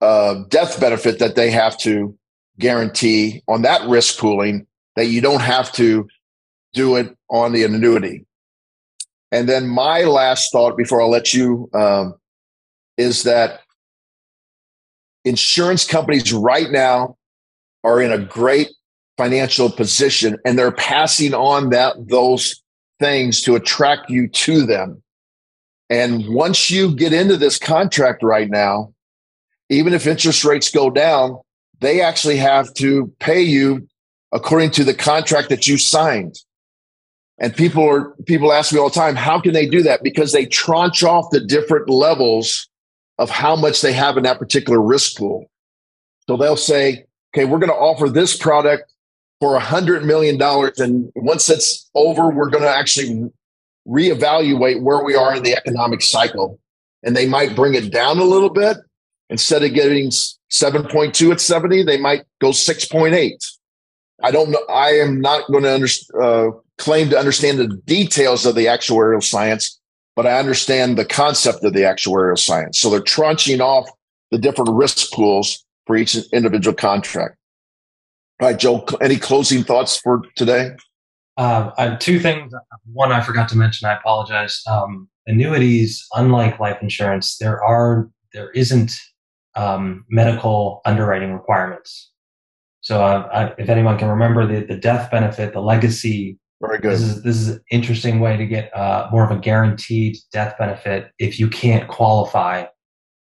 uh, 0.00 0.44
death 0.48 0.80
benefit 0.80 1.18
that 1.18 1.34
they 1.34 1.50
have 1.50 1.76
to 1.78 2.16
guarantee 2.58 3.42
on 3.48 3.62
that 3.62 3.86
risk 3.88 4.18
pooling 4.18 4.66
that 4.96 5.06
you 5.06 5.20
don't 5.20 5.42
have 5.42 5.72
to 5.72 6.08
do 6.72 6.96
it 6.96 7.16
on 7.30 7.52
the 7.52 7.64
annuity. 7.64 8.24
And 9.32 9.48
then 9.48 9.66
my 9.66 10.02
last 10.02 10.52
thought 10.52 10.76
before 10.76 11.02
I'll 11.02 11.10
let 11.10 11.34
you 11.34 11.68
um, 11.74 12.14
is 12.96 13.24
that 13.24 13.60
insurance 15.24 15.84
companies 15.84 16.32
right 16.32 16.70
now 16.70 17.16
are 17.84 18.00
in 18.00 18.12
a 18.12 18.18
great 18.18 18.68
financial 19.16 19.70
position 19.70 20.36
and 20.44 20.58
they're 20.58 20.72
passing 20.72 21.34
on 21.34 21.70
that 21.70 21.94
those 22.08 22.62
things 23.00 23.42
to 23.42 23.56
attract 23.56 24.10
you 24.10 24.28
to 24.28 24.64
them. 24.64 25.02
And 25.88 26.28
once 26.28 26.70
you 26.70 26.94
get 26.94 27.12
into 27.12 27.36
this 27.36 27.58
contract 27.58 28.22
right 28.22 28.48
now, 28.48 28.92
even 29.68 29.92
if 29.92 30.06
interest 30.06 30.44
rates 30.44 30.70
go 30.70 30.90
down, 30.90 31.38
they 31.80 32.00
actually 32.00 32.36
have 32.36 32.72
to 32.74 33.12
pay 33.20 33.40
you 33.40 33.86
according 34.32 34.70
to 34.72 34.84
the 34.84 34.94
contract 34.94 35.48
that 35.50 35.66
you 35.66 35.78
signed. 35.78 36.36
And 37.38 37.54
people 37.54 37.86
are 37.88 38.14
people 38.24 38.52
ask 38.52 38.72
me 38.72 38.78
all 38.78 38.88
the 38.88 38.94
time, 38.94 39.14
how 39.14 39.40
can 39.40 39.52
they 39.52 39.66
do 39.66 39.82
that? 39.82 40.02
Because 40.02 40.32
they 40.32 40.46
tranche 40.46 41.02
off 41.02 41.30
the 41.30 41.40
different 41.40 41.88
levels 41.88 42.68
of 43.18 43.30
how 43.30 43.56
much 43.56 43.82
they 43.82 43.92
have 43.92 44.16
in 44.16 44.22
that 44.24 44.38
particular 44.38 44.80
risk 44.80 45.18
pool. 45.18 45.50
So 46.26 46.36
they'll 46.36 46.56
say, 46.56 47.04
okay, 47.34 47.44
we're 47.44 47.58
going 47.58 47.70
to 47.70 47.76
offer 47.76 48.08
this 48.08 48.36
product 48.36 48.92
for 49.40 49.56
a 49.56 49.60
hundred 49.60 50.04
million 50.04 50.38
dollars. 50.38 50.78
And 50.78 51.12
once 51.14 51.48
it's 51.50 51.88
over, 51.94 52.30
we're 52.30 52.50
going 52.50 52.64
to 52.64 52.70
actually 52.70 53.30
reevaluate 53.86 54.82
where 54.82 55.04
we 55.04 55.14
are 55.14 55.36
in 55.36 55.42
the 55.42 55.54
economic 55.54 56.02
cycle. 56.02 56.58
And 57.02 57.14
they 57.14 57.28
might 57.28 57.54
bring 57.54 57.74
it 57.74 57.92
down 57.92 58.18
a 58.18 58.24
little 58.24 58.50
bit. 58.50 58.78
Instead 59.28 59.64
of 59.64 59.74
getting 59.74 60.10
7.2 60.50 61.32
at 61.32 61.40
70, 61.40 61.82
they 61.82 61.98
might 61.98 62.24
go 62.40 62.50
6.8. 62.50 63.32
I 64.22 64.30
don't 64.30 64.50
know. 64.50 64.64
I 64.68 64.90
am 64.90 65.20
not 65.20 65.46
going 65.50 65.64
to 65.64 65.74
under, 65.74 65.88
uh, 66.22 66.50
claim 66.78 67.10
to 67.10 67.18
understand 67.18 67.58
the 67.58 67.68
details 67.68 68.46
of 68.46 68.54
the 68.54 68.66
actuarial 68.66 69.22
science, 69.22 69.80
but 70.14 70.26
I 70.26 70.38
understand 70.38 70.96
the 70.96 71.04
concept 71.04 71.64
of 71.64 71.72
the 71.72 71.80
actuarial 71.80 72.38
science. 72.38 72.78
So 72.78 72.88
they're 72.88 73.00
tranching 73.00 73.60
off 73.60 73.88
the 74.30 74.38
different 74.38 74.70
risk 74.72 75.12
pools 75.12 75.64
for 75.86 75.96
each 75.96 76.16
individual 76.32 76.74
contract. 76.74 77.36
All 78.40 78.48
right, 78.48 78.58
Joe, 78.58 78.84
any 79.00 79.16
closing 79.16 79.64
thoughts 79.64 79.96
for 79.96 80.22
today? 80.36 80.76
Uh, 81.36 81.96
two 81.98 82.18
things. 82.18 82.52
One, 82.92 83.12
I 83.12 83.20
forgot 83.20 83.48
to 83.50 83.56
mention. 83.56 83.88
I 83.88 83.94
apologize. 83.94 84.62
Um, 84.66 85.08
annuities, 85.26 86.06
unlike 86.14 86.58
life 86.58 86.78
insurance, 86.82 87.36
there 87.38 87.62
are 87.62 88.10
there 88.32 88.50
isn't 88.50 88.92
um, 89.56 90.04
medical 90.08 90.80
underwriting 90.84 91.32
requirements. 91.32 92.12
So, 92.80 93.02
uh, 93.02 93.28
I, 93.32 93.60
if 93.60 93.68
anyone 93.68 93.98
can 93.98 94.08
remember 94.08 94.46
the 94.46 94.64
the 94.64 94.76
death 94.76 95.10
benefit, 95.10 95.52
the 95.52 95.60
legacy. 95.60 96.38
Very 96.60 96.78
good. 96.78 96.92
This 96.92 97.02
is 97.02 97.22
this 97.22 97.36
is 97.36 97.48
an 97.48 97.60
interesting 97.70 98.20
way 98.20 98.36
to 98.36 98.46
get 98.46 98.74
uh, 98.74 99.08
more 99.12 99.24
of 99.24 99.30
a 99.30 99.38
guaranteed 99.38 100.16
death 100.32 100.56
benefit 100.58 101.10
if 101.18 101.38
you 101.38 101.48
can't 101.48 101.86
qualify 101.88 102.64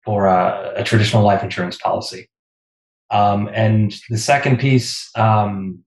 for 0.05 0.27
a, 0.27 0.75
a 0.77 0.85
traditional 0.85 1.25
life 1.25 1.43
insurance 1.43 1.77
policy. 1.77 2.29
Um, 3.11 3.49
and 3.53 3.95
the 4.11 4.19
second 4.19 4.59
piece, 4.59 5.11
um, 5.17 5.83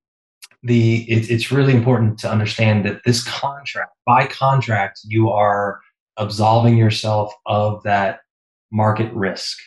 the 0.63 1.03
it, 1.09 1.29
it's 1.29 1.51
really 1.51 1.73
important 1.73 2.19
to 2.19 2.31
understand 2.31 2.85
that 2.85 3.01
this 3.05 3.23
contract, 3.23 3.91
by 4.05 4.27
contract, 4.27 4.99
you 5.03 5.29
are 5.29 5.79
absolving 6.17 6.77
yourself 6.77 7.33
of 7.45 7.83
that 7.83 8.19
market 8.71 9.11
risk. 9.13 9.57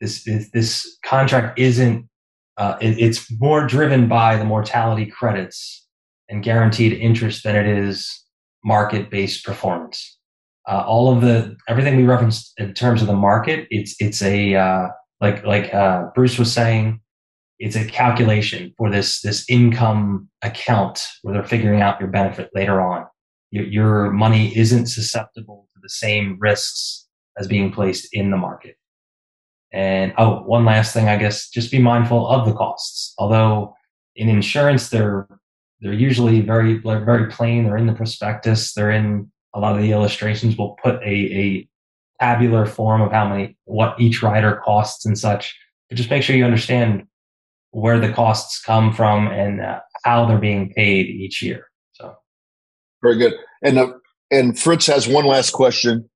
This 0.00 0.24
this 0.52 0.98
contract 1.04 1.58
isn't. 1.58 2.08
Uh, 2.56 2.76
it, 2.80 2.98
it's 2.98 3.30
more 3.40 3.66
driven 3.66 4.06
by 4.08 4.36
the 4.36 4.44
mortality 4.44 5.06
credits 5.06 5.86
and 6.28 6.42
guaranteed 6.42 6.92
interest 6.92 7.42
than 7.42 7.56
it 7.56 7.66
is 7.66 8.24
market-based 8.64 9.44
performance. 9.44 10.18
Uh, 10.68 10.84
all 10.86 11.14
of 11.14 11.22
the 11.22 11.56
everything 11.68 11.96
we 11.96 12.04
referenced 12.04 12.52
in 12.58 12.74
terms 12.74 13.00
of 13.00 13.08
the 13.08 13.14
market, 13.14 13.66
it's 13.70 13.94
it's 13.98 14.22
a 14.22 14.54
uh, 14.54 14.88
like 15.20 15.44
like 15.44 15.72
uh, 15.72 16.06
Bruce 16.14 16.38
was 16.38 16.52
saying, 16.52 17.00
it's 17.58 17.76
a 17.76 17.84
calculation 17.84 18.72
for 18.76 18.90
this 18.90 19.20
this 19.20 19.44
income 19.48 20.28
account 20.42 21.06
where 21.22 21.34
they're 21.34 21.44
figuring 21.44 21.80
out 21.80 22.00
your 22.00 22.08
benefit 22.08 22.50
later 22.54 22.80
on. 22.80 23.06
Your, 23.50 23.64
your 23.64 24.10
money 24.10 24.56
isn't 24.56 24.86
susceptible 24.86 25.66
to 25.74 25.80
the 25.82 25.88
same 25.88 26.36
risks 26.38 27.06
as 27.38 27.48
being 27.48 27.72
placed 27.72 28.08
in 28.12 28.30
the 28.30 28.36
market. 28.36 28.76
And 29.72 30.12
oh, 30.18 30.42
one 30.42 30.64
last 30.64 30.92
thing, 30.92 31.08
I 31.08 31.16
guess, 31.16 31.48
just 31.48 31.70
be 31.70 31.78
mindful 31.78 32.28
of 32.28 32.46
the 32.46 32.54
costs. 32.54 33.14
Although 33.18 33.74
in 34.16 34.28
insurance, 34.28 34.88
they're 34.88 35.28
they're 35.80 35.92
usually 35.92 36.40
very 36.40 36.74
very 36.74 37.30
plain. 37.30 37.64
They're 37.64 37.76
in 37.76 37.86
the 37.86 37.94
prospectus. 37.94 38.74
They're 38.74 38.90
in 38.90 39.30
a 39.54 39.60
lot 39.60 39.76
of 39.76 39.82
the 39.82 39.92
illustrations. 39.92 40.56
We'll 40.56 40.76
put 40.82 40.96
a, 40.96 41.06
a 41.06 41.68
tabular 42.20 42.66
form 42.66 43.00
of 43.00 43.12
how 43.12 43.28
many 43.28 43.56
what 43.64 43.98
each 44.00 44.22
rider 44.22 44.60
costs 44.64 45.06
and 45.06 45.18
such. 45.18 45.56
But 45.88 45.96
just 45.96 46.10
make 46.10 46.22
sure 46.22 46.36
you 46.36 46.44
understand 46.44 47.06
where 47.70 47.98
the 47.98 48.12
costs 48.12 48.60
come 48.62 48.92
from 48.92 49.28
and 49.28 49.60
uh, 49.60 49.80
how 50.04 50.26
they're 50.26 50.38
being 50.38 50.72
paid 50.74 51.06
each 51.06 51.42
year. 51.42 51.66
So, 51.92 52.14
very 53.02 53.16
good. 53.16 53.34
And 53.62 53.78
uh, 53.78 53.92
and 54.30 54.58
Fritz 54.58 54.86
has 54.86 55.08
one 55.08 55.24
last 55.24 55.52
question. 55.52 56.08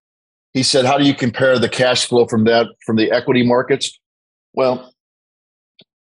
He 0.55 0.63
said, 0.63 0.85
"How 0.87 0.97
do 0.97 1.05
you 1.05 1.15
compare 1.15 1.59
the 1.59 1.69
cash 1.69 2.07
flow 2.07 2.27
from 2.27 2.45
that 2.45 2.67
from 2.87 2.97
the 2.97 3.11
equity 3.11 3.45
markets?" 3.45 3.99
Well, 4.55 4.93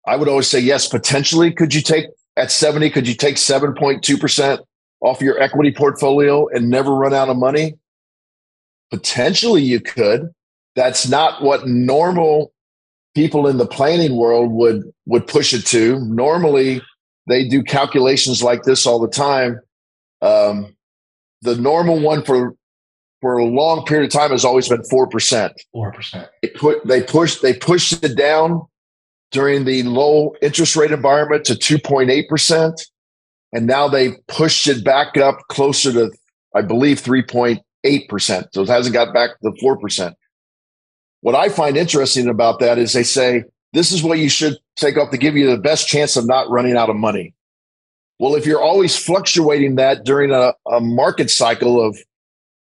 I 0.08 0.16
would 0.16 0.30
always 0.30 0.48
say 0.48 0.60
yes. 0.60 0.88
Potentially, 0.88 1.52
could 1.52 1.74
you 1.74 1.82
take 1.82 2.06
at 2.38 2.52
seventy? 2.52 2.90
Could 2.90 3.08
you 3.08 3.16
take 3.16 3.38
seven 3.38 3.74
point 3.74 4.04
two 4.04 4.18
percent 4.18 4.62
off 5.02 5.22
your 5.22 5.40
equity 5.42 5.72
portfolio 5.72 6.48
and 6.48 6.70
never 6.70 6.96
run 6.96 7.14
out 7.14 7.30
of 7.30 7.38
money? 7.38 7.74
Potentially, 8.92 9.64
you 9.64 9.82
could. 9.82 10.30
That's 10.76 11.08
not 11.08 11.42
what 11.42 11.68
normal 11.68 12.54
people 13.16 13.48
in 13.48 13.58
the 13.58 13.66
planning 13.66 14.16
world 14.16 14.52
would 14.52 14.84
would 15.08 15.26
push 15.26 15.52
it 15.52 15.66
to. 15.66 16.00
Normally, 16.06 16.82
they 17.28 17.48
do 17.48 17.64
calculations 17.64 18.44
like 18.44 18.64
this 18.64 18.86
all 18.86 19.00
the 19.00 19.10
time. 19.10 19.60
Um, 20.22 20.76
the 21.42 21.56
normal 21.56 22.00
one 22.00 22.24
for 22.24 22.56
for 23.22 23.38
a 23.38 23.46
long 23.46 23.86
period 23.86 24.06
of 24.06 24.12
time 24.12 24.32
has 24.32 24.46
always 24.46 24.70
been 24.70 24.84
four 24.84 25.08
percent. 25.08 25.54
Four 25.72 25.92
percent. 25.92 26.30
They 26.42 26.50
put 26.50 26.86
they 26.88 27.02
pushed 27.02 27.42
they 27.42 27.54
pushed 27.54 28.04
it 28.04 28.16
down 28.16 28.66
during 29.32 29.66
the 29.66 29.84
low 29.84 30.36
interest 30.42 30.76
rate 30.76 30.92
environment 30.92 31.46
to 31.46 31.56
two 31.56 31.80
point 31.80 32.10
eight 32.10 32.30
percent, 32.30 32.80
and 33.54 33.68
now 33.68 33.88
they 33.88 34.14
pushed 34.28 34.68
it 34.68 34.84
back 34.84 35.18
up 35.18 35.40
closer 35.50 35.92
to 35.92 36.12
I 36.56 36.62
believe 36.62 37.00
three 37.00 37.24
point 37.24 37.62
eight 37.84 38.08
percent. 38.10 38.48
So 38.54 38.62
it 38.62 38.70
hasn't 38.70 38.94
got 38.94 39.14
back 39.14 39.40
to 39.42 39.52
four 39.60 39.78
percent. 39.78 40.16
What 41.22 41.36
I 41.36 41.50
find 41.50 41.76
interesting 41.76 42.30
about 42.30 42.60
that 42.60 42.78
is 42.78 42.94
they 42.94 43.04
say, 43.04 43.44
this 43.74 43.92
is 43.92 44.04
what 44.04 44.20
you 44.20 44.30
should 44.30 44.56
take 44.76 44.98
off 44.98 45.10
to 45.10 45.18
give 45.18 45.36
you 45.36 45.50
the 45.50 45.58
best 45.58 45.88
chance 45.88 46.16
of 46.16 46.28
not 46.28 46.50
running 46.50 46.78
out 46.78 46.90
of 46.90 46.96
money. 46.96 47.34
Well, 48.20 48.36
if 48.36 48.46
you're 48.46 48.62
always 48.62 48.96
fluctuating 48.96 49.76
that 49.76 50.06
during 50.06 50.32
a, 50.32 50.54
a 50.72 50.80
market 50.80 51.30
cycle 51.30 51.84
of 51.84 51.98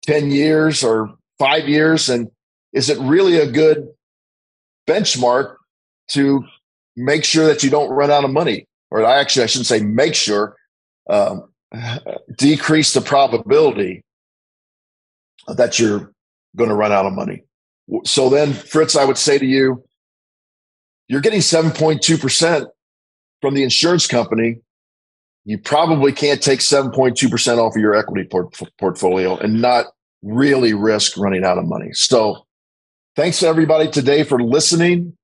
10 0.05 0.31
years 0.31 0.83
or 0.83 1.15
five 1.39 1.67
years, 1.67 2.09
and 2.09 2.29
is 2.73 2.89
it 2.89 2.97
really 2.99 3.37
a 3.37 3.49
good 3.49 3.87
benchmark 4.87 5.55
to 6.09 6.43
make 6.95 7.23
sure 7.23 7.47
that 7.47 7.63
you 7.63 7.69
don't 7.69 7.89
run 7.89 8.11
out 8.11 8.23
of 8.23 8.31
money? 8.31 8.67
Or 8.91 9.03
actually, 9.03 9.43
I 9.43 9.47
shouldn't 9.47 9.67
say 9.67 9.81
make 9.81 10.15
sure, 10.15 10.55
um, 11.09 11.49
decrease 12.37 12.93
the 12.93 13.01
probability 13.01 14.03
that 15.47 15.79
you're 15.79 16.11
going 16.55 16.69
to 16.69 16.75
run 16.75 16.91
out 16.91 17.05
of 17.05 17.13
money. 17.13 17.43
So 18.05 18.29
then, 18.29 18.53
Fritz, 18.53 18.95
I 18.95 19.05
would 19.05 19.17
say 19.17 19.37
to 19.37 19.45
you, 19.45 19.83
you're 21.07 21.21
getting 21.21 21.39
7.2% 21.39 22.67
from 23.41 23.53
the 23.53 23.63
insurance 23.63 24.07
company. 24.07 24.61
You 25.45 25.59
probably 25.59 26.11
can't 26.11 26.41
take 26.41 26.59
7.2% 26.59 27.57
off 27.59 27.75
of 27.75 27.81
your 27.81 27.95
equity 27.95 28.27
port- 28.27 28.59
portfolio 28.79 29.37
and 29.37 29.61
not 29.61 29.85
really 30.23 30.73
risk 30.73 31.17
running 31.17 31.45
out 31.45 31.59
of 31.59 31.65
money. 31.65 31.93
So 31.93 32.45
thanks 33.15 33.39
to 33.39 33.47
everybody 33.47 33.89
today 33.89 34.23
for 34.23 34.41
listening. 34.41 35.15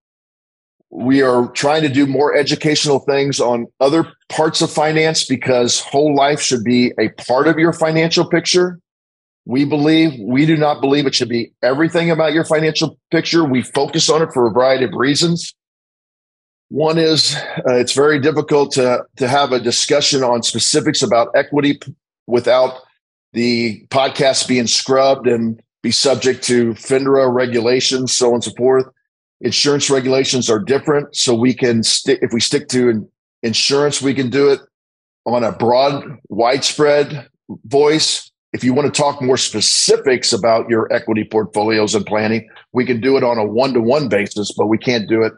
We 0.91 1.23
are 1.23 1.47
trying 1.53 1.81
to 1.83 1.89
do 1.89 2.05
more 2.05 2.35
educational 2.35 2.99
things 2.99 3.39
on 3.39 3.65
other 3.79 4.05
parts 4.29 4.61
of 4.61 4.69
finance 4.69 5.25
because 5.25 5.79
whole 5.79 6.13
life 6.15 6.39
should 6.39 6.63
be 6.63 6.91
a 6.99 7.09
part 7.09 7.47
of 7.47 7.57
your 7.57 7.73
financial 7.73 8.27
picture. 8.27 8.79
We 9.45 9.65
believe, 9.65 10.19
we 10.19 10.45
do 10.45 10.55
not 10.55 10.81
believe 10.81 11.07
it 11.07 11.15
should 11.15 11.29
be 11.29 11.51
everything 11.63 12.11
about 12.11 12.33
your 12.33 12.45
financial 12.45 12.99
picture. 13.09 13.43
We 13.43 13.63
focus 13.63 14.09
on 14.09 14.21
it 14.21 14.31
for 14.33 14.45
a 14.45 14.51
variety 14.51 14.83
of 14.83 14.93
reasons. 14.93 15.55
One 16.71 16.97
is 16.97 17.35
uh, 17.67 17.73
it's 17.73 17.91
very 17.91 18.17
difficult 18.17 18.71
to, 18.73 19.03
to 19.17 19.27
have 19.27 19.51
a 19.51 19.59
discussion 19.59 20.23
on 20.23 20.41
specifics 20.41 21.01
about 21.01 21.27
equity 21.35 21.77
without 22.27 22.79
the 23.33 23.85
podcast 23.87 24.47
being 24.47 24.67
scrubbed 24.67 25.27
and 25.27 25.61
be 25.83 25.91
subject 25.91 26.43
to 26.43 26.73
FINRA 26.75 27.33
regulations, 27.33 28.13
so 28.13 28.29
on 28.29 28.35
and 28.35 28.43
so 28.45 28.51
forth. 28.57 28.85
Insurance 29.41 29.89
regulations 29.89 30.49
are 30.49 30.59
different. 30.59 31.13
So 31.13 31.35
we 31.35 31.53
can 31.53 31.83
stick, 31.83 32.19
if 32.21 32.31
we 32.31 32.39
stick 32.39 32.69
to 32.69 33.05
insurance, 33.43 34.01
we 34.01 34.13
can 34.13 34.29
do 34.29 34.49
it 34.49 34.61
on 35.25 35.43
a 35.43 35.51
broad, 35.51 36.19
widespread 36.29 37.27
voice 37.65 38.31
if 38.53 38.63
you 38.63 38.73
want 38.73 38.93
to 38.93 39.01
talk 39.01 39.21
more 39.21 39.37
specifics 39.37 40.33
about 40.33 40.69
your 40.69 40.91
equity 40.91 41.23
portfolios 41.23 41.95
and 41.95 42.05
planning, 42.05 42.49
we 42.73 42.85
can 42.85 42.99
do 42.99 43.15
it 43.15 43.23
on 43.23 43.37
a 43.37 43.45
one 43.45 43.73
to 43.73 43.81
one 43.81 44.09
basis, 44.09 44.51
but 44.57 44.67
we 44.67 44.77
can't 44.77 45.07
do 45.07 45.23
it 45.23 45.33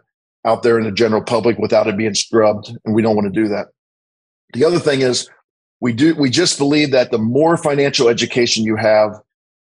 out 0.45 0.63
there 0.63 0.77
in 0.77 0.85
the 0.85 0.91
general 0.91 1.21
public 1.21 1.57
without 1.57 1.87
it 1.87 1.97
being 1.97 2.15
scrubbed. 2.15 2.75
And 2.85 2.93
we 2.93 3.01
don't 3.01 3.15
want 3.15 3.33
to 3.33 3.41
do 3.41 3.47
that. 3.49 3.67
The 4.53 4.65
other 4.65 4.79
thing 4.79 5.01
is 5.01 5.29
we 5.79 5.93
do, 5.93 6.15
we 6.15 6.29
just 6.29 6.57
believe 6.57 6.91
that 6.91 7.11
the 7.11 7.17
more 7.17 7.57
financial 7.57 8.09
education 8.09 8.63
you 8.63 8.75
have, 8.75 9.11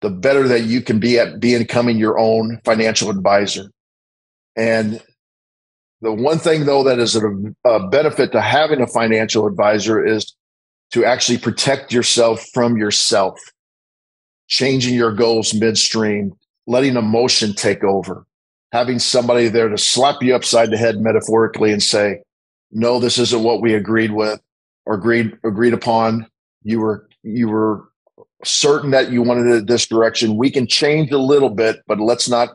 the 0.02 0.10
better 0.10 0.48
that 0.48 0.62
you 0.62 0.82
can 0.82 1.00
be 1.00 1.20
at 1.20 1.40
becoming 1.40 1.98
your 1.98 2.20
own 2.20 2.60
financial 2.66 3.10
advisor. 3.10 3.72
And 4.56 5.02
the 6.02 6.12
one 6.12 6.40
thing 6.40 6.66
though 6.66 6.84
that 6.84 7.00
is 7.00 7.16
a, 7.16 7.22
a 7.66 7.88
benefit 7.88 8.32
to 8.32 8.42
having 8.42 8.82
a 8.82 8.88
financial 8.88 9.48
advisor 9.48 10.04
is 10.04 10.36
to 10.92 11.06
actually 11.06 11.38
protect 11.38 11.94
yourself 11.94 12.46
from 12.54 12.78
yourself, 12.78 13.40
changing 14.48 14.94
your 14.94 15.14
goals 15.14 15.54
midstream, 15.54 16.34
letting 16.68 16.98
emotion 16.98 17.54
take 17.54 17.84
over, 17.84 18.26
having 18.72 18.99
somebody 18.99 19.47
there 19.47 19.69
to 19.69 19.78
slap 19.78 20.22
you 20.22 20.36
upside 20.36 20.72
the 20.72 20.78
head 20.78 20.99
metaphorically 20.99 21.72
and 21.72 21.84
say, 21.84 22.22
no, 22.72 22.99
this 22.99 23.17
isn't 23.17 23.43
what 23.43 23.61
we 23.61 23.74
agreed 23.74 24.11
with 24.11 24.39
or 24.86 24.95
agreed, 24.95 25.38
agreed 25.43 25.74
upon. 25.74 26.28
You 26.63 26.80
were, 26.80 27.09
you 27.24 27.49
were 27.49 27.89
certain 28.43 28.91
that 28.91 29.11
you 29.11 29.22
wanted 29.22 29.47
it 29.47 29.67
this 29.67 29.86
direction. 29.86 30.38
We 30.38 30.49
can 30.49 30.67
change 30.67 31.11
a 31.11 31.17
little 31.17 31.49
bit, 31.49 31.82
but 31.88 31.99
let's 31.99 32.30
not 32.30 32.49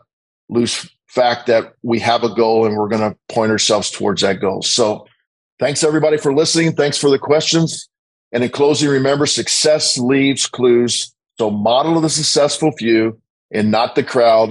lose 0.49 0.89
fact 1.07 1.47
that 1.47 1.75
we 1.83 1.99
have 2.01 2.25
a 2.25 2.35
goal 2.35 2.67
and 2.67 2.77
we're 2.77 2.89
going 2.89 3.11
to 3.13 3.17
point 3.29 3.51
ourselves 3.51 3.91
towards 3.91 4.23
that 4.23 4.41
goal. 4.41 4.63
So 4.63 5.07
Thanks 5.59 5.83
everybody 5.83 6.19
for 6.19 6.35
listening. 6.35 6.75
Thanks 6.75 6.99
for 6.99 7.09
the 7.09 7.19
questions. 7.19 7.89
And 8.31 8.45
in 8.45 8.51
closing, 8.51 8.91
remember 8.91 9.25
success 9.25 9.97
leaves 9.97 10.47
clues. 10.47 11.15
So 11.39 11.51
model 11.51 11.99
the 12.01 12.11
successful 12.11 12.73
few 12.73 13.19
and 13.51 13.71
not 13.71 13.95
the 13.95 14.03
crowd 14.03 14.51